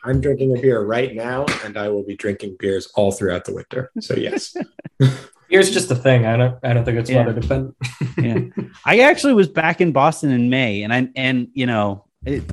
I'm 0.03 0.19
drinking 0.19 0.57
a 0.57 0.61
beer 0.61 0.81
right 0.83 1.15
now, 1.15 1.45
and 1.63 1.77
I 1.77 1.88
will 1.88 2.03
be 2.03 2.17
drinking 2.17 2.57
beers 2.59 2.88
all 2.95 3.11
throughout 3.13 3.45
the 3.45 3.53
winter. 3.53 3.89
So 4.01 4.15
yes, 4.15 4.53
Beer's 5.49 5.71
just 5.71 5.89
a 5.91 5.95
thing. 5.95 6.25
I 6.25 6.35
don't. 6.35 6.57
I 6.63 6.73
don't 6.73 6.83
think 6.83 6.97
it's 6.97 7.09
Yeah. 7.09 7.25
what 7.25 7.38
it 7.38 7.39
depends. 7.41 7.73
Yeah. 8.17 8.39
I 8.85 8.99
actually 8.99 9.33
was 9.35 9.47
back 9.47 9.79
in 9.79 9.91
Boston 9.93 10.31
in 10.31 10.49
May, 10.49 10.83
and 10.83 10.93
I 10.93 11.07
and 11.15 11.47
you 11.53 11.67
know, 11.67 12.05
it, 12.25 12.43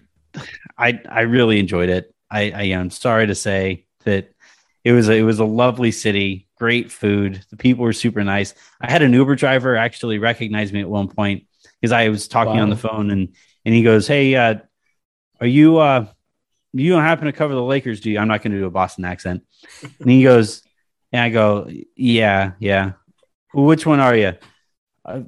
I 0.79 1.01
I 1.09 1.23
really 1.23 1.59
enjoyed 1.59 1.89
it. 1.89 2.15
I, 2.31 2.51
I 2.53 2.63
am 2.79 2.91
sorry 2.91 3.27
to 3.27 3.35
say 3.35 3.87
that 4.05 4.31
it 4.85 4.93
was 4.93 5.09
a, 5.09 5.13
it 5.15 5.23
was 5.23 5.39
a 5.41 5.45
lovely 5.45 5.91
city, 5.91 6.49
great 6.59 6.93
food. 6.93 7.43
The 7.51 7.57
people 7.57 7.85
were 7.85 7.93
super 7.93 8.23
nice. 8.23 8.55
I 8.81 8.91
had 8.91 9.03
an 9.03 9.13
Uber 9.13 9.37
driver 9.37 9.77
actually 9.77 10.19
recognize 10.19 10.73
me 10.73 10.81
at 10.81 10.89
one 10.89 11.09
point 11.09 11.47
because 11.81 11.93
I 11.93 12.09
was 12.11 12.29
talking 12.29 12.57
Wow. 12.57 12.63
on 12.63 12.71
the 12.71 12.77
phone, 12.77 13.11
and 13.11 13.35
and 13.65 13.75
he 13.75 13.83
goes, 13.83 14.07
"Hey, 14.07 14.35
uh, 14.35 14.57
are 15.41 15.47
you 15.47 15.79
uh, 15.79 16.07
you 16.73 16.93
don't 16.93 17.03
happen 17.03 17.27
to 17.27 17.33
cover 17.33 17.55
the 17.55 17.63
Lakers, 17.63 18.01
do 18.01 18.11
you?" 18.11 18.19
I'm 18.19 18.29
not 18.29 18.43
going 18.43 18.53
to 18.53 18.59
do 18.59 18.67
a 18.67 18.71
Boston 18.71 19.05
accent, 19.05 19.43
and 20.01 20.11
he 20.11 20.23
goes, 20.23 20.63
and 21.13 21.23
I 21.23 21.31
go, 21.31 21.71
"Yeah, 21.97 22.53
yeah." 22.59 22.93
Which 23.53 23.87
one 23.87 24.01
are 24.01 24.17
you? 24.17 24.33
Uh, 25.05 25.23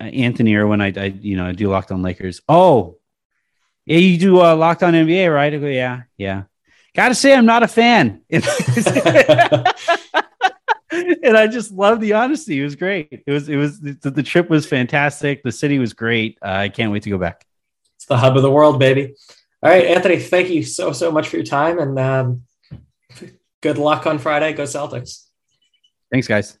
Anthony 0.00 0.54
Irwin, 0.54 0.80
I, 0.80 0.92
I 0.96 1.04
you 1.06 1.36
know 1.36 1.46
I 1.46 1.52
do 1.52 1.68
Locked 1.68 1.90
On 1.92 2.02
Lakers. 2.02 2.42
Oh, 2.48 2.98
yeah, 3.86 3.98
you 3.98 4.18
do 4.18 4.40
uh, 4.42 4.54
Locked 4.56 4.82
On 4.82 4.92
NBA, 4.94 5.34
right? 5.34 5.52
I 5.52 5.58
go, 5.58 5.66
yeah, 5.66 6.02
yeah. 6.16 6.44
Got 6.94 7.08
to 7.08 7.14
say, 7.14 7.34
I'm 7.34 7.46
not 7.46 7.62
a 7.62 7.68
fan, 7.68 8.20
and 8.30 8.42
I 11.36 11.48
just 11.48 11.72
love 11.72 12.00
the 12.00 12.12
honesty. 12.12 12.60
It 12.60 12.64
was 12.64 12.76
great. 12.76 13.24
It 13.26 13.32
was 13.32 13.48
it 13.48 13.56
was 13.56 13.80
the, 13.80 14.10
the 14.10 14.22
trip 14.22 14.48
was 14.48 14.64
fantastic. 14.64 15.42
The 15.42 15.50
city 15.50 15.80
was 15.80 15.92
great. 15.92 16.38
Uh, 16.40 16.50
I 16.50 16.68
can't 16.68 16.92
wait 16.92 17.02
to 17.02 17.10
go 17.10 17.18
back. 17.18 17.44
It's 17.96 18.06
the 18.06 18.16
hub 18.16 18.36
of 18.36 18.42
the 18.42 18.50
world, 18.50 18.78
baby. 18.78 19.14
All 19.64 19.70
right, 19.70 19.86
Anthony, 19.86 20.18
thank 20.18 20.50
you 20.50 20.62
so, 20.62 20.92
so 20.92 21.10
much 21.10 21.28
for 21.28 21.36
your 21.36 21.44
time 21.46 21.78
and 21.78 21.98
um, 21.98 22.42
good 23.62 23.78
luck 23.78 24.06
on 24.06 24.18
Friday. 24.18 24.52
Go 24.52 24.64
Celtics. 24.64 25.24
Thanks, 26.12 26.28
guys. 26.28 26.58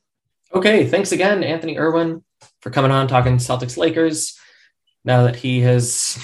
Okay, 0.54 0.86
thanks 0.86 1.12
again, 1.12 1.44
Anthony 1.44 1.78
Irwin, 1.78 2.24
for 2.62 2.70
coming 2.70 2.90
on 2.90 3.06
talking 3.06 3.36
Celtics 3.36 3.76
Lakers. 3.76 4.38
Now 5.04 5.24
that 5.24 5.36
he 5.36 5.60
has 5.60 6.18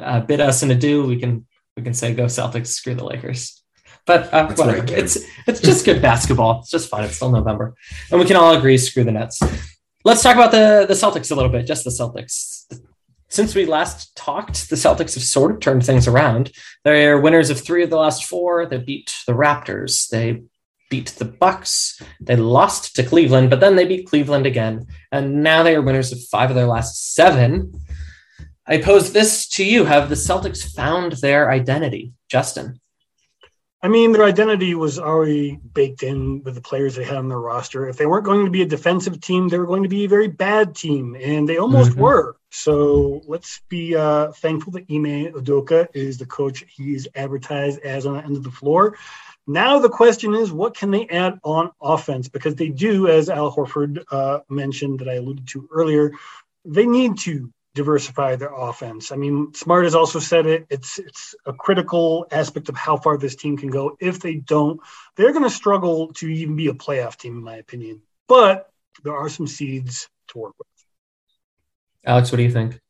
uh, 0.00 0.20
bid 0.20 0.40
us 0.40 0.62
an 0.62 0.70
adieu, 0.70 1.04
we 1.04 1.18
can 1.18 1.44
we 1.76 1.82
can 1.82 1.94
say 1.94 2.14
go 2.14 2.24
Celtics, 2.26 2.68
screw 2.68 2.94
the 2.94 3.04
Lakers. 3.04 3.62
But 4.06 4.32
uh, 4.34 4.48
whatever. 4.54 4.78
right, 4.80 4.90
it's 4.90 5.18
it's 5.46 5.60
just 5.60 5.84
good 5.84 6.02
basketball. 6.10 6.60
It's 6.60 6.70
just 6.70 6.90
fun. 6.90 7.04
It's 7.04 7.16
still 7.16 7.30
November, 7.30 7.74
and 8.10 8.20
we 8.20 8.26
can 8.26 8.36
all 8.36 8.56
agree 8.56 8.76
screw 8.78 9.04
the 9.04 9.12
Nets. 9.12 9.40
Let's 10.04 10.22
talk 10.22 10.34
about 10.34 10.50
the 10.50 10.86
the 10.88 10.94
Celtics 10.94 11.30
a 11.30 11.34
little 11.34 11.50
bit. 11.50 11.66
Just 11.66 11.84
the 11.84 11.90
Celtics. 11.90 12.66
Since 13.28 13.54
we 13.54 13.64
last 13.64 14.14
talked, 14.14 14.68
the 14.68 14.76
Celtics 14.76 15.14
have 15.14 15.22
sort 15.22 15.52
of 15.52 15.60
turned 15.60 15.86
things 15.86 16.06
around. 16.06 16.52
They're 16.84 17.18
winners 17.18 17.48
of 17.48 17.60
three 17.60 17.82
of 17.82 17.88
the 17.90 17.96
last 17.96 18.24
four. 18.24 18.66
They 18.66 18.76
beat 18.76 19.14
the 19.26 19.32
Raptors. 19.32 20.08
They 20.08 20.42
beat 20.90 21.14
the 21.16 21.24
Bucks. 21.24 22.02
They 22.20 22.36
lost 22.36 22.94
to 22.96 23.02
Cleveland, 23.02 23.48
but 23.48 23.60
then 23.60 23.76
they 23.76 23.86
beat 23.86 24.06
Cleveland 24.06 24.44
again, 24.44 24.86
and 25.10 25.42
now 25.42 25.62
they 25.62 25.74
are 25.74 25.80
winners 25.80 26.12
of 26.12 26.22
five 26.24 26.50
of 26.50 26.56
their 26.56 26.66
last 26.66 27.14
seven. 27.14 27.72
I 28.66 28.78
pose 28.78 29.12
this 29.12 29.48
to 29.50 29.64
you: 29.64 29.84
Have 29.84 30.08
the 30.08 30.14
Celtics 30.14 30.72
found 30.74 31.12
their 31.12 31.50
identity, 31.50 32.12
Justin? 32.28 32.80
I 33.84 33.88
mean, 33.88 34.12
their 34.12 34.22
identity 34.22 34.76
was 34.76 35.00
already 35.00 35.58
baked 35.74 36.04
in 36.04 36.44
with 36.44 36.54
the 36.54 36.60
players 36.60 36.94
they 36.94 37.02
had 37.02 37.16
on 37.16 37.28
their 37.28 37.40
roster. 37.40 37.88
If 37.88 37.96
they 37.96 38.06
weren't 38.06 38.24
going 38.24 38.44
to 38.44 38.50
be 38.50 38.62
a 38.62 38.66
defensive 38.66 39.20
team, 39.20 39.48
they 39.48 39.58
were 39.58 39.66
going 39.66 39.82
to 39.82 39.88
be 39.88 40.04
a 40.04 40.08
very 40.08 40.28
bad 40.28 40.76
team, 40.76 41.16
and 41.20 41.48
they 41.48 41.56
almost 41.56 41.90
Mhm. 41.92 41.96
were. 41.96 42.36
So 42.50 43.22
let's 43.26 43.60
be 43.68 43.96
uh, 43.96 44.30
thankful 44.32 44.72
that 44.74 44.86
Ime 44.88 45.32
Udoka 45.32 45.88
is 45.94 46.16
the 46.16 46.26
coach 46.26 46.64
he 46.68 46.94
is 46.94 47.08
advertised 47.16 47.80
as 47.80 48.06
on 48.06 48.14
the 48.14 48.24
end 48.24 48.36
of 48.36 48.44
the 48.44 48.52
floor. 48.52 48.96
Now 49.48 49.80
the 49.80 49.88
question 49.88 50.34
is, 50.34 50.52
what 50.52 50.76
can 50.76 50.92
they 50.92 51.08
add 51.08 51.40
on 51.42 51.72
offense? 51.80 52.28
Because 52.28 52.54
they 52.54 52.68
do, 52.68 53.08
as 53.08 53.28
Al 53.28 53.52
Horford 53.52 54.04
uh, 54.12 54.40
mentioned, 54.48 55.00
that 55.00 55.08
I 55.08 55.14
alluded 55.14 55.48
to 55.48 55.68
earlier, 55.72 56.12
they 56.64 56.86
need 56.86 57.18
to 57.20 57.50
diversify 57.74 58.36
their 58.36 58.52
offense. 58.54 59.12
I 59.12 59.16
mean, 59.16 59.52
Smart 59.54 59.84
has 59.84 59.94
also 59.94 60.18
said 60.18 60.46
it. 60.46 60.66
It's 60.68 60.98
it's 60.98 61.34
a 61.46 61.52
critical 61.52 62.26
aspect 62.30 62.68
of 62.68 62.76
how 62.76 62.96
far 62.96 63.16
this 63.16 63.36
team 63.36 63.56
can 63.56 63.70
go. 63.70 63.96
If 64.00 64.20
they 64.20 64.36
don't, 64.36 64.80
they're 65.16 65.32
going 65.32 65.44
to 65.44 65.50
struggle 65.50 66.12
to 66.14 66.28
even 66.28 66.56
be 66.56 66.68
a 66.68 66.74
playoff 66.74 67.16
team, 67.16 67.38
in 67.38 67.42
my 67.42 67.56
opinion. 67.56 68.02
But 68.28 68.70
there 69.04 69.16
are 69.16 69.28
some 69.28 69.46
seeds 69.46 70.08
to 70.28 70.38
work 70.38 70.54
with. 70.58 70.66
Alex, 72.04 72.30
what 72.30 72.36
do 72.36 72.42
you 72.42 72.50
think? 72.50 72.80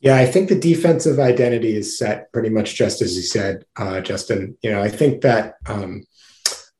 Yeah, 0.00 0.16
I 0.16 0.26
think 0.26 0.48
the 0.48 0.58
defensive 0.58 1.18
identity 1.18 1.76
is 1.76 1.98
set 1.98 2.32
pretty 2.32 2.48
much 2.48 2.74
just 2.74 3.02
as 3.02 3.16
you 3.16 3.22
said, 3.22 3.64
uh, 3.76 4.00
Justin. 4.00 4.56
You 4.62 4.70
know, 4.70 4.82
I 4.82 4.88
think 4.88 5.20
that 5.22 5.56
um, 5.66 6.04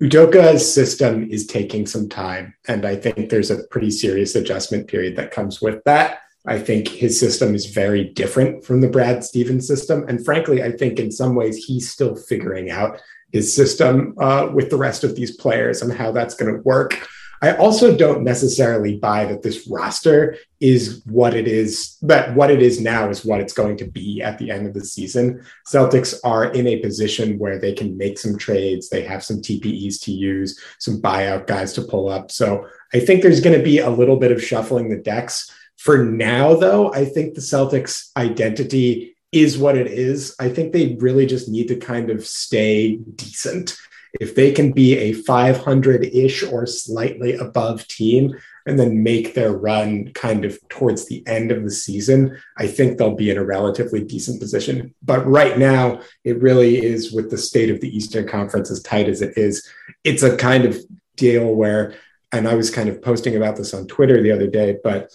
Udoka's 0.02 0.72
system 0.72 1.28
is 1.30 1.46
taking 1.46 1.86
some 1.86 2.08
time, 2.08 2.54
and 2.66 2.86
I 2.86 2.96
think 2.96 3.28
there's 3.28 3.50
a 3.50 3.64
pretty 3.64 3.90
serious 3.90 4.34
adjustment 4.34 4.88
period 4.88 5.16
that 5.16 5.32
comes 5.32 5.61
with 5.61 5.84
that. 5.84 6.20
I 6.47 6.59
think 6.59 6.88
his 6.88 7.20
system 7.20 7.55
is 7.55 7.66
very 7.66 8.05
different 8.05 8.64
from 8.64 8.80
the 8.80 8.88
Brad 8.88 9.24
Stevens 9.24 9.66
system, 9.66 10.05
and 10.09 10.24
frankly, 10.24 10.62
I 10.62 10.72
think 10.72 10.99
in 10.99 11.12
some 11.12 11.34
ways 11.34 11.64
he's 11.64 11.91
still 11.91 12.16
figuring 12.16 12.70
out 12.70 13.01
his 13.32 13.55
system 13.55 14.14
uh, 14.18 14.51
with 14.53 14.70
the 14.70 14.76
rest 14.76 15.05
of 15.05 15.14
these 15.14 15.36
players 15.36 15.82
and 15.82 15.93
how 15.93 16.12
that's 16.12 16.34
going 16.34 16.53
to 16.53 16.62
work. 16.62 17.07
I 17.43 17.57
also 17.57 17.97
don't 17.97 18.22
necessarily 18.22 18.97
buy 18.97 19.24
that 19.24 19.43
this 19.43 19.66
roster 19.66 20.36
is 20.61 21.03
what 21.07 21.32
it 21.32 21.49
is, 21.49 21.97
that 22.03 22.34
what 22.34 22.51
it 22.51 22.61
is 22.61 22.80
now 22.80 23.09
is 23.09 23.24
what 23.24 23.41
it's 23.41 23.55
going 23.55 23.78
to 23.78 23.86
be 23.86 24.20
at 24.20 24.36
the 24.36 24.51
end 24.51 24.66
of 24.66 24.74
the 24.74 24.84
season. 24.84 25.43
Celtics 25.66 26.18
are 26.22 26.53
in 26.53 26.66
a 26.66 26.80
position 26.80 27.38
where 27.38 27.59
they 27.59 27.72
can 27.72 27.97
make 27.97 28.18
some 28.18 28.36
trades. 28.36 28.91
They 28.91 29.03
have 29.03 29.24
some 29.24 29.38
TPEs 29.38 30.03
to 30.03 30.12
use, 30.12 30.61
some 30.78 31.01
buyout 31.01 31.47
guys 31.47 31.72
to 31.74 31.82
pull 31.82 32.11
up. 32.11 32.30
So 32.30 32.66
I 32.93 33.01
think 33.01 33.22
there's 33.22 33.41
going 33.41 33.57
to 33.57 33.64
be 33.64 33.78
a 33.78 33.88
little 33.88 34.16
bit 34.16 34.32
of 34.32 34.45
shuffling 34.45 34.91
the 34.91 34.99
decks. 34.99 35.51
For 35.81 36.05
now, 36.05 36.57
though, 36.57 36.93
I 36.93 37.07
think 37.07 37.33
the 37.33 37.41
Celtics 37.41 38.11
identity 38.14 39.16
is 39.33 39.57
what 39.57 39.78
it 39.78 39.87
is. 39.87 40.37
I 40.39 40.51
think 40.51 40.74
they 40.74 40.99
really 41.01 41.24
just 41.24 41.49
need 41.49 41.68
to 41.68 41.76
kind 41.76 42.11
of 42.11 42.26
stay 42.26 42.97
decent. 42.97 43.78
If 44.20 44.35
they 44.35 44.53
can 44.53 44.72
be 44.72 44.99
a 44.99 45.14
500 45.14 46.05
ish 46.05 46.43
or 46.43 46.66
slightly 46.66 47.33
above 47.33 47.89
team 47.89 48.37
and 48.66 48.78
then 48.78 49.03
make 49.03 49.33
their 49.33 49.53
run 49.53 50.12
kind 50.12 50.45
of 50.45 50.59
towards 50.68 51.07
the 51.07 51.26
end 51.26 51.51
of 51.51 51.64
the 51.64 51.70
season, 51.70 52.37
I 52.59 52.66
think 52.66 52.99
they'll 52.99 53.16
be 53.16 53.31
in 53.31 53.39
a 53.39 53.45
relatively 53.45 54.05
decent 54.05 54.39
position. 54.39 54.95
But 55.03 55.26
right 55.26 55.57
now, 55.57 56.03
it 56.24 56.43
really 56.43 56.85
is 56.85 57.11
with 57.11 57.31
the 57.31 57.39
state 57.39 57.70
of 57.70 57.81
the 57.81 57.97
Eastern 57.97 58.28
Conference 58.28 58.70
as 58.70 58.83
tight 58.83 59.09
as 59.09 59.22
it 59.22 59.39
is. 59.39 59.66
It's 60.05 60.24
a 60.24 60.37
kind 60.37 60.66
of 60.66 60.78
deal 61.16 61.55
where, 61.55 61.95
and 62.33 62.47
I 62.47 62.55
was 62.55 62.68
kind 62.68 62.91
of 62.91 63.01
posting 63.01 63.35
about 63.35 63.57
this 63.57 63.72
on 63.72 63.87
Twitter 63.87 64.22
the 64.22 64.33
other 64.33 64.47
day, 64.47 64.76
but 64.85 65.11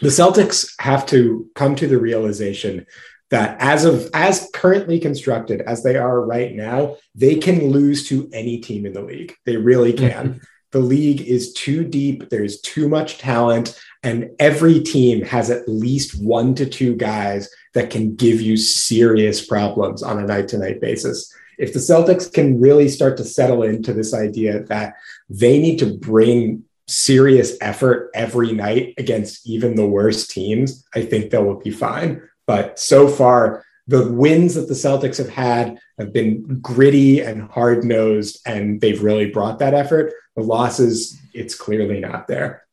the 0.00 0.08
Celtics 0.08 0.74
have 0.80 1.06
to 1.06 1.48
come 1.54 1.74
to 1.76 1.86
the 1.86 1.98
realization 1.98 2.86
that 3.30 3.56
as 3.60 3.84
of 3.84 4.08
as 4.14 4.48
currently 4.52 4.98
constructed 4.98 5.60
as 5.62 5.82
they 5.82 5.96
are 5.96 6.24
right 6.24 6.54
now, 6.54 6.96
they 7.14 7.36
can 7.36 7.70
lose 7.70 8.06
to 8.08 8.28
any 8.32 8.58
team 8.58 8.86
in 8.86 8.92
the 8.92 9.02
league. 9.02 9.34
They 9.44 9.56
really 9.56 9.92
can. 9.92 10.28
Mm-hmm. 10.28 10.38
The 10.72 10.80
league 10.80 11.20
is 11.22 11.52
too 11.52 11.84
deep, 11.84 12.30
there's 12.30 12.60
too 12.60 12.88
much 12.88 13.18
talent, 13.18 13.80
and 14.02 14.30
every 14.40 14.80
team 14.80 15.24
has 15.24 15.48
at 15.48 15.68
least 15.68 16.20
one 16.20 16.54
to 16.56 16.66
two 16.66 16.96
guys 16.96 17.48
that 17.74 17.90
can 17.90 18.16
give 18.16 18.40
you 18.40 18.56
serious 18.56 19.44
problems 19.46 20.02
on 20.02 20.18
a 20.18 20.26
night 20.26 20.48
to 20.48 20.58
night 20.58 20.80
basis. 20.80 21.32
If 21.58 21.72
the 21.72 21.78
Celtics 21.78 22.32
can 22.32 22.60
really 22.60 22.88
start 22.88 23.16
to 23.18 23.24
settle 23.24 23.62
into 23.62 23.92
this 23.92 24.12
idea 24.12 24.64
that 24.64 24.94
they 25.30 25.58
need 25.58 25.78
to 25.78 25.94
bring 25.96 26.64
serious 26.86 27.56
effort 27.60 28.10
every 28.14 28.52
night 28.52 28.94
against 28.98 29.46
even 29.46 29.74
the 29.74 29.86
worst 29.86 30.30
teams, 30.30 30.84
I 30.94 31.02
think 31.02 31.30
they 31.30 31.38
will 31.38 31.60
be 31.60 31.70
fine. 31.70 32.22
But 32.46 32.78
so 32.78 33.08
far, 33.08 33.64
the 33.86 34.10
wins 34.10 34.54
that 34.54 34.68
the 34.68 34.74
Celtics 34.74 35.18
have 35.18 35.28
had 35.28 35.78
have 35.98 36.12
been 36.12 36.60
gritty 36.60 37.20
and 37.20 37.50
hard 37.50 37.84
nosed, 37.84 38.40
and 38.46 38.80
they've 38.80 39.02
really 39.02 39.30
brought 39.30 39.58
that 39.58 39.74
effort. 39.74 40.12
The 40.36 40.42
losses, 40.42 41.18
it's 41.32 41.54
clearly 41.54 42.00
not 42.00 42.26
there. 42.26 42.64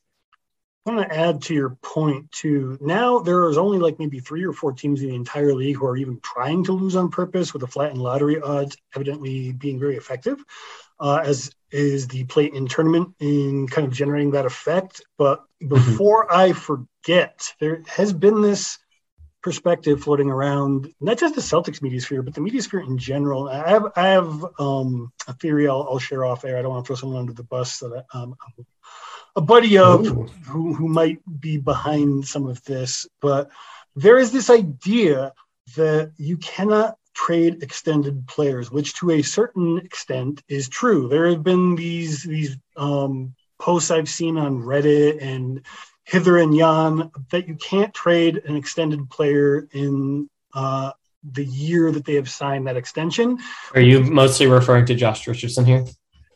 I 0.85 0.93
want 0.93 1.09
to 1.09 1.15
add 1.15 1.41
to 1.43 1.53
your 1.53 1.77
point 1.83 2.31
too. 2.31 2.77
Now 2.81 3.19
there 3.19 3.47
is 3.49 3.57
only 3.57 3.77
like 3.77 3.99
maybe 3.99 4.19
three 4.19 4.43
or 4.43 4.51
four 4.53 4.71
teams 4.71 5.01
in 5.01 5.09
the 5.09 5.15
entire 5.15 5.53
league 5.53 5.75
who 5.75 5.85
are 5.85 5.97
even 5.97 6.19
trying 6.21 6.63
to 6.63 6.71
lose 6.71 6.95
on 6.95 7.09
purpose, 7.09 7.53
with 7.53 7.59
the 7.59 7.67
flattened 7.67 8.01
lottery 8.01 8.41
odds 8.41 8.77
evidently 8.95 9.51
being 9.51 9.79
very 9.79 9.95
effective, 9.95 10.43
uh, 10.99 11.21
as 11.23 11.51
is 11.71 12.07
the 12.07 12.23
play-in 12.25 12.67
tournament 12.67 13.15
in 13.19 13.67
kind 13.67 13.87
of 13.87 13.93
generating 13.93 14.31
that 14.31 14.45
effect. 14.45 15.01
But 15.17 15.39
mm-hmm. 15.39 15.69
before 15.69 16.27
mm-hmm. 16.27 16.37
I 16.37 16.53
forget, 16.53 17.53
there 17.59 17.83
has 17.87 18.13
been 18.13 18.41
this 18.41 18.77
perspective 19.41 20.03
floating 20.03 20.29
around 20.29 20.93
not 20.99 21.17
just 21.17 21.35
the 21.35 21.41
Celtics 21.41 21.81
media 21.81 21.99
sphere, 21.99 22.21
but 22.21 22.33
the 22.33 22.41
media 22.41 22.61
sphere 22.61 22.81
in 22.81 22.97
general. 22.97 23.49
I 23.49 23.69
have 23.69 23.91
I 23.95 24.07
have 24.09 24.45
um, 24.59 25.11
a 25.27 25.33
theory 25.33 25.67
I'll, 25.67 25.87
I'll, 25.89 25.99
share 25.99 26.25
off 26.25 26.45
air. 26.45 26.57
I 26.57 26.61
don't 26.61 26.71
want 26.71 26.85
to 26.85 26.87
throw 26.87 26.95
someone 26.95 27.19
under 27.19 27.33
the 27.33 27.43
bus 27.43 27.79
that 27.79 28.05
um, 28.13 28.35
a 29.35 29.41
buddy 29.41 29.77
of 29.77 30.05
who, 30.05 30.73
who 30.73 30.87
might 30.87 31.19
be 31.39 31.57
behind 31.57 32.27
some 32.27 32.47
of 32.47 32.63
this, 32.63 33.07
but 33.21 33.49
there 33.95 34.17
is 34.17 34.31
this 34.31 34.49
idea 34.49 35.33
that 35.75 36.11
you 36.17 36.37
cannot 36.37 36.97
trade 37.13 37.61
extended 37.63 38.27
players, 38.27 38.71
which 38.71 38.95
to 38.95 39.11
a 39.11 39.21
certain 39.21 39.77
extent 39.79 40.43
is 40.47 40.69
true. 40.69 41.07
There 41.07 41.29
have 41.29 41.43
been 41.43 41.75
these 41.75 42.23
these 42.23 42.57
um, 42.77 43.35
posts 43.59 43.91
I've 43.91 44.09
seen 44.09 44.37
on 44.37 44.61
Reddit 44.61 45.21
and 45.21 45.61
hither 46.03 46.37
and 46.37 46.55
yon 46.55 47.11
that 47.29 47.47
you 47.47 47.55
can't 47.55 47.93
trade 47.93 48.41
an 48.45 48.55
extended 48.55 49.09
player 49.09 49.67
in 49.71 50.29
uh, 50.53 50.91
the 51.31 51.45
year 51.45 51.91
that 51.91 52.05
they 52.05 52.15
have 52.15 52.29
signed 52.29 52.67
that 52.67 52.77
extension. 52.77 53.37
Are 53.75 53.81
you 53.81 54.03
mostly 54.03 54.47
referring 54.47 54.85
to 54.87 54.95
Josh 54.95 55.27
Richardson 55.27 55.65
here? 55.65 55.85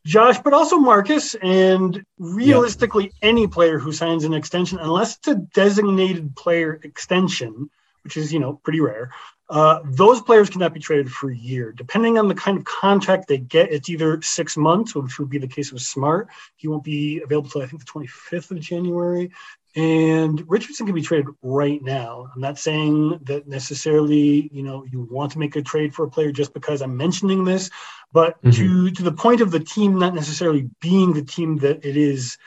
Josh, 0.06 0.38
but 0.38 0.54
also 0.54 0.78
Marcus, 0.78 1.34
and 1.36 2.06
realistically, 2.20 3.12
any 3.24 3.48
player 3.48 3.80
who 3.80 3.92
signs 3.92 4.24
an 4.24 4.36
extension, 4.36 4.78
unless 4.80 5.18
it's 5.18 5.28
a 5.30 5.36
designated 5.36 6.36
player 6.36 6.80
extension, 6.84 7.72
which 8.04 8.16
is 8.16 8.32
you 8.32 8.40
know 8.40 8.62
pretty 8.64 8.82
rare, 8.82 9.12
uh, 9.48 9.80
those 9.84 10.22
players 10.22 10.50
cannot 10.50 10.74
be 10.74 10.80
traded 10.80 11.12
for 11.12 11.30
a 11.30 11.38
year. 11.38 11.72
Depending 11.72 12.18
on 12.18 12.28
the 12.28 12.36
kind 12.36 12.58
of 12.58 12.64
contract 12.64 13.28
they 13.28 13.38
get, 13.38 13.72
it's 13.72 13.90
either 13.90 14.22
six 14.22 14.58
months, 14.58 14.96
which 14.96 15.20
would 15.20 15.30
be 15.30 15.38
the 15.38 15.48
case 15.48 15.72
with 15.72 15.84
Smart. 15.84 16.30
He 16.56 16.68
won't 16.68 16.84
be 16.84 17.22
available 17.22 17.48
until 17.48 17.62
I 17.62 17.68
think 17.68 17.86
the 17.86 17.92
25th 17.92 18.52
of 18.52 18.60
January. 18.60 19.32
And 19.76 20.50
Richardson 20.50 20.86
can 20.86 20.96
be 20.96 21.02
traded 21.02 21.28
right 21.44 21.82
now. 21.84 22.32
I'm 22.34 22.42
not 22.42 22.58
saying 22.58 23.20
that 23.24 23.46
necessarily, 23.46 24.50
you 24.52 24.64
know, 24.64 24.86
you 24.90 25.02
want 25.12 25.34
to 25.34 25.40
make 25.40 25.56
a 25.58 25.62
trade 25.62 25.94
for 25.94 26.06
a 26.06 26.10
player 26.10 26.32
just 26.32 26.54
because 26.54 26.82
I'm 26.82 26.96
mentioning 26.96 27.44
this, 27.44 27.70
but 28.14 28.42
mm-hmm. 28.42 28.52
to 28.52 28.92
to 28.92 29.04
the 29.04 29.12
point 29.12 29.42
of 29.42 29.52
the 29.52 29.60
team 29.60 30.00
not 30.00 30.16
necessarily 30.16 30.70
being 30.80 31.12
the 31.12 31.26
team 31.26 31.58
that 31.58 31.86
it 31.86 31.98
is 31.98 32.38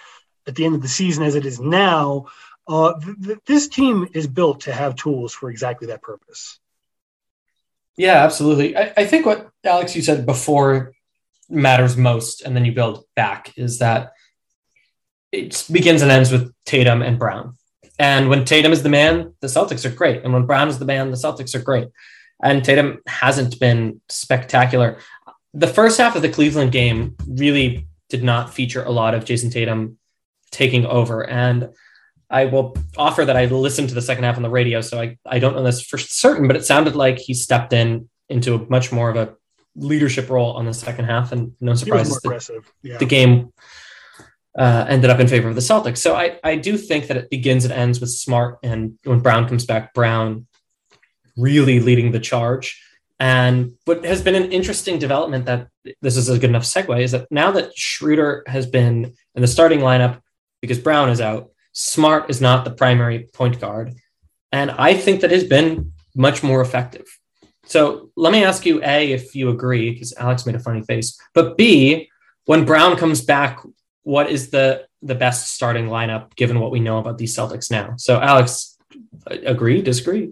at 0.47 0.55
the 0.55 0.65
end 0.65 0.75
of 0.75 0.81
the 0.81 0.89
season 0.89 1.23
as 1.23 1.35
it 1.35 1.45
is 1.45 1.61
now, 1.61 2.27
uh, 2.67 2.99
th- 2.99 3.17
th- 3.23 3.39
this 3.45 3.69
team 3.69 4.09
is 4.15 4.27
built 4.27 4.61
to 4.61 4.73
have 4.73 4.97
tools 4.97 5.35
for 5.35 5.51
exactly 5.51 5.89
that 5.89 6.01
purpose. 6.01 6.59
Yeah, 7.99 8.25
absolutely. 8.25 8.77
I, 8.77 8.93
I 8.97 9.05
think 9.07 9.27
what 9.27 9.51
Alex 9.65 9.95
you 9.97 10.03
said 10.03 10.25
before 10.25 10.93
matters 11.51 11.97
most, 11.97 12.43
and 12.43 12.55
then 12.55 12.65
you 12.65 12.73
build 12.73 13.05
back 13.17 13.53
is 13.59 13.81
that 13.81 14.13
it 15.33 15.67
begins 15.71 16.01
and 16.01 16.11
ends 16.11 16.31
with 16.31 16.55
Tatum 16.65 17.03
and 17.03 17.19
Brown. 17.19 17.57
And 17.99 18.31
when 18.31 18.45
Tatum 18.45 18.73
is 18.73 18.85
the 18.85 18.89
man, 18.89 19.35
the 19.41 19.49
Celtics 19.49 19.85
are 19.85 19.95
great. 19.95 20.23
And 20.23 20.33
when 20.33 20.47
Brown 20.47 20.69
is 20.69 20.79
the 20.79 20.85
man, 20.85 21.11
the 21.11 21.17
Celtics 21.17 21.57
are 21.57 21.63
great. 21.63 21.89
And 22.41 22.65
Tatum 22.65 23.01
hasn't 23.09 23.59
been 23.59 24.01
spectacular. 24.09 24.99
The 25.53 25.67
first 25.67 25.99
half 25.99 26.15
of 26.15 26.23
the 26.23 26.29
Cleveland 26.29 26.71
game 26.71 27.17
really 27.27 27.89
did 28.09 28.23
not 28.23 28.55
feature 28.55 28.85
a 28.85 28.93
lot 28.93 29.15
of 29.15 29.25
Jayson 29.25 29.51
Tatum 29.51 29.99
taking 30.53 30.87
over. 30.87 31.29
And 31.29 31.71
I 32.31 32.45
will 32.45 32.77
offer 32.97 33.25
that 33.25 33.37
I 33.37 33.47
listened 33.47 33.89
to 33.89 33.95
the 33.95 34.03
second 34.03 34.25
half 34.25 34.37
on 34.37 34.43
the 34.43 34.51
radio, 34.51 34.81
so 34.81 35.01
I, 35.01 35.17
I 35.25 35.39
don't 35.39 35.55
know 35.57 35.63
this 35.63 35.83
for 35.83 35.97
certain, 35.99 36.47
but 36.47 36.57
it 36.57 36.65
sounded 36.65 36.95
like 36.95 37.19
he 37.19 37.35
stepped 37.35 37.73
in 37.73 38.09
into 38.29 38.55
a 38.55 38.71
much 38.71 38.93
more 38.93 39.09
of 39.09 39.17
a 39.17 39.35
leadership 39.75 40.29
role 40.29 40.53
on 40.53 40.67
the 40.67 40.75
second 40.75 41.07
half, 41.07 41.33
and 41.33 41.53
no 41.61 41.75
surprises, 41.75 42.21
the, 42.21 42.63
yeah. 42.83 42.99
the 42.99 43.07
game 43.07 43.53
uh, 44.59 44.85
ended 44.89 45.09
up 45.09 45.21
in 45.21 45.29
favor 45.29 45.49
of 45.49 45.55
the 45.55 45.61
Celtics. 45.61 45.99
So 45.99 46.15
I, 46.15 46.39
I 46.45 46.57
do 46.57 46.77
think 46.77 47.07
that 47.07 47.17
it 47.17 47.31
begins 47.31 47.65
and 47.65 47.73
ends 47.73 48.01
with 48.01 48.11
Smart, 48.11 48.59
and 48.63 48.99
when 49.05 49.21
Brown 49.21 49.49
comes 49.49 49.65
back, 49.65 49.95
Brown 49.95 50.47
really 51.37 51.81
leading 51.81 52.13
the 52.13 52.21
charge. 52.21 52.83
And 53.21 53.73
what 53.85 54.05
has 54.05 54.23
been 54.23 54.35
an 54.35 54.53
interesting 54.53 54.99
development 54.99 55.47
that 55.47 55.69
this 56.03 56.17
is 56.17 56.29
a 56.29 56.39
good 56.39 56.51
enough 56.51 56.63
segue 56.63 57.03
is 57.03 57.13
that 57.13 57.27
now 57.31 57.51
that 57.53 57.77
Schroeder 57.77 58.45
has 58.47 58.67
been 58.67 59.15
in 59.35 59.43
the 59.43 59.49
starting 59.49 59.81
lineup 59.81 60.21
because 60.61 60.79
Brown 60.79 61.09
is 61.11 61.21
out, 61.21 61.51
Smart 61.73 62.31
is 62.31 62.41
not 62.41 62.65
the 62.65 62.71
primary 62.71 63.29
point 63.33 63.61
guard. 63.61 63.95
And 64.53 64.71
I 64.71 64.95
think 64.95 65.21
that 65.21 65.31
has 65.31 65.45
been 65.45 65.93
much 66.15 66.43
more 66.43 66.61
effective. 66.61 67.07
So 67.65 68.11
let 68.17 68.33
me 68.33 68.45
ask 68.45 68.65
you 68.65 68.83
A, 68.83 69.13
if 69.13 69.35
you 69.35 69.51
agree, 69.51 69.93
because 69.93 70.15
Alex 70.17 70.47
made 70.47 70.55
a 70.55 70.61
funny 70.61 70.83
face, 70.83 71.21
but 71.35 71.57
B, 71.59 72.11
when 72.47 72.65
Brown 72.65 72.97
comes 72.97 73.21
back, 73.21 73.61
what 74.05 74.31
is 74.31 74.51
the 74.51 74.87
the 75.03 75.15
best 75.15 75.55
starting 75.55 75.87
lineup 75.87 76.35
given 76.35 76.59
what 76.59 76.73
we 76.73 76.81
know 76.81 76.99
about 76.99 77.19
these 77.19 77.37
Celtics 77.37 77.71
now? 77.71 77.95
So 77.99 78.19
Alex, 78.19 78.79
agree, 79.27 79.83
disagree? 79.83 80.31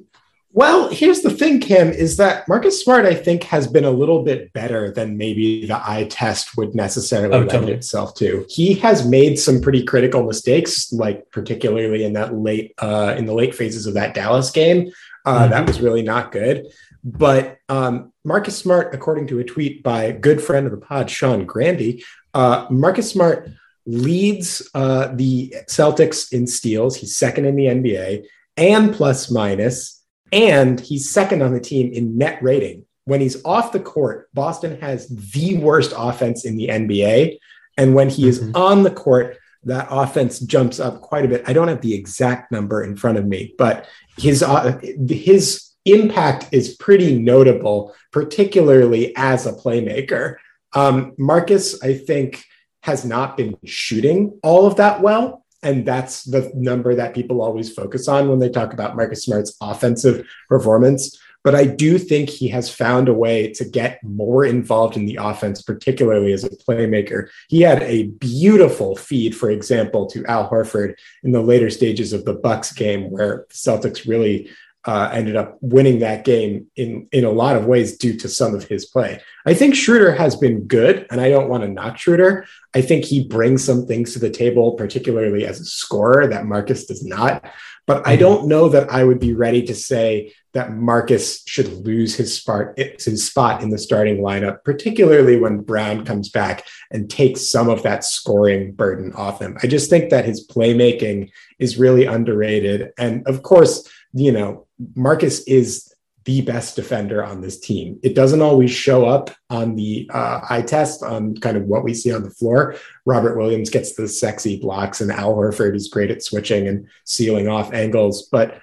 Well, 0.53 0.89
here's 0.89 1.21
the 1.21 1.31
thing, 1.31 1.61
Cam, 1.61 1.91
is 1.91 2.17
that 2.17 2.49
Marcus 2.49 2.83
Smart, 2.83 3.05
I 3.05 3.15
think, 3.15 3.43
has 3.43 3.67
been 3.67 3.85
a 3.85 3.91
little 3.91 4.23
bit 4.23 4.53
better 4.55 4.91
than 4.91 5.19
maybe 5.19 5.67
the 5.67 5.77
eye 5.77 6.07
test 6.09 6.57
would 6.57 6.75
necessarily 6.75 7.35
oh, 7.35 7.39
lend 7.41 7.51
totally. 7.51 7.73
itself 7.75 8.15
to. 8.17 8.47
He 8.49 8.73
has 8.75 9.07
made 9.07 9.39
some 9.39 9.61
pretty 9.61 9.85
critical 9.85 10.23
mistakes, 10.23 10.91
like 10.93 11.31
particularly 11.31 12.05
in 12.05 12.15
that 12.15 12.35
late 12.35 12.73
uh, 12.79 13.15
in 13.19 13.27
the 13.27 13.35
late 13.35 13.55
phases 13.55 13.87
of 13.87 13.95
that 13.95 14.15
Dallas 14.15 14.51
game. 14.51 14.91
Uh, 15.27 15.41
mm-hmm. 15.41 15.51
That 15.51 15.67
was 15.67 15.81
really 15.81 16.03
not 16.03 16.33
good. 16.33 16.67
But 17.05 17.59
um, 17.69 18.13
Marcus 18.25 18.57
Smart, 18.57 18.95
according 18.95 19.27
to 19.29 19.41
a 19.41 19.45
tweet 19.45 19.83
by 19.83 20.05
a 20.05 20.13
good 20.13 20.43
friend 20.43 20.67
of 20.67 20.73
the 20.73 20.79
pod, 20.79 21.11
Sean 21.11 21.45
Grande, 21.45 22.03
uh, 22.33 22.67
Marcus 22.71 23.11
Smart 23.11 23.51
leads 23.85 24.69
uh, 24.75 25.13
the 25.15 25.55
Celtics 25.69 26.33
in 26.33 26.47
steals. 26.47 26.97
He's 26.97 27.17
second 27.17 27.45
in 27.45 27.57
the 27.57 27.67
NBA 27.67 28.25
and 28.57 28.95
plus 28.95 29.31
minus 29.31 29.96
and 30.33 30.81
he's 30.81 31.11
second 31.11 31.43
on 31.43 31.53
the 31.53 31.61
team 31.61 31.93
in 31.93 32.19
net 32.19 32.43
rating. 32.43 32.85
When 33.05 33.21
he's 33.21 33.45
off 33.45 33.73
the 33.73 33.81
court, 33.81 34.29
Boston 34.35 34.81
has 34.81 35.09
the 35.09 35.59
worst 35.59 35.93
offense 35.97 36.45
in 36.45 36.57
the 36.57 36.69
NBA. 36.69 37.39
And 37.77 37.95
when 37.95 38.09
he 38.09 38.29
is 38.29 38.41
mm-hmm. 38.41 38.57
on 38.57 38.83
the 38.83 38.91
court, 38.91 39.39
that 39.65 39.89
offense 39.91 40.41
jumps 40.41 40.81
up 40.81 41.01
quite 41.01 41.25
a 41.25 41.29
bit. 41.29 41.45
I 41.47 41.53
don't 41.53 41.69
have 41.69 41.81
the 41.81 41.95
exact 41.95 42.51
number 42.51 42.83
in 42.83 42.97
front 42.97 43.19
of 43.19 43.27
me, 43.27 43.55
but 43.59 43.87
his 44.17 44.43
uh, 44.43 44.81
his 45.09 45.73
impact 45.85 46.49
is 46.53 46.77
pretty 46.77 47.19
notable, 47.19 47.95
particularly 48.13 49.15
as 49.17 49.47
a 49.47 49.53
playmaker. 49.53 50.37
Um, 50.73 51.15
Marcus, 51.19 51.83
I 51.83 51.95
think, 51.95 52.45
has 52.83 53.05
not 53.05 53.37
been 53.37 53.57
shooting 53.65 54.39
all 54.43 54.67
of 54.67 54.77
that 54.77 55.01
well. 55.01 55.45
And 55.67 55.85
that's 55.85 56.23
the 56.23 56.53
number 56.55 56.95
that 56.95 57.13
people 57.13 57.43
always 57.43 57.75
focus 57.75 58.07
on 58.07 58.29
when 58.29 58.39
they 58.39 58.49
talk 58.49 58.73
about 58.73 58.95
Marcus 58.95 59.25
Smart's 59.25 59.57
offensive 59.61 60.25
performance. 60.49 61.19
But 61.43 61.57
I 61.57 61.65
do 61.65 61.99
think 61.99 62.29
he 62.29 62.49
has 62.49 62.73
found 62.73 63.09
a 63.09 63.15
way 63.15 63.53
to 63.55 63.65
get 63.65 64.03
more 64.05 64.45
involved 64.45 64.97
in 64.97 65.07
the 65.07 65.19
offense, 65.21 65.63
particularly 65.63 66.33
as 66.33 66.45
a 66.45 66.51
playmaker. 66.51 67.29
He 67.49 67.63
had 67.63 67.83
a 67.83 68.05
beautiful 68.05 68.95
feed, 68.95 69.37
for 69.37 69.51
example, 69.51 70.07
to 70.07 70.25
Al 70.27 70.49
Horford 70.49 70.95
in 71.25 71.33
the 71.33 71.43
later 71.43 71.71
stages 71.71 72.13
of 72.13 72.25
the 72.25 72.35
Bucks 72.35 72.73
game, 72.73 73.11
where 73.11 73.47
Celtics 73.51 74.09
really 74.09 74.49
uh, 74.87 75.11
ended 75.13 75.35
up 75.35 75.59
winning 75.61 75.99
that 75.99 76.25
game 76.25 76.69
in 76.77 77.09
in 77.11 77.25
a 77.25 77.31
lot 77.31 77.57
of 77.57 77.67
ways 77.67 77.99
due 77.99 78.17
to 78.17 78.29
some 78.29 78.55
of 78.55 78.65
his 78.65 78.87
play. 78.87 79.21
I 79.45 79.53
think 79.53 79.75
Schroeder 79.75 80.13
has 80.13 80.37
been 80.37 80.67
good, 80.67 81.07
and 81.11 81.21
I 81.21 81.29
don't 81.29 81.49
want 81.49 81.65
to 81.65 81.69
knock 81.69 81.99
Schroeder. 81.99 82.47
I 82.75 82.83
think 82.83 83.05
he 83.05 83.27
brings 83.27 83.65
some 83.65 83.87
things 83.87 84.13
to 84.13 84.21
the 84.21 84.31
table, 84.31 84.73
particularly 84.75 85.45
as 85.45 85.61
a 85.61 85.65
scorer 85.65 86.29
that 86.29 86.47
Marcus 86.47 86.87
does 86.87 87.05
not. 87.05 87.45
But 87.87 88.07
I 88.07 88.13
mm-hmm. 88.13 88.21
don't 88.21 88.49
know 88.49 88.69
that 88.69 88.91
I 88.91 89.05
would 89.05 89.21
be 89.21 89.35
ready 89.35 89.63
to 89.63 89.75
say 89.75 90.33
that 90.55 90.73
Marcus 90.73 91.43
should 91.47 91.85
lose 91.85 92.15
his 92.15 92.35
spot 92.35 92.79
his 92.79 93.27
spot 93.27 93.63
in 93.63 93.71
the 93.71 93.79
starting 93.79 94.19
lineup, 94.19 94.63
particularly 94.65 95.37
when 95.37 95.63
Brown 95.63 96.05
comes 96.05 96.29
back 96.29 96.65
and 96.93 97.11
takes 97.11 97.47
some 97.47 97.69
of 97.69 97.83
that 97.83 98.05
scoring 98.05 98.73
burden 98.73 99.13
off 99.15 99.41
him. 99.41 99.59
I 99.63 99.67
just 99.67 99.91
think 99.91 100.11
that 100.11 100.25
his 100.25 100.47
playmaking 100.47 101.31
is 101.59 101.77
really 101.77 102.07
underrated, 102.07 102.93
and 102.99 103.27
of 103.27 103.43
course 103.43 103.89
you 104.17 104.33
know, 104.33 104.67
Marcus 104.95 105.41
is 105.45 105.93
the 106.25 106.41
best 106.41 106.75
defender 106.75 107.23
on 107.25 107.41
this 107.41 107.61
team. 107.61 108.01
It 108.03 108.15
doesn't 108.15 108.43
always 108.43 108.71
show 108.71 109.05
up 109.05 109.31
on 109.49 109.77
the 109.77 110.11
uh, 110.13 110.41
eye 110.49 110.63
test 110.63 111.03
on 111.03 111.37
kind 111.37 111.57
of 111.57 111.65
what 111.65 111.85
we 111.85 111.95
see 111.95 112.13
on 112.13 112.25
the 112.25 112.31
floor. 112.31 112.75
Robert 113.05 113.37
Williams 113.37 113.71
gets 113.71 113.95
the 113.95 114.09
sexy 114.09 114.59
blocks, 114.59 115.01
and 115.01 115.13
Al 115.13 115.35
Horford 115.37 115.77
is 115.77 115.89
great 115.89 116.11
at 116.11 116.25
switching 116.25 116.67
and 116.67 116.89
sealing 117.05 117.47
off 117.47 117.73
angles. 117.73 118.29
But 118.33 118.59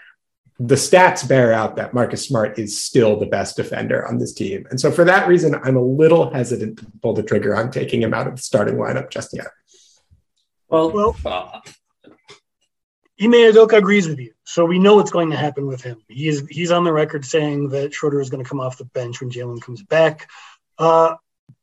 the 0.60 0.76
stats 0.76 1.28
bear 1.28 1.54
out 1.54 1.76
that 1.76 1.94
Marcus 1.94 2.28
Smart 2.28 2.60
is 2.60 2.84
still 2.84 3.18
the 3.18 3.26
best 3.28 3.56
defender 3.56 4.08
on 4.08 4.18
this 4.18 4.34
team. 4.34 4.66
And 4.70 4.80
so 4.80 4.92
for 4.92 5.06
that 5.06 5.28
reason, 5.28 5.56
I'm 5.64 5.78
a 5.78 5.84
little 5.84 6.34
hesitant 6.34 6.80
to 6.80 6.88
pull 7.02 7.14
the 7.14 7.24
trigger 7.24 7.56
on 7.56 7.72
taking 7.72 8.02
him 8.02 8.14
out 8.14 8.28
of 8.28 8.36
the 8.36 8.42
starting 8.42 8.76
lineup 8.76 9.10
just 9.10 9.34
yet. 9.34 9.48
Well, 10.68 10.92
well, 10.92 11.16
uh, 11.26 11.62
Ime 13.22 13.34
Udoka 13.34 13.78
agrees 13.78 14.08
with 14.08 14.20
you. 14.20 14.34
So 14.44 14.66
we 14.66 14.80
know 14.80 14.96
what's 14.96 15.12
going 15.12 15.30
to 15.32 15.38
happen 15.38 15.68
with 15.68 15.82
him. 15.82 16.02
He's 16.08 16.46
he's 16.48 16.72
on 16.72 16.84
the 16.84 16.94
record 16.94 17.26
saying 17.26 17.70
that 17.70 17.94
Schroeder 17.94 18.20
is 18.20 18.30
going 18.30 18.44
to 18.44 18.50
come 18.50 18.60
off 18.60 18.78
the 18.78 18.86
bench 18.86 19.22
when 19.22 19.30
Jaylen 19.30 19.62
comes 19.62 19.84
back. 19.84 20.30
Uh, 20.78 21.16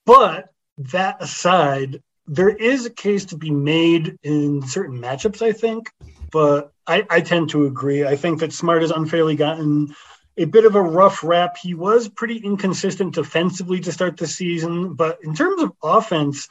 but 0.06 0.50
that 0.78 1.16
aside, 1.20 2.02
there 2.26 2.48
is 2.48 2.86
a 2.86 2.90
case 2.90 3.26
to 3.26 3.36
be 3.36 3.50
made 3.50 4.16
in 4.22 4.62
certain 4.62 5.00
matchups, 5.00 5.42
I 5.42 5.52
think. 5.52 5.90
But 6.30 6.72
I, 6.86 7.04
I 7.10 7.20
tend 7.20 7.50
to 7.50 7.66
agree. 7.66 8.04
I 8.04 8.14
think 8.16 8.40
that 8.40 8.52
Smart 8.52 8.82
has 8.82 8.92
unfairly 8.92 9.34
gotten 9.34 9.94
a 10.36 10.44
bit 10.44 10.64
of 10.64 10.76
a 10.76 10.82
rough 10.82 11.24
rap. 11.24 11.56
He 11.56 11.74
was 11.74 12.08
pretty 12.08 12.38
inconsistent 12.38 13.14
defensively 13.14 13.80
to 13.80 13.92
start 13.92 14.16
the 14.16 14.28
season, 14.28 14.94
but 14.94 15.18
in 15.22 15.34
terms 15.34 15.60
of 15.60 15.72
offense, 15.82 16.48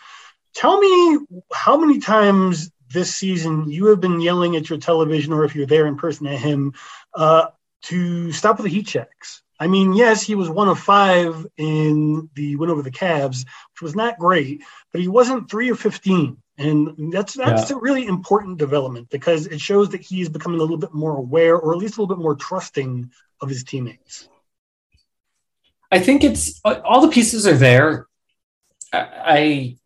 tell 0.54 0.80
me 0.80 1.20
how 1.54 1.78
many 1.78 2.00
times 2.00 2.72
this 2.90 3.16
season 3.16 3.70
you 3.70 3.88
have 3.88 4.02
been 4.02 4.22
yelling 4.22 4.56
at 4.56 4.70
your 4.70 4.80
television 4.80 5.34
or 5.34 5.46
if 5.46 5.56
you're 5.56 5.66
there 5.66 5.88
in 5.88 5.96
person 5.96 6.28
at 6.28 6.40
him 6.40 6.74
uh, 7.14 7.48
to 7.84 8.32
stop 8.32 8.58
with 8.58 8.66
the 8.66 8.72
heat 8.72 8.88
checks. 8.88 9.42
I 9.60 9.68
mean, 9.68 9.94
yes, 9.94 10.22
he 10.22 10.36
was 10.36 10.50
one 10.50 10.70
of 10.70 10.80
five 10.80 11.46
in 11.58 12.30
the 12.34 12.56
win 12.56 12.70
over 12.70 12.82
the 12.82 12.92
Cavs, 12.92 13.46
which 13.74 13.82
was 13.82 13.96
not 13.96 14.18
great, 14.18 14.64
but 14.92 15.02
he 15.02 15.10
wasn't 15.10 15.52
three 15.52 15.70
of 15.70 15.80
15. 15.80 16.38
And 16.58 17.14
that's 17.14 17.34
that's 17.34 17.70
yeah. 17.70 17.78
a 17.78 17.80
really 17.80 18.06
important 18.06 18.58
development 18.58 19.10
because 19.10 19.48
it 19.48 19.62
shows 19.62 19.90
that 19.90 20.02
he's 20.02 20.28
becoming 20.28 20.60
a 20.60 20.62
little 20.62 20.78
bit 20.78 20.94
more 20.94 21.16
aware 21.16 21.58
or 21.58 21.74
at 21.74 21.80
least 21.80 21.98
a 21.98 22.02
little 22.02 22.14
bit 22.14 22.22
more 22.22 22.36
trusting 22.36 23.12
of 23.42 23.50
his 23.50 23.64
teammates. 23.64 24.28
I 25.92 26.00
think 26.00 26.24
it's 26.24 26.60
all 26.64 27.02
the 27.02 27.14
pieces 27.14 27.48
are 27.48 27.58
there. 27.58 28.08
I 28.92 29.78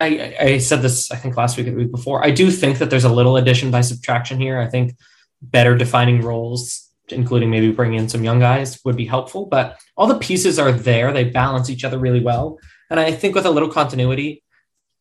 I, 0.00 0.36
I 0.40 0.58
said 0.58 0.82
this, 0.82 1.10
I 1.10 1.16
think 1.16 1.36
last 1.36 1.56
week 1.56 1.66
or 1.66 1.70
the 1.70 1.76
week 1.76 1.90
before. 1.90 2.24
I 2.24 2.30
do 2.30 2.50
think 2.50 2.78
that 2.78 2.90
there's 2.90 3.04
a 3.04 3.12
little 3.12 3.36
addition 3.36 3.70
by 3.70 3.80
subtraction 3.80 4.40
here. 4.40 4.58
I 4.60 4.68
think 4.68 4.96
better 5.42 5.76
defining 5.76 6.20
roles, 6.20 6.88
including 7.08 7.50
maybe 7.50 7.72
bringing 7.72 7.98
in 7.98 8.08
some 8.08 8.22
young 8.22 8.38
guys, 8.38 8.80
would 8.84 8.96
be 8.96 9.06
helpful. 9.06 9.46
But 9.46 9.80
all 9.96 10.06
the 10.06 10.18
pieces 10.18 10.58
are 10.58 10.70
there. 10.70 11.12
They 11.12 11.24
balance 11.24 11.68
each 11.68 11.84
other 11.84 11.98
really 11.98 12.20
well. 12.20 12.58
And 12.90 13.00
I 13.00 13.12
think 13.12 13.34
with 13.34 13.46
a 13.46 13.50
little 13.50 13.70
continuity, 13.70 14.42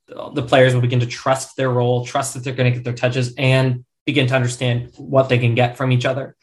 the 0.08 0.44
players 0.44 0.74
will 0.74 0.82
begin 0.82 1.02
to 1.02 1.06
trust 1.06 1.58
their 1.58 1.70
role, 1.70 2.06
trust 2.06 2.34
that 2.34 2.44
they're 2.44 2.54
going 2.54 2.72
to 2.72 2.76
get 2.78 2.84
their 2.84 2.94
touches, 2.94 3.36
and 3.36 3.86
begin 4.06 4.28
to 4.28 4.36
understand 4.36 4.94
what 4.98 5.30
they 5.30 5.38
can 5.38 5.54
get 5.54 5.78
from 5.78 5.92
each 5.92 6.06
other. 6.06 6.36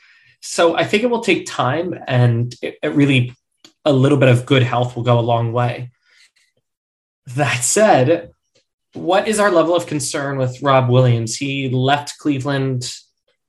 So 0.43 0.77
I 0.77 0.85
think 0.85 1.03
it 1.03 1.11
will 1.11 1.23
take 1.23 1.47
time, 1.47 1.99
and 2.07 2.55
it, 2.61 2.79
it 2.83 2.89
really 2.89 3.35
a 3.85 3.93
little 3.93 4.19
bit 4.19 4.29
of 4.29 4.47
good 4.47 4.63
health 4.63 4.95
will 4.95 5.03
go 5.03 5.19
a 5.19 5.21
long 5.21 5.53
way. 5.53 5.91
That 7.27 7.65
said, 7.65 8.34
what 8.95 9.29
is 9.29 9.39
our 9.39 9.51
level 9.51 9.75
of 9.75 9.87
concern 9.87 10.39
with 10.39 10.63
Rob 10.63 10.89
Williams? 10.89 11.37
He 11.37 11.69
left 11.69 12.19
Cleveland 12.19 12.93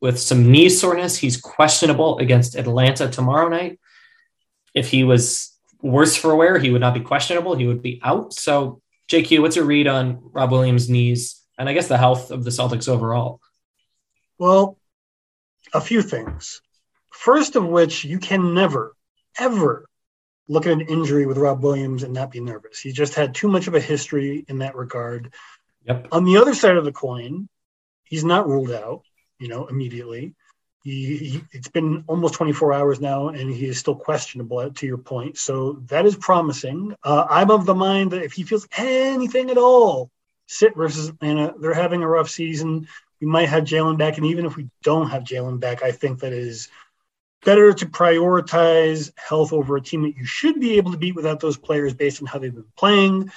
with 0.02 0.20
some 0.20 0.52
knee 0.52 0.70
soreness. 0.70 1.18
He's 1.18 1.38
questionable 1.38 2.18
against 2.18 2.56
Atlanta 2.56 3.10
tomorrow 3.10 3.48
night. 3.48 3.80
If 4.74 4.89
he 4.89 5.04
was 5.04 5.56
worse 5.82 6.16
for 6.16 6.36
wear, 6.36 6.58
he 6.58 6.72
would 6.72 6.82
not 6.82 6.93
be 6.93 7.00
questionable. 7.00 7.56
He 7.56 7.68
would 7.68 7.82
be 7.82 8.02
out. 8.04 8.34
So, 8.34 8.82
JQ, 9.08 9.41
what's 9.41 9.56
your 9.56 9.66
read 9.66 9.88
on 9.88 10.20
Rob 10.34 10.52
Williams' 10.52 10.89
knees 10.89 11.41
and 11.58 11.70
I 11.70 11.74
guess 11.74 11.88
the 11.88 11.98
health 11.98 12.32
of 12.32 12.43
the 12.43 12.50
Celtics 12.50 12.89
overall? 12.89 13.39
Well, 14.38 14.78
a 15.74 15.80
few 15.80 16.02
things. 16.02 16.62
First 17.12 17.56
of 17.56 17.66
which, 17.66 18.04
you 18.04 18.20
can 18.20 18.54
never, 18.54 18.96
ever 19.39 19.86
look 20.48 20.66
at 20.68 20.74
an 20.74 20.82
injury 20.82 21.26
with 21.26 21.38
Rob 21.38 21.64
Williams 21.64 22.04
and 22.04 22.14
not 22.14 22.32
be 22.32 22.39
nervous. 22.39 22.80
He 22.80 22.91
just 22.91 23.16
had 23.16 23.34
too 23.34 23.48
much 23.48 23.68
of 23.68 23.76
a 23.76 23.80
history 23.80 24.46
in 24.48 24.60
that 24.60 24.76
regard. 24.76 25.34
Yep. 25.86 26.08
On 26.12 26.24
the 26.24 26.38
other 26.38 26.54
side 26.54 26.78
of 26.78 26.86
the 26.86 26.91
coin, 26.91 27.50
he's 28.04 28.24
not 28.24 28.48
ruled 28.48 28.72
out, 28.72 29.02
you 29.39 29.48
know, 29.48 29.66
immediately. 29.66 30.36
He, 30.84 31.18
he, 31.18 31.41
it's 31.52 31.68
been 31.68 32.04
almost 32.08 32.36
24 32.36 32.74
hours 32.74 33.02
now, 33.02 33.30
and 33.30 33.50
he 33.50 33.66
is 33.66 33.80
still 33.80 33.96
questionable. 33.96 34.70
To 34.70 34.86
your 34.86 35.00
point, 35.00 35.38
so 35.38 35.82
that 35.88 36.06
is 36.06 36.16
promising. 36.16 36.96
Uh, 37.04 37.26
I'm 37.28 37.50
of 37.50 37.66
the 37.66 37.74
mind 37.74 38.12
that 38.12 38.22
if 38.22 38.34
he 38.34 38.43
feels 38.43 38.68
anything 38.78 39.50
at 39.50 39.58
all, 39.58 40.12
sit 40.46 40.76
versus 40.76 41.10
Atlanta, 41.10 41.56
they're 41.60 41.74
having 41.74 42.04
a 42.04 42.08
rough 42.08 42.30
season. 42.30 42.88
We 43.20 43.26
might 43.26 43.50
have 43.50 43.64
Jaylen 43.64 43.98
back, 43.98 44.18
and 44.18 44.28
even 44.28 44.46
if 44.46 44.56
we 44.56 44.70
don't 44.84 45.10
have 45.10 45.24
Jaylen 45.24 45.60
back, 45.60 45.82
I 45.82 45.91
think 45.91 46.20
that 46.20 46.34
is 46.34 46.70
better 47.46 47.72
to 47.74 47.86
prioritize 47.86 49.12
health 49.16 49.54
over 49.54 49.78
a 49.78 49.82
team 49.82 50.02
that 50.02 50.18
you 50.18 50.26
should 50.26 50.60
be 50.60 50.78
able 50.78 50.91
to 50.91 50.98
beat 50.98 51.16
without 51.16 51.39
those 51.39 51.58
players 51.58 51.93
based 51.93 52.22
on 52.22 52.28
how 52.28 52.39
they've 52.39 52.54
been 52.54 52.66
playing. 52.76 53.32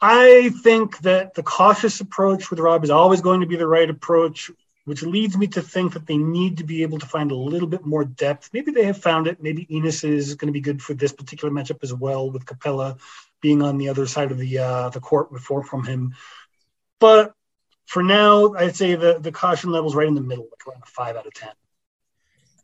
I 0.00 0.50
think 0.62 0.98
that 0.98 1.34
the 1.34 1.44
cautious 1.44 2.00
approach 2.00 2.50
with 2.50 2.58
Rob 2.58 2.82
is 2.82 2.90
always 2.90 3.20
going 3.20 3.40
to 3.40 3.46
be 3.46 3.54
the 3.54 3.68
right 3.68 3.88
approach, 3.88 4.50
which 4.84 5.04
leads 5.04 5.38
me 5.38 5.46
to 5.46 5.62
think 5.62 5.92
that 5.92 6.06
they 6.06 6.16
need 6.16 6.56
to 6.56 6.64
be 6.64 6.82
able 6.82 6.98
to 6.98 7.06
find 7.06 7.30
a 7.30 7.36
little 7.36 7.68
bit 7.68 7.86
more 7.86 8.04
depth. 8.04 8.50
Maybe 8.52 8.72
they 8.72 8.84
have 8.84 8.98
found 9.00 9.28
it. 9.28 9.40
Maybe 9.40 9.64
Enes 9.66 10.02
is 10.02 10.34
going 10.34 10.48
to 10.48 10.52
be 10.52 10.60
good 10.60 10.82
for 10.82 10.94
this 10.94 11.12
particular 11.12 11.54
matchup 11.54 11.84
as 11.84 11.94
well, 11.94 12.28
with 12.28 12.44
Capela 12.44 12.98
being 13.40 13.62
on 13.62 13.78
the 13.78 13.88
other 13.88 14.06
side 14.06 14.32
of 14.32 14.38
the 14.38 14.58
uh, 14.58 14.88
the 14.88 15.00
court 15.00 15.32
before 15.32 15.62
from 15.62 15.84
him. 15.84 16.14
But 16.98 17.32
for 17.86 18.02
now, 18.02 18.54
I'd 18.54 18.74
say 18.74 18.96
the 18.96 19.20
the 19.20 19.30
caution 19.30 19.70
level 19.70 19.88
is 19.88 19.94
right 19.94 20.08
in 20.08 20.16
the 20.16 20.20
middle, 20.20 20.48
like 20.50 20.66
around 20.66 20.82
a 20.82 20.86
five 20.86 21.14
out 21.14 21.26
of 21.26 21.34
ten. 21.34 21.52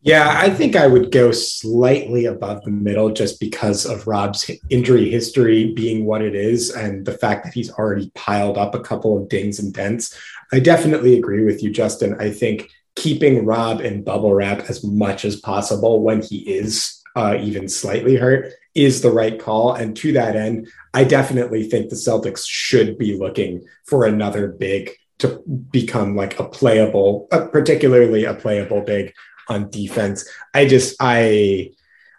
Yeah, 0.00 0.32
I 0.38 0.50
think 0.50 0.76
I 0.76 0.86
would 0.86 1.10
go 1.10 1.32
slightly 1.32 2.26
above 2.26 2.62
the 2.62 2.70
middle 2.70 3.10
just 3.10 3.40
because 3.40 3.84
of 3.84 4.06
Rob's 4.06 4.48
injury 4.70 5.10
history 5.10 5.72
being 5.74 6.04
what 6.04 6.22
it 6.22 6.36
is 6.36 6.70
and 6.70 7.04
the 7.04 7.18
fact 7.18 7.44
that 7.44 7.52
he's 7.52 7.72
already 7.72 8.10
piled 8.14 8.58
up 8.58 8.74
a 8.74 8.80
couple 8.80 9.18
of 9.18 9.28
dings 9.28 9.58
and 9.58 9.74
dents. 9.74 10.16
I 10.52 10.60
definitely 10.60 11.18
agree 11.18 11.44
with 11.44 11.64
you, 11.64 11.70
Justin. 11.70 12.16
I 12.20 12.30
think 12.30 12.70
keeping 12.94 13.44
Rob 13.44 13.80
in 13.80 14.04
bubble 14.04 14.34
wrap 14.34 14.70
as 14.70 14.84
much 14.84 15.24
as 15.24 15.36
possible 15.36 16.00
when 16.02 16.22
he 16.22 16.38
is 16.38 17.02
uh, 17.16 17.36
even 17.40 17.68
slightly 17.68 18.14
hurt 18.14 18.52
is 18.76 19.02
the 19.02 19.10
right 19.10 19.40
call. 19.40 19.74
And 19.74 19.96
to 19.96 20.12
that 20.12 20.36
end, 20.36 20.68
I 20.94 21.02
definitely 21.02 21.64
think 21.64 21.90
the 21.90 21.96
Celtics 21.96 22.44
should 22.46 22.98
be 22.98 23.18
looking 23.18 23.66
for 23.84 24.04
another 24.04 24.46
big 24.46 24.92
to 25.18 25.42
become 25.72 26.14
like 26.14 26.38
a 26.38 26.44
playable, 26.48 27.26
uh, 27.32 27.46
particularly 27.46 28.24
a 28.24 28.34
playable 28.34 28.82
big 28.82 29.12
on 29.48 29.70
defense. 29.70 30.28
I 30.54 30.66
just 30.66 30.96
I 31.00 31.70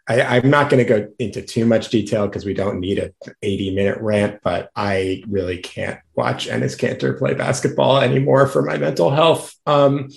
I, 0.09 0.37
am 0.37 0.49
not 0.49 0.71
going 0.71 0.83
to 0.83 0.89
go 0.89 1.07
into 1.19 1.43
too 1.43 1.65
much 1.65 1.89
detail 1.89 2.25
because 2.25 2.43
we 2.43 2.55
don't 2.55 2.79
need 2.79 2.97
an 2.97 3.13
80 3.43 3.75
minute 3.75 3.97
rant, 4.01 4.41
but 4.43 4.71
I 4.75 5.23
really 5.27 5.59
can't 5.59 5.99
watch 6.15 6.47
Enes 6.47 6.77
Kanter 6.77 7.15
play 7.15 7.35
basketball 7.35 7.99
anymore 7.99 8.47
for 8.47 8.63
my 8.63 8.77
mental 8.77 9.11
health. 9.11 9.53
Um, 9.67 10.09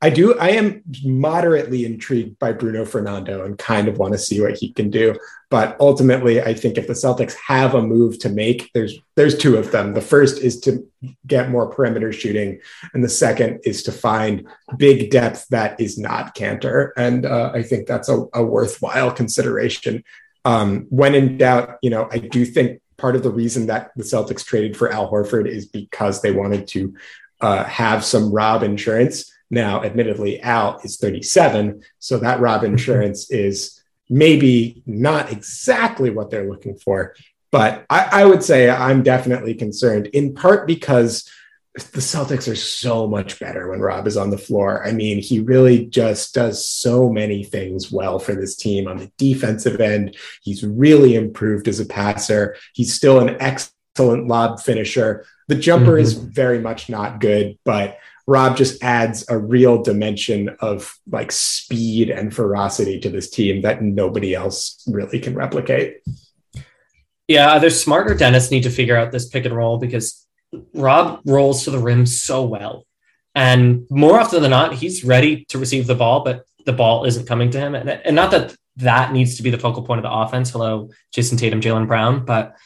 I 0.00 0.10
do. 0.10 0.38
I 0.38 0.50
am 0.50 0.82
moderately 1.02 1.84
intrigued 1.84 2.38
by 2.38 2.52
Bruno 2.52 2.84
Fernando 2.84 3.44
and 3.44 3.58
kind 3.58 3.88
of 3.88 3.98
want 3.98 4.12
to 4.12 4.18
see 4.18 4.40
what 4.40 4.56
he 4.56 4.72
can 4.72 4.90
do. 4.90 5.16
But 5.50 5.76
ultimately, 5.80 6.40
I 6.40 6.54
think 6.54 6.78
if 6.78 6.86
the 6.86 6.92
Celtics 6.92 7.34
have 7.46 7.74
a 7.74 7.82
move 7.82 8.20
to 8.20 8.28
make, 8.28 8.70
there's 8.74 8.96
there's 9.16 9.36
two 9.36 9.56
of 9.56 9.72
them. 9.72 9.94
The 9.94 10.00
first 10.00 10.38
is 10.38 10.60
to 10.60 10.86
get 11.26 11.50
more 11.50 11.68
perimeter 11.68 12.12
shooting, 12.12 12.60
and 12.94 13.02
the 13.02 13.08
second 13.08 13.60
is 13.64 13.82
to 13.84 13.92
find 13.92 14.46
big 14.76 15.10
depth 15.10 15.48
that 15.48 15.80
is 15.80 15.98
not 15.98 16.34
Kanter. 16.34 16.90
And 16.96 17.26
uh, 17.26 17.50
I 17.52 17.62
think 17.62 17.88
that's 17.88 18.08
a, 18.08 18.26
a 18.34 18.42
worthwhile 18.44 19.10
consideration. 19.10 20.04
Um, 20.44 20.86
when 20.90 21.16
in 21.16 21.38
doubt, 21.38 21.78
you 21.82 21.90
know, 21.90 22.08
I 22.12 22.18
do 22.18 22.44
think 22.44 22.80
part 22.98 23.16
of 23.16 23.24
the 23.24 23.30
reason 23.30 23.66
that 23.66 23.90
the 23.96 24.04
Celtics 24.04 24.44
traded 24.44 24.76
for 24.76 24.92
Al 24.92 25.10
Horford 25.10 25.48
is 25.48 25.66
because 25.66 26.22
they 26.22 26.30
wanted 26.30 26.68
to 26.68 26.94
uh, 27.40 27.64
have 27.64 28.04
some 28.04 28.30
Rob 28.30 28.62
insurance 28.62 29.32
now, 29.50 29.82
admittedly, 29.82 30.40
Al 30.40 30.80
is 30.84 30.96
37, 30.98 31.82
so 31.98 32.18
that 32.18 32.40
Rob 32.40 32.64
insurance 32.64 33.30
is 33.30 33.82
maybe 34.10 34.82
not 34.86 35.32
exactly 35.32 36.10
what 36.10 36.30
they're 36.30 36.48
looking 36.48 36.76
for. 36.76 37.14
But 37.50 37.86
I, 37.88 38.08
I 38.12 38.24
would 38.24 38.42
say 38.42 38.68
I'm 38.68 39.02
definitely 39.02 39.54
concerned, 39.54 40.08
in 40.08 40.34
part 40.34 40.66
because 40.66 41.28
the 41.74 42.00
Celtics 42.00 42.50
are 42.50 42.56
so 42.56 43.06
much 43.06 43.38
better 43.38 43.70
when 43.70 43.80
Rob 43.80 44.06
is 44.06 44.16
on 44.16 44.30
the 44.30 44.38
floor. 44.38 44.86
I 44.86 44.92
mean, 44.92 45.18
he 45.18 45.40
really 45.40 45.86
just 45.86 46.34
does 46.34 46.66
so 46.66 47.08
many 47.08 47.44
things 47.44 47.92
well 47.92 48.18
for 48.18 48.34
this 48.34 48.56
team 48.56 48.88
on 48.88 48.96
the 48.96 49.10
defensive 49.16 49.80
end. 49.80 50.16
He's 50.42 50.64
really 50.64 51.14
improved 51.14 51.68
as 51.68 51.80
a 51.80 51.86
passer. 51.86 52.56
He's 52.74 52.94
still 52.94 53.20
an 53.20 53.36
excellent 53.40 54.26
lob 54.26 54.60
finisher. 54.60 55.24
The 55.46 55.54
jumper 55.54 55.92
mm-hmm. 55.92 56.02
is 56.02 56.14
very 56.14 56.58
much 56.58 56.88
not 56.88 57.20
good, 57.20 57.58
but 57.64 57.98
Rob 58.28 58.58
just 58.58 58.84
adds 58.84 59.24
a 59.30 59.38
real 59.38 59.82
dimension 59.82 60.54
of 60.60 60.94
like 61.10 61.32
speed 61.32 62.10
and 62.10 62.32
ferocity 62.32 63.00
to 63.00 63.08
this 63.08 63.30
team 63.30 63.62
that 63.62 63.82
nobody 63.82 64.34
else 64.34 64.84
really 64.86 65.18
can 65.18 65.34
replicate. 65.34 66.02
Yeah, 67.26 67.52
either 67.52 67.70
Smart 67.70 68.10
or 68.10 68.14
Dennis 68.14 68.50
need 68.50 68.64
to 68.64 68.70
figure 68.70 68.96
out 68.96 69.12
this 69.12 69.30
pick 69.30 69.46
and 69.46 69.56
roll 69.56 69.78
because 69.78 70.26
Rob 70.74 71.22
rolls 71.24 71.64
to 71.64 71.70
the 71.70 71.78
rim 71.78 72.04
so 72.04 72.44
well. 72.44 72.86
And 73.34 73.86
more 73.88 74.20
often 74.20 74.42
than 74.42 74.50
not, 74.50 74.74
he's 74.74 75.04
ready 75.04 75.46
to 75.46 75.58
receive 75.58 75.86
the 75.86 75.94
ball, 75.94 76.22
but 76.22 76.44
the 76.66 76.74
ball 76.74 77.06
isn't 77.06 77.26
coming 77.26 77.50
to 77.52 77.58
him. 77.58 77.74
And, 77.74 77.88
and 77.88 78.14
not 78.14 78.30
that 78.32 78.54
that 78.76 79.10
needs 79.10 79.38
to 79.38 79.42
be 79.42 79.48
the 79.48 79.58
focal 79.58 79.84
point 79.84 80.00
of 80.00 80.02
the 80.02 80.12
offense. 80.12 80.50
Hello, 80.50 80.90
Jayson 81.14 81.38
Tatum, 81.38 81.62
Jaylen 81.62 81.86
Brown, 81.86 82.26
but 82.26 82.56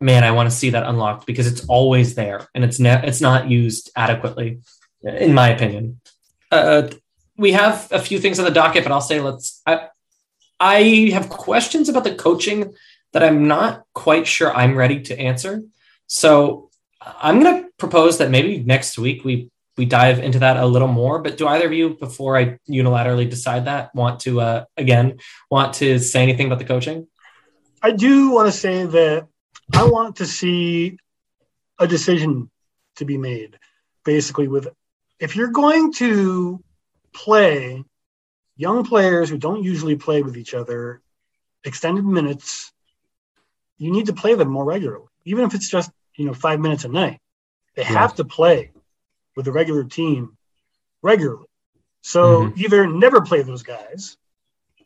man, 0.00 0.24
I 0.24 0.30
want 0.30 0.50
to 0.50 0.56
see 0.56 0.70
that 0.70 0.86
unlocked 0.86 1.26
because 1.26 1.46
it's 1.46 1.64
always 1.66 2.14
there 2.14 2.46
and 2.54 2.64
it's 2.64 2.78
ne- 2.78 3.06
it's 3.06 3.20
not 3.20 3.50
used 3.50 3.90
adequately 3.96 4.60
in 5.06 5.34
my 5.34 5.48
opinion. 5.48 6.00
Uh, 6.50 6.88
we 7.36 7.52
have 7.52 7.88
a 7.92 7.98
few 7.98 8.18
things 8.18 8.38
on 8.38 8.44
the 8.44 8.50
docket, 8.50 8.82
but 8.82 8.92
I'll 8.92 9.00
say 9.00 9.20
let's. 9.20 9.62
I, 9.66 9.88
I 10.58 11.10
have 11.12 11.28
questions 11.28 11.88
about 11.88 12.04
the 12.04 12.14
coaching 12.14 12.74
that 13.12 13.22
I'm 13.22 13.46
not 13.46 13.84
quite 13.94 14.26
sure 14.26 14.54
I'm 14.54 14.74
ready 14.74 15.00
to 15.02 15.18
answer. 15.18 15.62
So 16.06 16.70
I'm 17.00 17.40
going 17.40 17.62
to 17.62 17.68
propose 17.78 18.18
that 18.18 18.30
maybe 18.30 18.62
next 18.62 18.98
week 18.98 19.24
we 19.24 19.50
we 19.76 19.84
dive 19.84 20.18
into 20.20 20.38
that 20.38 20.56
a 20.56 20.64
little 20.64 20.88
more. 20.88 21.18
But 21.18 21.36
do 21.36 21.46
either 21.46 21.66
of 21.66 21.72
you, 21.72 21.90
before 21.90 22.36
I 22.38 22.58
unilaterally 22.68 23.28
decide 23.28 23.66
that, 23.66 23.94
want 23.94 24.20
to 24.20 24.40
uh, 24.40 24.64
again 24.76 25.18
want 25.50 25.74
to 25.74 25.98
say 25.98 26.22
anything 26.22 26.46
about 26.46 26.58
the 26.58 26.64
coaching? 26.64 27.06
I 27.82 27.90
do 27.90 28.30
want 28.30 28.46
to 28.46 28.58
say 28.58 28.86
that 28.86 29.26
I 29.74 29.84
want 29.84 30.16
to 30.16 30.26
see 30.26 30.98
a 31.78 31.86
decision 31.86 32.50
to 32.96 33.04
be 33.04 33.18
made, 33.18 33.58
basically 34.04 34.48
with 34.48 34.68
if 35.18 35.36
you're 35.36 35.48
going 35.48 35.92
to 35.94 36.62
play 37.12 37.84
young 38.56 38.84
players 38.84 39.28
who 39.28 39.38
don't 39.38 39.62
usually 39.62 39.96
play 39.96 40.22
with 40.22 40.36
each 40.36 40.54
other 40.54 41.02
extended 41.64 42.04
minutes, 42.04 42.72
you 43.78 43.90
need 43.92 44.06
to 44.06 44.12
play 44.12 44.34
them 44.34 44.48
more 44.48 44.64
regularly, 44.64 45.06
even 45.24 45.44
if 45.44 45.54
it's 45.54 45.68
just 45.68 45.90
you 46.16 46.26
know 46.26 46.34
five 46.34 46.60
minutes 46.60 46.84
a 46.84 46.88
night. 46.88 47.20
They 47.74 47.82
yeah. 47.82 47.88
have 47.88 48.14
to 48.16 48.24
play 48.24 48.70
with 49.34 49.44
the 49.44 49.52
regular 49.52 49.84
team 49.84 50.36
regularly. 51.02 51.46
So 52.00 52.42
mm-hmm. 52.42 52.60
either 52.60 52.86
never 52.86 53.20
play 53.20 53.42
those 53.42 53.62
guys 53.62 54.16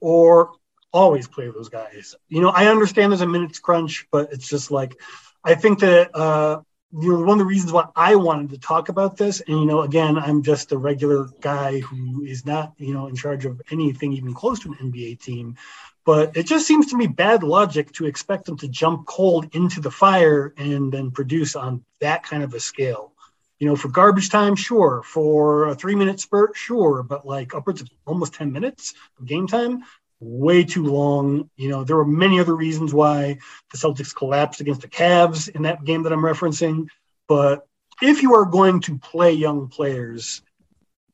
or 0.01 0.53
always 0.93 1.29
play 1.29 1.49
those 1.49 1.69
guys. 1.69 2.17
You 2.29 2.41
know, 2.41 2.49
I 2.49 2.67
understand 2.67 3.13
there's 3.13 3.21
a 3.21 3.27
minutes 3.27 3.61
crunch, 3.61 4.07
but 4.11 4.33
it's 4.33 4.49
just 4.49 4.71
like 4.71 4.97
I 5.45 5.55
think 5.55 5.81
that 5.81 6.15
uh, 6.15 6.63
you 6.93 7.13
know, 7.13 7.21
one 7.21 7.31
of 7.31 7.39
the 7.39 7.45
reasons 7.45 7.73
why 7.73 7.87
I 7.95 8.17
wanted 8.17 8.51
to 8.51 8.59
talk 8.59 8.89
about 8.89 9.17
this, 9.17 9.41
and 9.41 9.61
you 9.61 9.65
know, 9.65 9.83
again, 9.83 10.19
I'm 10.19 10.43
just 10.43 10.73
a 10.73 10.79
regular 10.79 11.29
guy 11.41 11.79
who 11.79 12.25
is 12.25 12.45
not, 12.45 12.73
you 12.79 12.93
know, 12.93 13.07
in 13.07 13.15
charge 13.15 13.45
of 13.45 13.63
anything 13.71 14.13
even 14.13 14.35
close 14.35 14.61
to 14.61 14.73
an 14.73 14.93
NBA 14.93 15.21
team. 15.21 15.57
But 16.05 16.37
it 16.37 16.47
just 16.47 16.67
seems 16.67 16.89
to 16.89 16.97
me 16.97 17.07
bad 17.07 17.43
logic 17.43 17.93
to 17.93 18.07
expect 18.07 18.47
them 18.47 18.57
to 18.59 18.69
jump 18.69 19.07
cold 19.07 19.55
into 19.55 19.81
the 19.81 19.91
fire 19.91 20.53
and 20.57 20.91
then 20.91 21.13
produce 21.13 21.55
on 21.55 21.85
that 22.01 22.25
kind 22.25 22.43
of 22.43 22.55
a 22.55 22.61
scale. 22.61 23.13
You 23.61 23.69
know, 23.69 23.77
for 23.77 23.89
garbage 23.89 24.31
time, 24.31 24.57
sure. 24.57 25.03
For 25.05 25.69
a 25.69 25.75
three 25.75 25.95
minute 25.95 26.19
spurt, 26.19 26.57
sure. 26.57 27.03
But 27.03 27.27
like 27.27 27.55
upwards 27.55 27.83
of 27.83 27.91
almost 28.07 28.35
10 28.35 28.51
minutes 28.51 28.95
of 29.19 29.27
game 29.27 29.47
time, 29.47 29.85
way 30.21 30.65
too 30.65 30.85
long. 30.85 31.51
You 31.57 31.71
know, 31.71 31.85
there 31.85 31.97
were 31.97 32.05
many 32.05 32.39
other 32.39 32.55
reasons 32.55 32.95
why 32.95 33.39
the 33.73 33.79
Celtics 33.79 34.15
collapsed 34.15 34.61
against 34.61 34.83
the 34.83 34.89
Cavs 34.89 35.49
in 35.49 35.63
that 35.63 35.85
game 35.85 36.05
that 36.05 36.13
I'm 36.13 36.21
referencing. 36.21 36.89
But 37.27 37.67
if 38.03 38.23
you 38.23 38.35
are 38.35 38.45
going 38.45 38.81
to 38.83 38.99
play 38.99 39.33
young 39.33 39.69
players, 39.69 40.43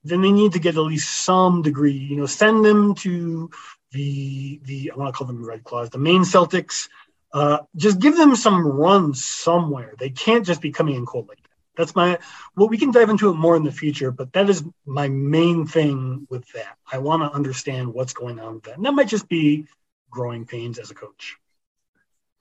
then 0.04 0.20
they 0.20 0.32
need 0.32 0.52
to 0.52 0.58
get 0.58 0.76
at 0.76 0.80
least 0.80 1.24
some 1.24 1.62
degree. 1.62 1.92
You 1.92 2.16
know, 2.16 2.26
send 2.26 2.64
them 2.64 2.94
to 2.96 3.50
the 3.92 4.60
the 4.64 4.92
I 4.92 4.96
want 4.96 5.12
to 5.12 5.16
call 5.16 5.26
them 5.26 5.44
Red 5.44 5.64
Claws, 5.64 5.90
the 5.90 5.98
Maine 5.98 6.22
Celtics. 6.22 6.88
Uh, 7.32 7.58
just 7.74 7.98
give 7.98 8.16
them 8.16 8.36
some 8.36 8.66
runs 8.66 9.24
somewhere. 9.24 9.94
They 9.98 10.10
can't 10.10 10.46
just 10.46 10.60
be 10.60 10.72
coming 10.72 10.94
in 10.94 11.06
cold 11.06 11.28
like 11.28 11.38
that's 11.76 11.94
my 11.94 12.18
well 12.56 12.68
we 12.68 12.78
can 12.78 12.90
dive 12.90 13.10
into 13.10 13.30
it 13.30 13.34
more 13.34 13.56
in 13.56 13.62
the 13.62 13.72
future 13.72 14.10
but 14.10 14.32
that 14.32 14.48
is 14.48 14.64
my 14.84 15.08
main 15.08 15.66
thing 15.66 16.26
with 16.30 16.46
that. 16.52 16.76
I 16.90 16.98
want 16.98 17.22
to 17.22 17.34
understand 17.34 17.92
what's 17.92 18.12
going 18.12 18.38
on 18.38 18.54
with 18.54 18.64
that. 18.64 18.76
And 18.76 18.84
that 18.84 18.92
might 18.92 19.08
just 19.08 19.28
be 19.28 19.66
growing 20.10 20.46
pains 20.46 20.78
as 20.78 20.90
a 20.90 20.94
coach. 20.94 21.36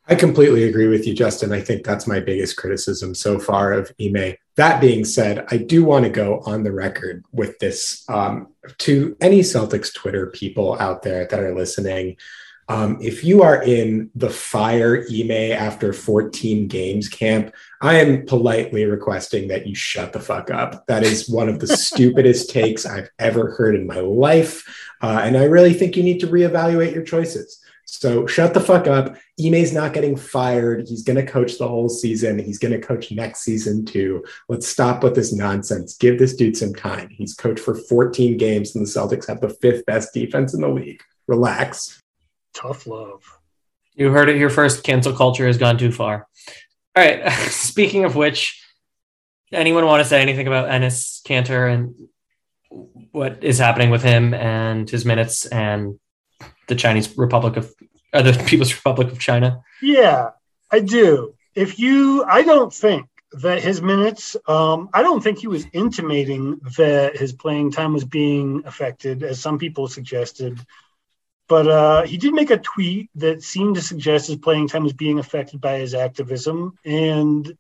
I 0.08 0.14
completely 0.14 0.64
agree 0.66 0.88
with 0.88 1.08
you 1.08 1.14
justin. 1.16 1.52
I 1.52 1.62
think 1.62 1.84
that's 1.84 2.08
my 2.08 2.20
biggest 2.20 2.58
criticism 2.58 3.16
so 3.16 3.40
far 3.40 3.74
of 3.74 3.92
ime. 4.02 4.36
That 4.56 4.80
being 4.80 5.04
said 5.04 5.46
i 5.50 5.58
do 5.58 5.84
want 5.84 6.06
to 6.06 6.10
go 6.10 6.40
on 6.46 6.64
the 6.64 6.72
record 6.72 7.26
with 7.32 7.60
this 7.60 8.08
um, 8.10 8.54
to 8.80 9.18
any 9.20 9.42
celtics 9.42 9.94
twitter 9.94 10.28
people 10.28 10.78
out 10.80 11.04
there 11.04 11.26
that 11.26 11.40
are 11.40 11.54
listening 11.56 12.18
um, 12.68 12.98
if 13.00 13.24
you 13.24 13.44
are 13.44 13.62
in 13.62 14.10
the 14.16 14.30
fire 14.30 15.06
Ime 15.12 15.52
after 15.52 15.94
14 15.94 16.68
games 16.68 17.08
camp, 17.08 17.54
I 17.82 17.96
am 17.96 18.26
politely 18.26 18.86
requesting 18.86 19.48
that 19.50 19.68
you 19.68 19.76
shut 19.76 20.14
the 20.14 20.20
fuck 20.20 20.50
up. 20.50 20.88
That 20.88 21.04
is 21.04 21.30
one 21.30 21.48
of 21.48 21.60
the 21.60 21.68
stupidest 21.78 22.50
takes 22.50 22.86
I've 22.86 23.10
ever 23.20 23.52
heard 23.52 23.76
in 23.76 23.86
my 23.86 24.00
life. 24.00 24.64
Uh, 25.02 25.22
and 25.24 25.38
I 25.38 25.44
really 25.44 25.74
think 25.74 25.96
you 25.96 26.04
need 26.04 26.20
to 26.22 26.28
reevaluate 26.28 26.94
your 26.94 27.04
choices. 27.04 27.62
So 27.86 28.26
shut 28.26 28.56
the 28.56 28.60
fuck 28.60 28.88
up. 28.88 29.16
Ime's 29.40 29.72
not 29.72 29.94
getting 29.94 30.16
fired. 30.16 30.88
He's 30.88 31.04
going 31.04 31.24
to 31.24 31.32
coach 31.32 31.60
the 31.60 31.68
whole 31.68 31.88
season. 31.88 32.40
He's 32.40 32.58
going 32.58 32.72
to 32.72 32.86
coach 32.86 33.12
next 33.12 33.42
season 33.42 33.86
too. 33.86 34.26
Let's 34.50 34.68
stop 34.68 35.04
with 35.04 35.14
this 35.14 35.32
nonsense. 35.32 35.96
Give 35.96 36.18
this 36.18 36.36
dude 36.36 36.58
some 36.58 36.74
time. 36.74 37.10
He's 37.10 37.36
coached 37.36 37.60
for 37.60 37.76
14 37.76 38.38
games, 38.38 38.76
and 38.76 38.86
the 38.86 38.90
Celtics 38.90 39.28
have 39.28 39.40
the 39.40 39.50
fifth 39.50 39.86
best 39.86 40.16
defense 40.16 40.56
in 40.56 40.62
the 40.62 40.68
league. 40.68 41.04
Relax. 41.28 42.02
Tough 42.56 42.88
love. 42.88 43.22
You 43.94 44.12
heard 44.12 44.30
it 44.30 44.38
here 44.38 44.50
first. 44.50 44.84
Cancel 44.84 45.14
culture 45.14 45.46
has 45.46 45.58
gone 45.58 45.78
too 45.78 45.92
far. 45.92 46.28
All 46.96 47.04
right. 47.04 47.30
Speaking 47.50 48.06
of 48.06 48.16
which, 48.16 48.64
anyone 49.52 49.86
want 49.86 50.02
to 50.02 50.10
say 50.10 50.22
anything 50.22 50.48
about 50.48 50.70
Enes 50.70 51.22
Kanter 51.24 51.72
and 51.72 51.96
what 53.12 53.44
is 53.44 53.60
happening 53.60 53.90
with 53.90 54.04
him 54.04 54.34
and 54.34 54.90
his 54.90 55.06
minutes 55.06 55.46
and 55.46 56.00
the 56.68 56.76
Chinese 56.76 57.18
Republic 57.18 57.58
of 57.58 57.74
uh, 58.14 58.22
the 58.22 58.44
People's 58.48 58.74
Republic 58.74 59.12
of 59.12 59.20
China? 59.20 59.62
Yeah, 59.82 60.32
I 60.72 60.80
do. 60.80 61.36
If 61.54 61.80
you, 61.80 62.24
I 62.26 62.44
don't 62.44 62.74
think 62.74 63.08
that 63.34 63.62
his 63.62 63.82
minutes, 63.82 64.36
um, 64.48 64.90
I 64.94 65.02
don't 65.02 65.22
think 65.22 65.40
he 65.40 65.48
was 65.48 65.66
intimating 65.74 66.60
that 66.78 67.18
his 67.18 67.34
playing 67.34 67.72
time 67.72 67.94
was 67.94 68.06
being 68.06 68.64
affected, 68.66 69.24
as 69.24 69.42
some 69.42 69.58
people 69.58 69.88
suggested. 69.88 70.60
But 71.48 71.68
uh, 71.68 72.02
he 72.04 72.18
did 72.18 72.34
make 72.34 72.50
a 72.50 72.58
tweet 72.58 73.10
that 73.16 73.44
seemed 73.44 73.76
to 73.76 73.82
suggest 73.82 74.28
his 74.28 74.38
playing 74.38 74.68
time 74.68 74.84
was 74.84 74.94
being 74.94 75.20
affected 75.20 75.62
by 75.62 75.78
his 75.78 75.94
activism. 75.94 76.78
And 76.84 77.56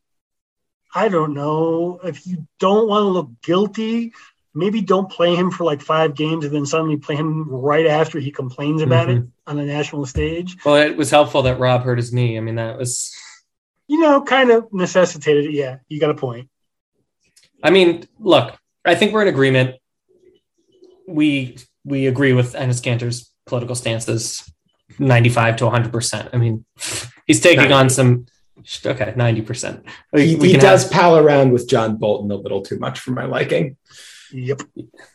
I 0.93 1.07
don't 1.09 1.33
know 1.33 1.99
if 2.03 2.25
you 2.25 2.47
don't 2.59 2.87
want 2.87 3.03
to 3.03 3.09
look 3.09 3.29
guilty, 3.43 4.13
maybe 4.55 4.81
don't 4.81 5.11
play 5.11 5.35
him 5.35 5.51
for 5.51 5.65
like 5.65 5.81
five 5.81 6.15
games 6.15 6.45
and 6.45 6.55
then 6.55 6.65
suddenly 6.65 6.97
play 6.97 7.15
him 7.15 7.47
right 7.49 7.85
after 7.85 8.17
he 8.19 8.31
complains 8.31 8.81
about 8.81 9.09
Mhm. 9.09 9.17
it 9.17 9.27
on 9.45 9.57
the 9.57 9.65
national 9.65 10.05
stage. 10.07 10.57
Well, 10.65 10.77
it 10.77 10.97
was 10.97 11.11
helpful 11.11 11.43
that 11.43 11.59
Rob 11.59 11.83
hurt 11.83 11.97
his 11.97 12.11
knee. 12.13 12.37
I 12.37 12.41
mean, 12.41 12.55
that 12.55 12.77
was. 12.77 13.13
You 13.87 13.99
know, 13.99 14.23
kind 14.23 14.49
of 14.49 14.73
necessitated 14.73 15.45
it. 15.45 15.51
Yeah, 15.51 15.77
you 15.89 15.99
got 15.99 16.09
a 16.09 16.15
point. 16.15 16.49
I 17.61 17.69
mean, 17.69 18.07
look, 18.19 18.55
I 18.83 18.95
think 18.95 19.13
we're 19.13 19.21
in 19.21 19.27
agreement. 19.27 19.75
We 21.07 21.57
we 21.83 22.07
agree 22.07 22.33
with 22.33 22.53
Enes 22.53 22.81
Kanter's 22.81 23.31
political 23.45 23.75
stances, 23.75 24.51
ninety-five 24.99 25.57
to 25.57 25.65
one 25.65 25.73
hundred 25.73 25.91
percent. 25.91 26.29
I 26.33 26.37
mean, 26.37 26.65
he's 27.27 27.39
taking 27.39 27.71
on 27.71 27.89
some. 27.89 28.25
Okay, 28.85 29.13
ninety 29.15 29.41
percent. 29.41 29.85
He, 30.13 30.35
he 30.37 30.57
does 30.57 30.87
pal 30.87 31.17
around 31.17 31.51
with 31.51 31.67
John 31.67 31.97
Bolton 31.97 32.31
a 32.31 32.35
little 32.35 32.61
too 32.61 32.79
much 32.79 32.99
for 32.99 33.11
my 33.11 33.25
liking. 33.25 33.77
Yep. 34.31 34.61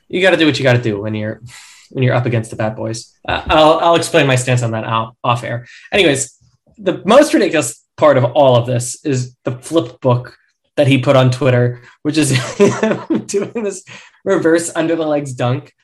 you 0.08 0.22
got 0.22 0.30
to 0.30 0.36
do 0.36 0.46
what 0.46 0.58
you 0.58 0.62
got 0.62 0.74
to 0.74 0.82
do 0.82 1.00
when 1.00 1.14
you're 1.14 1.42
when 1.90 2.04
you're 2.04 2.14
up 2.14 2.26
against 2.26 2.50
the 2.50 2.56
bad 2.56 2.76
boys. 2.76 3.12
Uh, 3.26 3.42
I'll 3.46 3.78
I'll 3.80 3.94
explain 3.96 4.26
my 4.26 4.36
stance 4.36 4.62
on 4.62 4.72
that 4.72 4.84
out, 4.84 5.16
off 5.24 5.42
air. 5.44 5.66
Anyways, 5.92 6.36
the 6.78 7.02
most 7.04 7.34
ridiculous 7.34 7.84
part 7.96 8.16
of 8.16 8.24
all 8.24 8.56
of 8.56 8.66
this 8.66 9.04
is 9.04 9.36
the 9.44 9.52
flip 9.52 10.00
book 10.00 10.36
that 10.76 10.86
he 10.86 10.98
put 10.98 11.16
on 11.16 11.30
Twitter, 11.30 11.82
which 12.02 12.16
is 12.16 12.30
him 12.30 13.18
doing 13.26 13.64
this 13.64 13.84
reverse 14.24 14.72
under 14.74 14.96
the 14.96 15.06
legs 15.06 15.34
dunk. 15.34 15.74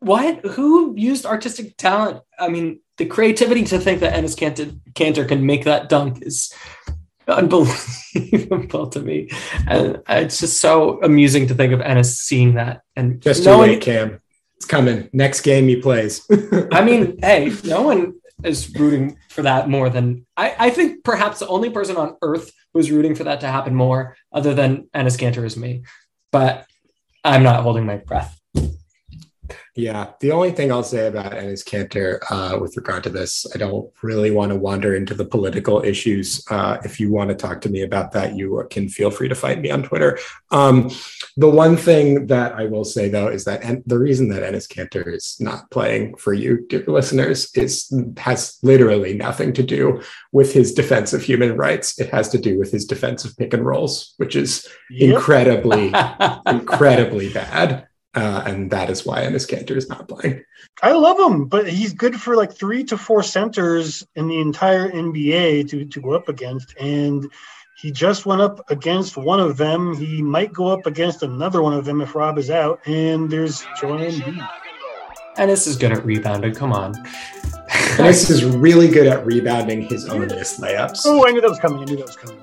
What? 0.00 0.44
Who 0.44 0.94
used 0.96 1.26
artistic 1.26 1.76
talent? 1.76 2.20
I 2.38 2.48
mean, 2.48 2.80
the 2.98 3.06
creativity 3.06 3.64
to 3.64 3.78
think 3.78 4.00
that 4.00 4.14
Enes 4.14 4.36
Kanter, 4.36 4.78
Kanter 4.92 5.26
can 5.26 5.44
make 5.44 5.64
that 5.64 5.88
dunk 5.88 6.22
is 6.22 6.52
unbelievable 7.28 8.88
to 8.88 9.00
me. 9.00 9.28
And 9.66 10.02
it's 10.08 10.40
just 10.40 10.60
so 10.60 11.02
amusing 11.02 11.46
to 11.48 11.54
think 11.54 11.72
of 11.72 11.80
Enes 11.80 12.16
seeing 12.16 12.54
that 12.54 12.82
and 12.96 13.20
Just 13.20 13.44
knowing. 13.44 13.70
wait, 13.70 13.82
Cam. 13.82 14.20
It's 14.56 14.66
coming. 14.66 15.08
Next 15.12 15.42
game 15.42 15.68
he 15.68 15.76
plays. 15.76 16.26
I 16.72 16.82
mean, 16.82 17.18
hey, 17.22 17.52
no 17.64 17.82
one 17.82 18.14
is 18.44 18.72
rooting 18.76 19.18
for 19.30 19.42
that 19.42 19.68
more 19.68 19.90
than 19.90 20.24
I, 20.36 20.54
I 20.58 20.70
think 20.70 21.02
perhaps 21.04 21.40
the 21.40 21.48
only 21.48 21.70
person 21.70 21.96
on 21.96 22.16
earth 22.22 22.52
who's 22.72 22.90
rooting 22.90 23.14
for 23.14 23.24
that 23.24 23.40
to 23.40 23.48
happen 23.48 23.74
more 23.74 24.16
other 24.32 24.54
than 24.54 24.88
Enes 24.94 25.18
Kanter 25.18 25.44
is 25.44 25.56
me. 25.56 25.82
But 26.30 26.66
I'm 27.24 27.42
not 27.42 27.62
holding 27.62 27.84
my 27.86 27.96
breath. 27.96 28.37
Yeah, 29.78 30.10
the 30.18 30.32
only 30.32 30.50
thing 30.50 30.72
I'll 30.72 30.82
say 30.82 31.06
about 31.06 31.30
Enes 31.30 31.64
Kanter 31.64 32.18
uh, 32.32 32.58
with 32.58 32.76
regard 32.76 33.04
to 33.04 33.10
this, 33.10 33.46
I 33.54 33.58
don't 33.58 33.88
really 34.02 34.32
want 34.32 34.50
to 34.50 34.56
wander 34.56 34.96
into 34.96 35.14
the 35.14 35.24
political 35.24 35.84
issues. 35.84 36.44
Uh, 36.50 36.78
if 36.84 36.98
you 36.98 37.12
want 37.12 37.30
to 37.30 37.36
talk 37.36 37.60
to 37.60 37.68
me 37.68 37.82
about 37.82 38.10
that, 38.10 38.34
you 38.34 38.66
can 38.70 38.88
feel 38.88 39.12
free 39.12 39.28
to 39.28 39.36
find 39.36 39.62
me 39.62 39.70
on 39.70 39.84
Twitter. 39.84 40.18
Um, 40.50 40.90
the 41.36 41.48
one 41.48 41.76
thing 41.76 42.26
that 42.26 42.54
I 42.54 42.64
will 42.64 42.82
say 42.82 43.08
though 43.08 43.28
is 43.28 43.44
that, 43.44 43.62
and 43.62 43.84
the 43.86 44.00
reason 44.00 44.28
that 44.30 44.42
Enes 44.42 44.66
Kanter 44.66 45.14
is 45.14 45.36
not 45.38 45.70
playing 45.70 46.16
for 46.16 46.32
you, 46.32 46.66
dear 46.66 46.82
listeners, 46.88 47.48
is 47.54 47.94
has 48.16 48.58
literally 48.64 49.14
nothing 49.14 49.52
to 49.52 49.62
do 49.62 50.02
with 50.32 50.52
his 50.52 50.74
defense 50.74 51.12
of 51.12 51.22
human 51.22 51.56
rights. 51.56 52.00
It 52.00 52.10
has 52.10 52.28
to 52.30 52.38
do 52.38 52.58
with 52.58 52.72
his 52.72 52.84
defense 52.84 53.24
of 53.24 53.36
pick 53.36 53.54
and 53.54 53.64
rolls, 53.64 54.14
which 54.16 54.34
is 54.34 54.66
Yep. 54.90 55.14
incredibly, 55.14 55.92
incredibly 56.46 57.32
bad. 57.32 57.87
Uh, 58.14 58.42
and 58.46 58.70
that 58.70 58.90
is 58.90 59.04
why 59.04 59.20
Enes 59.20 59.48
Kanter 59.48 59.76
is 59.76 59.88
not 59.88 60.08
playing. 60.08 60.42
I 60.82 60.92
love 60.92 61.18
him, 61.18 61.46
but 61.46 61.68
he's 61.68 61.92
good 61.92 62.20
for 62.20 62.36
like 62.36 62.52
three 62.52 62.82
to 62.84 62.96
four 62.96 63.22
centers 63.22 64.06
in 64.16 64.28
the 64.28 64.40
entire 64.40 64.90
NBA 64.90 65.68
to, 65.70 65.84
to 65.84 66.00
go 66.00 66.12
up 66.12 66.28
against. 66.28 66.74
And 66.78 67.30
he 67.76 67.92
just 67.92 68.26
went 68.26 68.40
up 68.40 68.68
against 68.70 69.16
one 69.16 69.40
of 69.40 69.56
them. 69.56 69.94
He 69.94 70.22
might 70.22 70.52
go 70.52 70.68
up 70.68 70.86
against 70.86 71.22
another 71.22 71.62
one 71.62 71.74
of 71.74 71.84
them 71.84 72.00
if 72.00 72.14
Rob 72.14 72.38
is 72.38 72.50
out. 72.50 72.80
And 72.86 73.30
there's 73.30 73.64
Joel 73.78 73.98
Embiid. 73.98 74.48
Enes 75.36 75.68
is 75.68 75.76
good 75.76 75.92
at 75.92 76.04
rebounding. 76.04 76.54
Come 76.54 76.72
on. 76.72 76.94
Enes 77.68 78.30
is 78.30 78.44
really 78.44 78.88
good 78.88 79.06
at 79.06 79.24
rebounding 79.24 79.82
his 79.82 80.08
own 80.08 80.26
missed 80.26 80.60
layups. 80.60 81.02
Oh, 81.04 81.26
I 81.26 81.30
knew 81.30 81.40
that 81.40 81.50
was 81.50 81.60
coming. 81.60 81.80
I 81.80 81.84
knew 81.84 81.96
that 81.96 82.06
was 82.06 82.16
coming. 82.16 82.42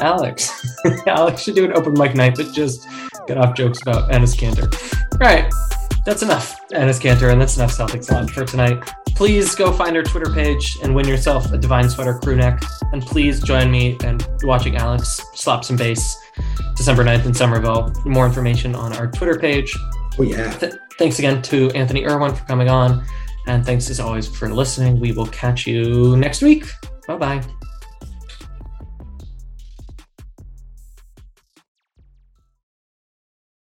Alex. 0.00 0.50
Alex 1.06 1.42
should 1.42 1.54
do 1.54 1.64
an 1.64 1.72
open 1.72 1.92
mic 1.94 2.14
night, 2.14 2.36
but 2.36 2.52
just 2.52 2.86
get 3.26 3.38
off 3.38 3.54
jokes 3.54 3.80
about 3.82 4.10
Enes 4.10 4.36
Kanter. 4.36 4.72
All 5.12 5.18
right, 5.18 5.52
that's 6.04 6.22
enough 6.22 6.56
Enes 6.70 7.00
Kanter, 7.00 7.30
and 7.32 7.40
that's 7.40 7.56
enough 7.56 7.72
Celtics 7.76 8.10
Lab 8.10 8.30
for 8.30 8.44
tonight. 8.44 8.82
Please 9.14 9.54
go 9.54 9.72
find 9.72 9.96
our 9.96 10.02
Twitter 10.02 10.32
page 10.32 10.78
and 10.82 10.94
win 10.94 11.06
yourself 11.06 11.52
a 11.52 11.58
Divine 11.58 11.88
Sweater 11.88 12.18
crew 12.18 12.34
neck. 12.34 12.62
And 12.92 13.02
please 13.02 13.40
join 13.40 13.70
me 13.70 13.96
and 14.02 14.26
watching 14.42 14.76
Alex 14.76 15.20
slap 15.34 15.64
some 15.64 15.76
bass 15.76 16.16
December 16.76 17.04
9th 17.04 17.26
in 17.26 17.34
Somerville. 17.34 17.92
More 18.04 18.26
information 18.26 18.74
on 18.74 18.92
our 18.94 19.06
Twitter 19.06 19.38
page. 19.38 19.76
Oh, 20.18 20.22
yeah. 20.22 20.50
Th- 20.54 20.74
thanks 20.98 21.18
again 21.18 21.42
to 21.42 21.70
Anthony 21.70 22.04
Irwin 22.04 22.34
for 22.34 22.44
coming 22.46 22.68
on. 22.68 23.04
And 23.46 23.64
thanks 23.64 23.90
as 23.90 24.00
always 24.00 24.26
for 24.26 24.48
listening. 24.48 24.98
We 24.98 25.12
will 25.12 25.26
catch 25.26 25.66
you 25.66 26.16
next 26.16 26.42
week. 26.42 26.64
Bye 27.06 27.16
bye. 27.16 27.42